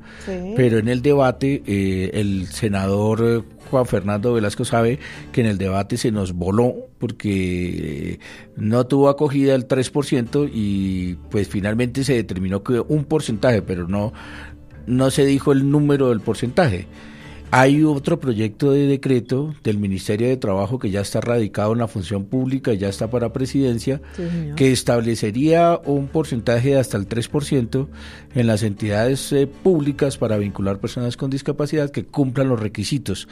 pero 0.55 0.79
en 0.79 0.89
el 0.89 1.03
debate 1.03 1.63
eh, 1.67 2.11
el 2.15 2.47
senador 2.47 3.23
eh, 3.25 3.43
Juan 3.71 3.87
Fernando 3.87 4.33
Velasco 4.33 4.65
sabe 4.65 5.01
que 5.33 5.41
en 5.41 5.49
el 5.49 5.59
debate 5.59 5.97
se 5.97 6.13
nos 6.13 6.33
voló 6.33 6.89
porque 6.99 8.13
eh, 8.13 8.19
no 8.57 8.87
tuvo 8.87 9.09
acogida 9.09 9.57
el 9.57 9.67
3% 9.67 10.49
y 10.53 11.15
pues 11.31 11.49
finalmente 11.49 12.05
se 12.05 12.15
determinó 12.15 12.63
que 12.63 12.81
un 12.81 13.05
porcentaje, 13.05 13.63
pero 13.63 13.89
no, 13.89 14.13
no 14.87 15.11
se 15.11 15.25
dijo 15.25 15.51
el 15.51 15.71
número 15.71 16.11
del 16.11 16.21
porcentaje. 16.21 16.87
Hay 17.53 17.83
otro 17.83 18.21
proyecto 18.21 18.71
de 18.71 18.87
decreto 18.87 19.55
del 19.65 19.79
Ministerio 19.79 20.29
de 20.29 20.37
Trabajo 20.37 20.79
que 20.79 20.91
ya 20.91 21.01
está 21.01 21.21
radicado 21.21 21.73
en 21.73 21.79
la 21.79 21.89
función 21.89 22.25
pública, 22.25 22.75
ya 22.75 22.89
está 22.89 23.11
para 23.11 23.33
presidencia, 23.33 24.01
que 24.55 24.71
establecería 24.71 25.81
un 25.85 26.07
porcentaje 26.07 26.71
de 26.71 26.79
hasta 26.79 26.97
el 26.97 27.09
3% 27.09 27.89
en 28.35 28.47
las 28.47 28.63
entidades 28.63 29.33
eh, 29.33 29.49
públicas 29.49 30.17
para 30.17 30.37
vincular 30.37 30.79
personas 30.79 31.17
con 31.17 31.31
discapacidad 31.31 31.91
que 31.91 32.05
cumplan 32.05 32.49
los 32.49 32.61
requisitos. 32.61 33.27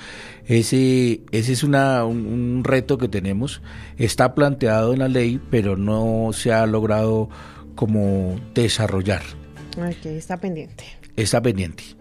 Ese, 0.46 1.20
ese 1.30 1.52
es 1.52 1.62
una, 1.62 2.04
un, 2.04 2.64
reto 2.64 2.98
que 2.98 3.08
tenemos. 3.08 3.62
Está 3.98 4.34
planteado 4.34 4.92
en 4.92 4.98
la 4.98 5.08
ley, 5.08 5.40
pero 5.50 5.76
no 5.76 6.30
se 6.32 6.52
ha 6.52 6.66
logrado 6.66 7.28
como 7.76 8.40
desarrollar. 8.52 9.22
Ok, 9.76 10.06
está 10.06 10.38
pendiente. 10.38 10.84
Está 11.14 11.40
pendiente. 11.40 11.97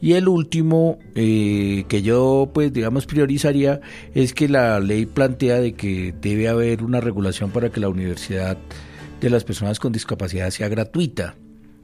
Y 0.00 0.14
el 0.14 0.28
último 0.28 0.98
eh, 1.14 1.84
que 1.88 2.02
yo, 2.02 2.50
pues, 2.54 2.72
digamos, 2.72 3.06
priorizaría 3.06 3.80
es 4.14 4.32
que 4.32 4.48
la 4.48 4.80
ley 4.80 5.04
plantea 5.04 5.60
de 5.60 5.74
que 5.74 6.14
debe 6.20 6.48
haber 6.48 6.82
una 6.82 7.00
regulación 7.00 7.50
para 7.50 7.70
que 7.70 7.80
la 7.80 7.88
universidad 7.88 8.56
de 9.20 9.30
las 9.30 9.44
personas 9.44 9.78
con 9.78 9.92
discapacidad 9.92 10.50
sea 10.50 10.68
gratuita. 10.68 11.36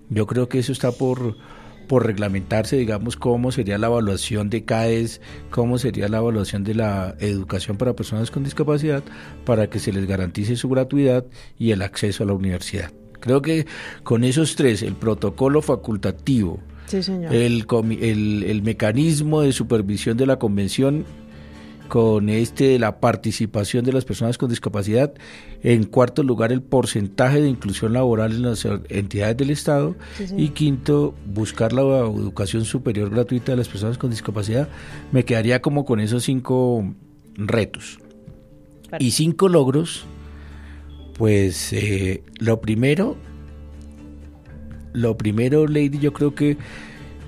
Yo 0.08 0.26
creo 0.26 0.48
que 0.48 0.58
eso 0.58 0.72
está 0.72 0.92
por, 0.92 1.36
por 1.88 2.06
reglamentarse, 2.06 2.76
digamos, 2.76 3.16
cómo 3.16 3.52
sería 3.52 3.76
la 3.76 3.88
evaluación 3.88 4.48
de 4.48 4.64
CAES, 4.64 5.20
cómo 5.50 5.78
sería 5.78 6.08
la 6.08 6.18
evaluación 6.18 6.64
de 6.64 6.74
la 6.74 7.16
educación 7.18 7.76
para 7.76 7.96
personas 7.96 8.30
con 8.30 8.44
discapacidad, 8.44 9.02
para 9.44 9.68
que 9.68 9.78
se 9.78 9.92
les 9.92 10.06
garantice 10.06 10.56
su 10.56 10.70
gratuidad 10.70 11.26
y 11.58 11.72
el 11.72 11.82
acceso 11.82 12.24
a 12.24 12.26
la 12.26 12.32
universidad. 12.32 12.92
Creo 13.20 13.42
que 13.42 13.66
con 14.04 14.24
esos 14.24 14.56
tres, 14.56 14.82
el 14.82 14.94
protocolo 14.94 15.60
facultativo, 15.60 16.60
el, 16.92 17.66
el, 18.44 18.62
mecanismo 18.62 19.42
de 19.42 19.52
supervisión 19.52 20.16
de 20.16 20.26
la 20.26 20.38
convención 20.38 21.04
con 21.86 22.28
este 22.28 22.78
la 22.78 23.00
participación 23.00 23.84
de 23.84 23.92
las 23.92 24.04
personas 24.04 24.38
con 24.38 24.50
discapacidad, 24.50 25.14
en 25.62 25.84
cuarto 25.84 26.22
lugar 26.22 26.52
el 26.52 26.62
porcentaje 26.62 27.40
de 27.40 27.48
inclusión 27.48 27.92
laboral 27.92 28.32
en 28.32 28.42
las 28.42 28.66
entidades 28.88 29.36
del 29.36 29.50
Estado. 29.50 29.96
Y 30.36 30.50
quinto 30.50 31.14
buscar 31.26 31.72
la 31.72 31.82
educación 31.82 32.64
superior 32.64 33.10
gratuita 33.10 33.52
de 33.52 33.58
las 33.58 33.68
personas 33.68 33.98
con 33.98 34.10
discapacidad. 34.10 34.68
Me 35.12 35.24
quedaría 35.24 35.62
como 35.62 35.84
con 35.84 36.00
esos 36.00 36.24
cinco 36.24 36.94
retos. 37.34 37.98
Y 38.98 39.12
cinco 39.12 39.48
logros. 39.48 40.04
Pues 41.16 41.72
eh, 41.72 42.22
lo 42.38 42.60
primero 42.60 43.16
lo 44.96 45.16
primero, 45.16 45.66
Lady, 45.66 45.98
yo 45.98 46.12
creo 46.12 46.34
que, 46.34 46.56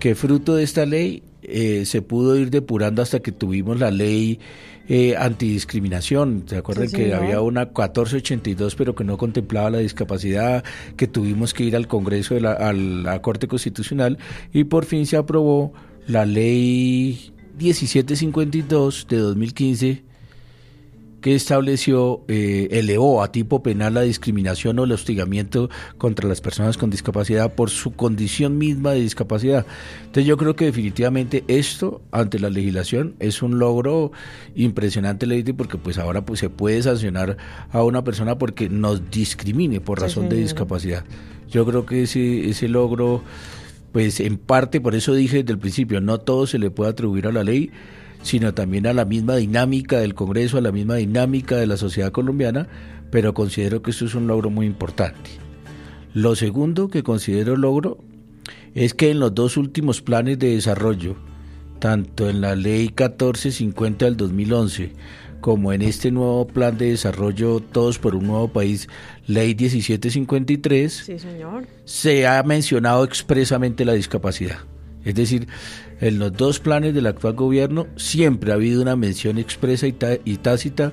que 0.00 0.14
fruto 0.14 0.56
de 0.56 0.64
esta 0.64 0.86
ley 0.86 1.22
eh, 1.42 1.84
se 1.84 2.00
pudo 2.00 2.36
ir 2.36 2.50
depurando 2.50 3.02
hasta 3.02 3.20
que 3.20 3.30
tuvimos 3.30 3.78
la 3.78 3.90
ley 3.90 4.40
eh, 4.88 5.16
antidiscriminación. 5.16 6.44
¿Se 6.46 6.56
acuerdan 6.56 6.90
que 6.90 7.12
había 7.12 7.42
una 7.42 7.66
1482 7.66 8.74
pero 8.74 8.94
que 8.94 9.04
no 9.04 9.18
contemplaba 9.18 9.68
la 9.68 9.78
discapacidad, 9.78 10.64
que 10.96 11.06
tuvimos 11.06 11.52
que 11.52 11.64
ir 11.64 11.76
al 11.76 11.88
Congreso, 11.88 12.34
de 12.34 12.40
la, 12.40 12.52
a 12.52 12.72
la 12.72 13.20
Corte 13.20 13.48
Constitucional 13.48 14.16
y 14.52 14.64
por 14.64 14.86
fin 14.86 15.04
se 15.04 15.18
aprobó 15.18 15.74
la 16.06 16.24
ley 16.24 17.34
1752 17.58 19.06
de 19.10 19.16
2015 19.18 20.07
que 21.20 21.34
estableció, 21.34 22.24
eh, 22.28 22.68
elevó 22.70 23.22
a 23.22 23.32
tipo 23.32 23.62
penal 23.62 23.94
la 23.94 24.02
discriminación 24.02 24.78
o 24.78 24.84
el 24.84 24.92
hostigamiento 24.92 25.68
contra 25.96 26.28
las 26.28 26.40
personas 26.40 26.76
con 26.76 26.90
discapacidad 26.90 27.54
por 27.54 27.70
su 27.70 27.92
condición 27.92 28.56
misma 28.56 28.92
de 28.92 29.00
discapacidad. 29.00 29.66
Entonces 30.00 30.26
yo 30.26 30.36
creo 30.36 30.54
que 30.54 30.66
definitivamente 30.66 31.44
esto 31.48 32.02
ante 32.12 32.38
la 32.38 32.50
legislación 32.50 33.14
es 33.18 33.42
un 33.42 33.58
logro 33.58 34.12
impresionante, 34.54 35.26
Lady, 35.26 35.52
porque 35.52 35.76
pues 35.76 35.98
ahora 35.98 36.24
pues 36.24 36.40
se 36.40 36.50
puede 36.50 36.82
sancionar 36.82 37.36
a 37.70 37.82
una 37.82 38.04
persona 38.04 38.38
porque 38.38 38.68
nos 38.68 39.10
discrimine 39.10 39.80
por 39.80 40.00
razón 40.00 40.28
de 40.28 40.36
discapacidad. 40.36 41.04
Yo 41.50 41.66
creo 41.66 41.86
que 41.86 42.02
ese, 42.02 42.48
ese 42.48 42.68
logro, 42.68 43.22
pues 43.92 44.20
en 44.20 44.36
parte, 44.36 44.80
por 44.80 44.94
eso 44.94 45.14
dije 45.14 45.38
desde 45.38 45.52
el 45.52 45.58
principio, 45.58 46.00
no 46.00 46.18
todo 46.18 46.46
se 46.46 46.58
le 46.58 46.70
puede 46.70 46.90
atribuir 46.90 47.26
a 47.26 47.32
la 47.32 47.42
ley, 47.42 47.70
sino 48.28 48.52
también 48.52 48.86
a 48.86 48.92
la 48.92 49.06
misma 49.06 49.36
dinámica 49.36 50.00
del 50.00 50.14
Congreso, 50.14 50.58
a 50.58 50.60
la 50.60 50.70
misma 50.70 50.96
dinámica 50.96 51.56
de 51.56 51.66
la 51.66 51.78
sociedad 51.78 52.12
colombiana, 52.12 52.68
pero 53.10 53.32
considero 53.32 53.80
que 53.80 53.90
esto 53.90 54.04
es 54.04 54.14
un 54.14 54.26
logro 54.26 54.50
muy 54.50 54.66
importante. 54.66 55.30
Lo 56.12 56.36
segundo 56.36 56.88
que 56.88 57.02
considero 57.02 57.56
logro 57.56 57.96
es 58.74 58.92
que 58.92 59.10
en 59.10 59.18
los 59.18 59.34
dos 59.34 59.56
últimos 59.56 60.02
planes 60.02 60.38
de 60.38 60.54
desarrollo, 60.54 61.16
tanto 61.78 62.28
en 62.28 62.42
la 62.42 62.54
ley 62.54 62.88
1450 62.88 64.04
del 64.04 64.18
2011 64.18 64.92
como 65.40 65.72
en 65.72 65.80
este 65.80 66.10
nuevo 66.10 66.46
plan 66.46 66.76
de 66.76 66.90
desarrollo 66.90 67.60
Todos 67.60 67.98
por 67.98 68.14
un 68.14 68.26
Nuevo 68.26 68.48
País, 68.48 68.88
ley 69.26 69.54
1753, 69.54 71.12
se 71.86 72.26
ha 72.26 72.42
mencionado 72.42 73.04
expresamente 73.04 73.86
la 73.86 73.94
discapacidad. 73.94 74.58
Es 75.08 75.14
decir, 75.14 75.48
en 76.02 76.18
los 76.18 76.34
dos 76.34 76.60
planes 76.60 76.92
del 76.92 77.06
actual 77.06 77.32
gobierno 77.32 77.86
siempre 77.96 78.52
ha 78.52 78.56
habido 78.56 78.82
una 78.82 78.94
mención 78.94 79.38
expresa 79.38 79.86
y, 79.86 79.92
tácita 80.36 80.92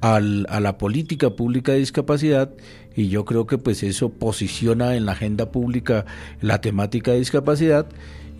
al, 0.00 0.46
a 0.48 0.58
la 0.58 0.78
política 0.78 1.30
pública 1.30 1.70
de 1.70 1.78
discapacidad 1.78 2.50
y 2.96 3.06
yo 3.06 3.24
creo 3.24 3.46
que 3.46 3.58
pues 3.58 3.84
eso 3.84 4.08
posiciona 4.08 4.96
en 4.96 5.06
la 5.06 5.12
agenda 5.12 5.52
pública 5.52 6.06
la 6.40 6.60
temática 6.60 7.12
de 7.12 7.20
discapacidad 7.20 7.86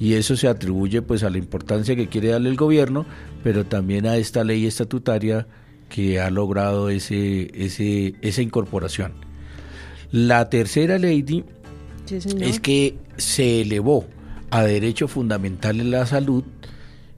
y 0.00 0.14
eso 0.14 0.34
se 0.36 0.48
atribuye 0.48 1.02
pues 1.02 1.22
a 1.22 1.30
la 1.30 1.38
importancia 1.38 1.94
que 1.94 2.08
quiere 2.08 2.30
darle 2.30 2.48
el 2.48 2.56
gobierno, 2.56 3.06
pero 3.44 3.64
también 3.64 4.06
a 4.06 4.16
esta 4.16 4.42
ley 4.42 4.66
estatutaria 4.66 5.46
que 5.88 6.18
ha 6.18 6.30
logrado 6.30 6.90
ese, 6.90 7.48
ese, 7.54 8.16
esa 8.22 8.42
incorporación. 8.42 9.12
La 10.10 10.50
tercera 10.50 10.98
ley 10.98 11.44
es 12.40 12.58
que 12.58 12.96
se 13.16 13.60
elevó 13.60 14.04
a 14.52 14.64
derecho 14.64 15.08
fundamental 15.08 15.80
en 15.80 15.90
la 15.90 16.04
salud 16.04 16.44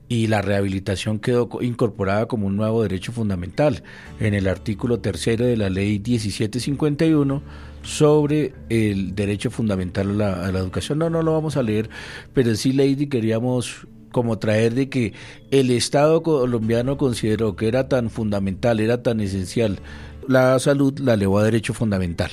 y 0.09 0.29
la 0.29 0.41
rehabilitación 0.41 1.19
quedó 1.19 1.49
incorporada 1.63 2.27
como 2.27 2.47
un 2.47 2.57
nuevo 2.57 2.83
derecho 2.85 3.11
fundamental 3.11 3.83
en 4.21 4.35
el 4.35 4.47
artículo 4.47 5.01
tercero 5.01 5.45
de 5.45 5.57
la 5.57 5.69
ley 5.69 5.99
1751 5.99 7.43
sobre 7.83 8.55
el 8.69 9.17
derecho 9.17 9.51
fundamental 9.51 10.21
a 10.21 10.53
la, 10.53 10.59
educación. 10.61 10.99
No, 10.99 11.11
no 11.11 11.23
lo 11.23 11.33
vamos 11.33 11.57
a 11.57 11.65
leer, 11.65 11.91
pero 12.33 12.55
sí, 12.55 12.73
Lady, 12.73 13.09
queríamos 13.09 13.89
como 14.13 14.39
traer 14.39 14.75
de 14.75 14.89
que 14.89 15.13
el 15.51 15.73
Estado 15.73 16.23
colombiano 16.23 16.97
consideró 16.97 17.57
que 17.57 17.67
era 17.67 17.89
tan 17.89 18.11
fundamental, 18.11 18.79
era 18.79 19.03
tan 19.03 19.19
esencial 19.19 19.81
la 20.29 20.57
salud, 20.61 20.97
la 21.01 21.15
elevó 21.15 21.41
a 21.41 21.45
derecho 21.45 21.75
fundamental. 21.75 22.31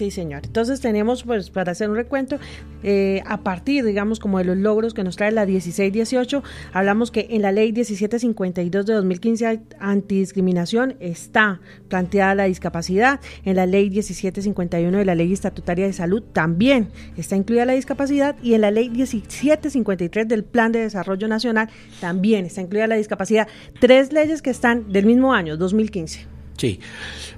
Sí, 0.00 0.10
señor. 0.10 0.40
Entonces 0.46 0.80
tenemos, 0.80 1.24
pues, 1.24 1.50
para 1.50 1.72
hacer 1.72 1.90
un 1.90 1.94
recuento, 1.94 2.38
eh, 2.82 3.22
a 3.26 3.42
partir, 3.42 3.84
digamos, 3.84 4.18
como 4.18 4.38
de 4.38 4.44
los 4.44 4.56
logros 4.56 4.94
que 4.94 5.04
nos 5.04 5.16
trae 5.16 5.30
la 5.30 5.44
1618, 5.44 6.42
hablamos 6.72 7.10
que 7.10 7.26
en 7.28 7.42
la 7.42 7.52
ley 7.52 7.70
1752 7.70 8.86
de 8.86 8.94
2015 8.94 9.60
antidiscriminación 9.78 10.96
está 11.00 11.60
planteada 11.88 12.34
la 12.34 12.44
discapacidad, 12.44 13.20
en 13.44 13.56
la 13.56 13.66
ley 13.66 13.90
1751 13.90 14.96
de 14.96 15.04
la 15.04 15.14
ley 15.14 15.34
estatutaria 15.34 15.84
de 15.84 15.92
salud 15.92 16.22
también 16.32 16.88
está 17.18 17.36
incluida 17.36 17.66
la 17.66 17.74
discapacidad 17.74 18.36
y 18.42 18.54
en 18.54 18.62
la 18.62 18.70
ley 18.70 18.88
1753 18.88 20.26
del 20.26 20.44
Plan 20.44 20.72
de 20.72 20.78
Desarrollo 20.78 21.28
Nacional 21.28 21.68
también 22.00 22.46
está 22.46 22.62
incluida 22.62 22.86
la 22.86 22.96
discapacidad. 22.96 23.48
Tres 23.80 24.14
leyes 24.14 24.40
que 24.40 24.48
están 24.48 24.90
del 24.90 25.04
mismo 25.04 25.34
año, 25.34 25.58
2015. 25.58 26.39
Sí. 26.60 26.78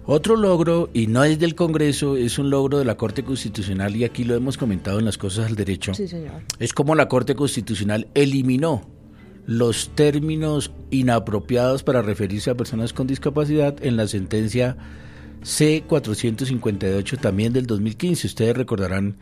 Otro 0.05 0.35
logro, 0.35 0.91
y 0.93 1.07
no 1.07 1.23
es 1.23 1.39
del 1.39 1.55
Congreso, 1.55 2.17
es 2.17 2.41
un 2.41 2.51
logro 2.51 2.81
de 2.81 2.85
la 2.85 2.97
Corte 2.97 3.23
Constitucional, 3.23 3.95
y 3.95 4.03
aquí 4.03 4.25
lo 4.25 4.35
hemos 4.35 4.59
comentado 4.59 4.99
en 4.99 5.05
las 5.05 5.17
cosas 5.17 5.47
al 5.47 5.55
derecho. 5.55 5.95
Sí, 5.95 6.09
señor. 6.09 6.43
Es 6.59 6.73
como 6.73 6.97
la 6.97 7.07
Corte 7.07 7.37
Constitucional 7.37 8.09
eliminó 8.15 8.85
los 9.47 9.91
términos 9.95 10.73
inapropiados 10.91 11.85
para 11.85 12.03
referirse 12.03 12.51
a 12.51 12.57
personas 12.57 12.93
con 12.93 13.07
discapacidad 13.07 13.77
en 13.85 13.97
la 13.97 14.09
sentencia 14.09 14.77
C458 15.45 17.21
también 17.21 17.53
del 17.53 17.67
2015. 17.67 18.27
Ustedes 18.27 18.57
recordarán 18.57 19.19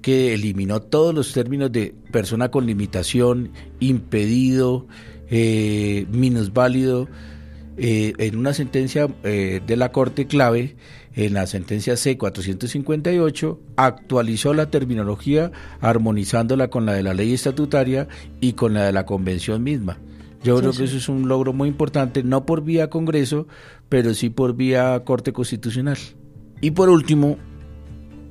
que 0.00 0.32
eliminó 0.32 0.80
todos 0.80 1.14
los 1.14 1.34
términos 1.34 1.70
de 1.70 1.94
persona 2.10 2.50
con 2.50 2.64
limitación, 2.64 3.50
impedido, 3.80 4.86
eh, 5.28 6.06
minusválido 6.10 7.06
eh, 7.76 8.12
en 8.18 8.36
una 8.36 8.52
sentencia 8.52 9.08
eh, 9.24 9.60
de 9.66 9.76
la 9.76 9.92
Corte 9.92 10.26
clave, 10.26 10.76
en 11.14 11.34
la 11.34 11.46
sentencia 11.46 11.94
C458, 11.94 13.58
actualizó 13.76 14.54
la 14.54 14.70
terminología 14.70 15.52
armonizándola 15.80 16.68
con 16.68 16.86
la 16.86 16.92
de 16.92 17.02
la 17.02 17.14
ley 17.14 17.32
estatutaria 17.32 18.08
y 18.40 18.52
con 18.54 18.74
la 18.74 18.84
de 18.84 18.92
la 18.92 19.06
convención 19.06 19.62
misma. 19.62 19.98
Yo 20.42 20.58
creo 20.58 20.72
que 20.72 20.84
eso 20.84 20.96
es 20.96 21.08
un 21.08 21.28
logro 21.28 21.52
muy 21.52 21.68
importante, 21.68 22.22
no 22.24 22.44
por 22.44 22.64
vía 22.64 22.90
Congreso, 22.90 23.46
pero 23.88 24.12
sí 24.12 24.28
por 24.28 24.54
vía 24.56 25.02
Corte 25.04 25.32
Constitucional. 25.32 25.98
Y 26.60 26.72
por 26.72 26.88
último, 26.88 27.38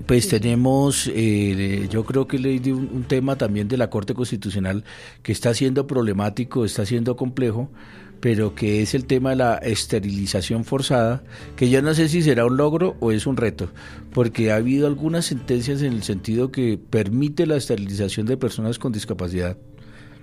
pues 0.06 0.28
tenemos, 0.28 1.10
eh, 1.14 1.88
yo 1.89 2.04
creo 2.04 2.28
que 2.28 2.38
le 2.38 2.58
un, 2.74 2.89
un 2.94 3.04
tema 3.04 3.38
también 3.38 3.70
de 3.70 3.78
la 3.78 3.89
Corte 3.89 4.14
Constitucional 4.14 4.84
que 5.24 5.32
está 5.32 5.54
siendo 5.54 5.88
problemático, 5.88 6.66
está 6.66 6.86
siendo 6.86 7.16
complejo, 7.16 7.72
pero 8.22 8.54
que 8.54 8.84
es 8.84 8.94
el 8.94 9.06
tema 9.06 9.32
de 9.32 9.38
la 9.38 9.56
esterilización 9.56 10.64
forzada, 10.64 11.24
que 11.56 11.70
yo 11.70 11.82
no 11.82 11.94
sé 11.96 12.08
si 12.08 12.22
será 12.22 12.46
un 12.46 12.56
logro 12.56 12.96
o 13.00 13.12
es 13.12 13.26
un 13.26 13.36
reto, 13.36 13.70
porque 14.14 14.52
ha 14.52 14.58
habido 14.58 14.86
algunas 14.86 15.26
sentencias 15.26 15.82
en 15.82 15.94
el 15.94 16.04
sentido 16.04 16.52
que 16.52 16.78
permite 16.78 17.48
la 17.48 17.58
esterilización 17.58 18.28
de 18.28 18.38
personas 18.38 18.78
con 18.78 18.92
discapacidad, 18.92 19.58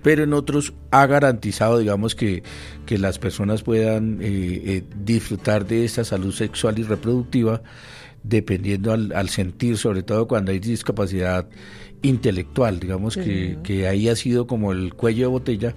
pero 0.01 0.23
en 0.23 0.33
otros 0.33 0.75
ha 0.93 1.07
garantizado, 1.07 1.79
digamos, 1.79 2.15
que, 2.15 2.45
que 2.87 2.99
las 2.99 3.19
personas 3.19 3.65
puedan 3.65 4.23
eh, 4.23 4.63
eh, 4.65 4.85
disfrutar 5.05 5.67
de 5.67 5.85
esta 5.85 6.05
salud 6.05 6.33
sexual 6.33 6.79
y 6.79 6.85
reproductiva, 6.85 7.63
dependiendo 8.23 8.93
al, 8.93 9.29
sentir, 9.29 9.77
sobre 9.77 10.05
todo 10.05 10.29
cuando 10.29 10.53
hay 10.53 10.61
discapacidad 10.61 11.49
intelectual, 12.03 12.79
digamos, 12.79 13.17
que, 13.17 13.59
que 13.65 13.89
ahí 13.89 14.09
ha 14.09 14.15
sido 14.15 14.47
como 14.47 14.71
el 14.71 14.95
cuello 14.95 15.25
de 15.25 15.27
botella 15.27 15.75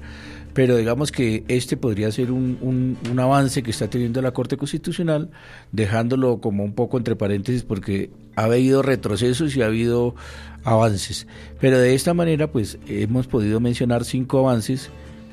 pero 0.54 0.76
digamos 0.76 1.12
que 1.12 1.44
este 1.48 1.78
podría 1.78 2.12
ser 2.12 2.32
un, 2.32 2.58
un, 2.62 3.20
avance 3.20 3.64
que 3.64 3.72
está 3.72 3.90
teniendo 3.90 4.22
la 4.22 4.32
Corte 4.32 4.58
Constitucional, 4.58 5.30
dejándolo 5.72 6.42
como 6.42 6.64
un 6.64 6.74
poco 6.74 6.98
entre 6.98 7.16
paréntesis 7.16 7.64
porque 7.64 8.10
ha 8.36 8.44
habido 8.46 8.82
retrocesos 8.82 9.56
y 9.56 9.62
ha 9.62 9.68
habido 9.68 10.16
avances. 10.64 11.28
Pero 11.60 11.80
de 11.80 11.96
esta 11.96 12.14
manera, 12.14 12.52
pues 12.52 12.80
hemos 12.88 13.28
podido 13.28 13.60
mencionar 13.60 14.04
cinco 14.04 14.40
avances, 14.40 14.90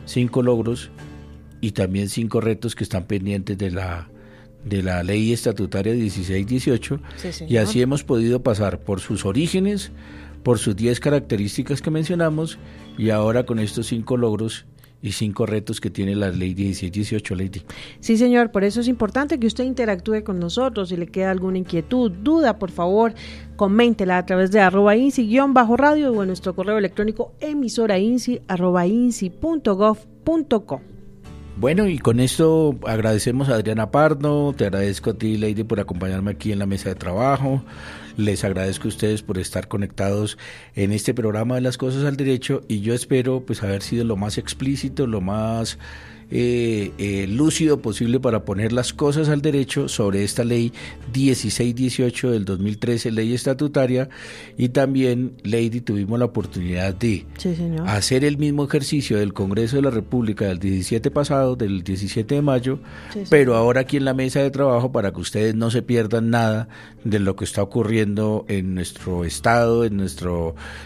cinco 0.06 0.42
logros 0.42 0.90
y 1.60 1.72
también 1.72 2.08
cinco 2.08 2.40
retos 2.40 2.74
que 2.74 2.84
están 2.84 3.04
pendientes 3.04 3.58
de 3.58 3.70
la 3.70 4.08
de 4.64 4.82
la 4.82 5.02
ley 5.02 5.32
estatutaria 5.32 5.94
1618 5.94 7.00
y 7.48 7.56
así 7.56 7.80
hemos 7.80 8.02
podido 8.02 8.42
pasar 8.42 8.80
por 8.80 9.00
sus 9.00 9.24
orígenes, 9.24 9.92
por 10.42 10.58
sus 10.58 10.76
diez 10.76 11.00
características 11.00 11.80
que 11.80 11.90
mencionamos 11.90 12.58
y 12.98 13.10
ahora 13.10 13.46
con 13.46 13.60
estos 13.60 13.86
cinco 13.86 14.16
logros 14.16 14.66
y 15.00 15.12
cinco 15.12 15.46
retos 15.46 15.80
que 15.80 15.90
tiene 15.90 16.14
la 16.16 16.30
ley 16.30 16.54
1618, 16.54 17.34
Lady. 17.34 17.62
Sí, 18.00 18.16
señor, 18.16 18.50
por 18.50 18.64
eso 18.64 18.80
es 18.80 18.88
importante 18.88 19.38
que 19.38 19.46
usted 19.46 19.64
interactúe 19.64 20.24
con 20.24 20.40
nosotros. 20.40 20.88
Si 20.88 20.96
le 20.96 21.06
queda 21.06 21.30
alguna 21.30 21.58
inquietud, 21.58 22.10
duda, 22.10 22.58
por 22.58 22.70
favor, 22.70 23.14
coméntela 23.56 24.18
a 24.18 24.26
través 24.26 24.50
de 24.50 24.60
arroba 24.60 24.94
bajo 25.48 25.76
radio 25.76 26.12
o 26.12 26.22
en 26.22 26.28
nuestro 26.28 26.54
correo 26.54 26.78
electrónico 26.78 27.32
emisorainci 27.40 28.40
arroba 28.48 28.86
Bueno, 31.60 31.88
y 31.88 31.98
con 31.98 32.20
esto 32.20 32.78
agradecemos 32.86 33.48
a 33.48 33.56
Adriana 33.56 33.90
Pardo, 33.90 34.52
te 34.52 34.64
agradezco 34.64 35.10
a 35.10 35.14
ti, 35.14 35.36
Lady, 35.36 35.64
por 35.64 35.80
acompañarme 35.80 36.30
aquí 36.30 36.52
en 36.52 36.60
la 36.60 36.66
mesa 36.66 36.88
de 36.88 36.94
trabajo. 36.94 37.64
Les 38.16 38.44
agradezco 38.44 38.86
a 38.86 38.90
ustedes 38.90 39.22
por 39.22 39.38
estar 39.38 39.66
conectados 39.66 40.38
en 40.76 40.92
este 40.92 41.14
programa 41.14 41.56
de 41.56 41.60
las 41.62 41.76
cosas 41.76 42.04
al 42.04 42.16
derecho 42.16 42.62
y 42.68 42.80
yo 42.82 42.94
espero 42.94 43.40
pues 43.44 43.64
haber 43.64 43.82
sido 43.82 44.04
lo 44.04 44.14
más 44.14 44.38
explícito, 44.38 45.08
lo 45.08 45.20
más 45.20 45.80
eh, 46.30 46.92
eh, 46.98 47.26
lúcido 47.26 47.80
posible 47.80 48.20
para 48.20 48.44
poner 48.44 48.72
las 48.72 48.92
cosas 48.92 49.30
al 49.30 49.40
derecho 49.40 49.88
sobre 49.88 50.24
esta 50.24 50.44
ley 50.44 50.72
1618 51.14 52.30
del 52.30 52.44
2013, 52.44 53.12
ley 53.12 53.32
estatutaria, 53.32 54.10
y 54.58 54.68
también, 54.68 55.32
Lady, 55.42 55.80
tuvimos 55.80 56.18
la 56.18 56.26
oportunidad 56.26 56.94
de 56.94 57.24
hacer 57.86 58.24
el 58.24 58.36
mismo 58.36 58.64
ejercicio 58.64 59.18
del 59.18 59.32
Congreso 59.32 59.76
de 59.76 59.82
la 59.82 59.90
República 59.90 60.46
del 60.46 60.58
17 60.58 61.10
pasado, 61.10 61.56
del 61.56 61.82
17 61.82 62.34
de 62.34 62.42
mayo, 62.42 62.78
pero 63.30 63.54
ahora 63.54 63.82
aquí 63.82 63.96
en 63.96 64.04
la 64.04 64.14
mesa 64.14 64.42
de 64.42 64.50
trabajo 64.50 64.92
para 64.92 65.12
que 65.12 65.20
ustedes 65.20 65.54
no 65.54 65.70
se 65.70 65.80
pierdan 65.80 66.30
nada 66.30 66.68
de 67.04 67.20
lo 67.20 67.36
que 67.36 67.44
está 67.44 67.62
ocurriendo 67.62 68.44
en 68.48 68.74
nuestro 68.74 69.24
estado, 69.24 69.84
en 69.84 69.96
nuestra 69.96 70.30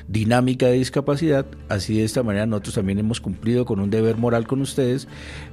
dinámica 0.07 0.67
de 0.67 0.75
discapacidad. 0.75 1.47
Así 1.69 1.99
de 1.99 2.05
esta 2.05 2.23
manera 2.23 2.47
nosotros 2.47 2.77
también 2.77 2.99
hemos 2.99 3.21
cumplido 3.21 3.65
con 3.65 3.81
un 3.81 3.91
deber 3.91 4.17
moral 4.17 4.47
con 4.47 4.61
ustedes 4.61 5.09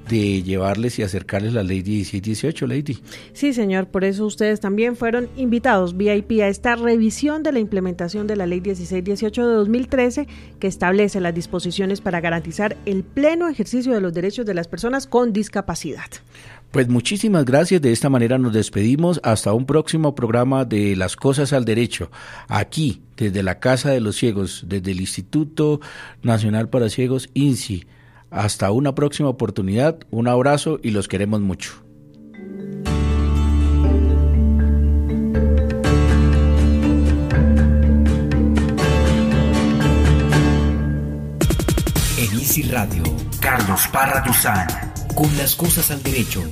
de 0.09 0.41
llevarles 0.43 0.99
y 0.99 1.03
acercarles 1.03 1.53
la 1.53 1.63
ley 1.63 1.83
1618, 1.83 2.67
Lady. 2.67 2.97
Sí, 3.33 3.53
señor, 3.53 3.87
por 3.87 4.03
eso 4.03 4.25
ustedes 4.25 4.59
también 4.59 4.95
fueron 4.95 5.29
invitados 5.35 5.95
VIP 5.95 6.41
a 6.41 6.47
esta 6.47 6.75
revisión 6.75 7.43
de 7.43 7.51
la 7.51 7.59
implementación 7.59 8.27
de 8.27 8.35
la 8.35 8.45
ley 8.45 8.61
1618 8.61 9.47
de 9.47 9.53
2013 9.53 10.27
que 10.59 10.67
establece 10.67 11.19
las 11.19 11.35
disposiciones 11.35 12.01
para 12.01 12.21
garantizar 12.21 12.77
el 12.85 13.03
pleno 13.03 13.47
ejercicio 13.47 13.93
de 13.93 14.01
los 14.01 14.13
derechos 14.13 14.45
de 14.45 14.53
las 14.53 14.67
personas 14.67 15.07
con 15.07 15.33
discapacidad. 15.33 16.09
Pues 16.71 16.87
muchísimas 16.87 17.45
gracias. 17.45 17.81
De 17.81 17.91
esta 17.91 18.09
manera 18.09 18.37
nos 18.37 18.53
despedimos 18.53 19.19
hasta 19.23 19.53
un 19.53 19.65
próximo 19.65 20.13
programa 20.13 20.65
de 20.65 20.95
Las 20.95 21.15
Cosas 21.15 21.51
al 21.51 21.65
Derecho, 21.65 22.11
aquí 22.47 23.01
desde 23.17 23.41
la 23.41 23.59
Casa 23.59 23.89
de 23.89 23.99
los 24.01 24.17
Ciegos, 24.17 24.65
desde 24.67 24.91
el 24.91 25.01
Instituto 25.01 25.81
Nacional 26.21 26.69
para 26.69 26.89
Ciegos, 26.89 27.29
INSI. 27.33 27.85
Hasta 28.31 28.71
una 28.71 28.93
próxima 28.93 29.29
oportunidad, 29.29 29.99
un 30.11 30.27
abrazo 30.27 30.79
y 30.83 30.91
los 30.91 31.07
queremos 31.07 31.41
mucho. 31.41 31.83
En 42.17 42.37
Easy 42.37 42.63
Radio, 42.63 43.03
Carlos 43.39 43.87
Parra 43.91 44.21
Duzán, 44.21 44.67
con 45.15 45.35
las 45.37 45.55
cosas 45.55 45.89
al 45.89 46.03
derecho. 46.03 46.43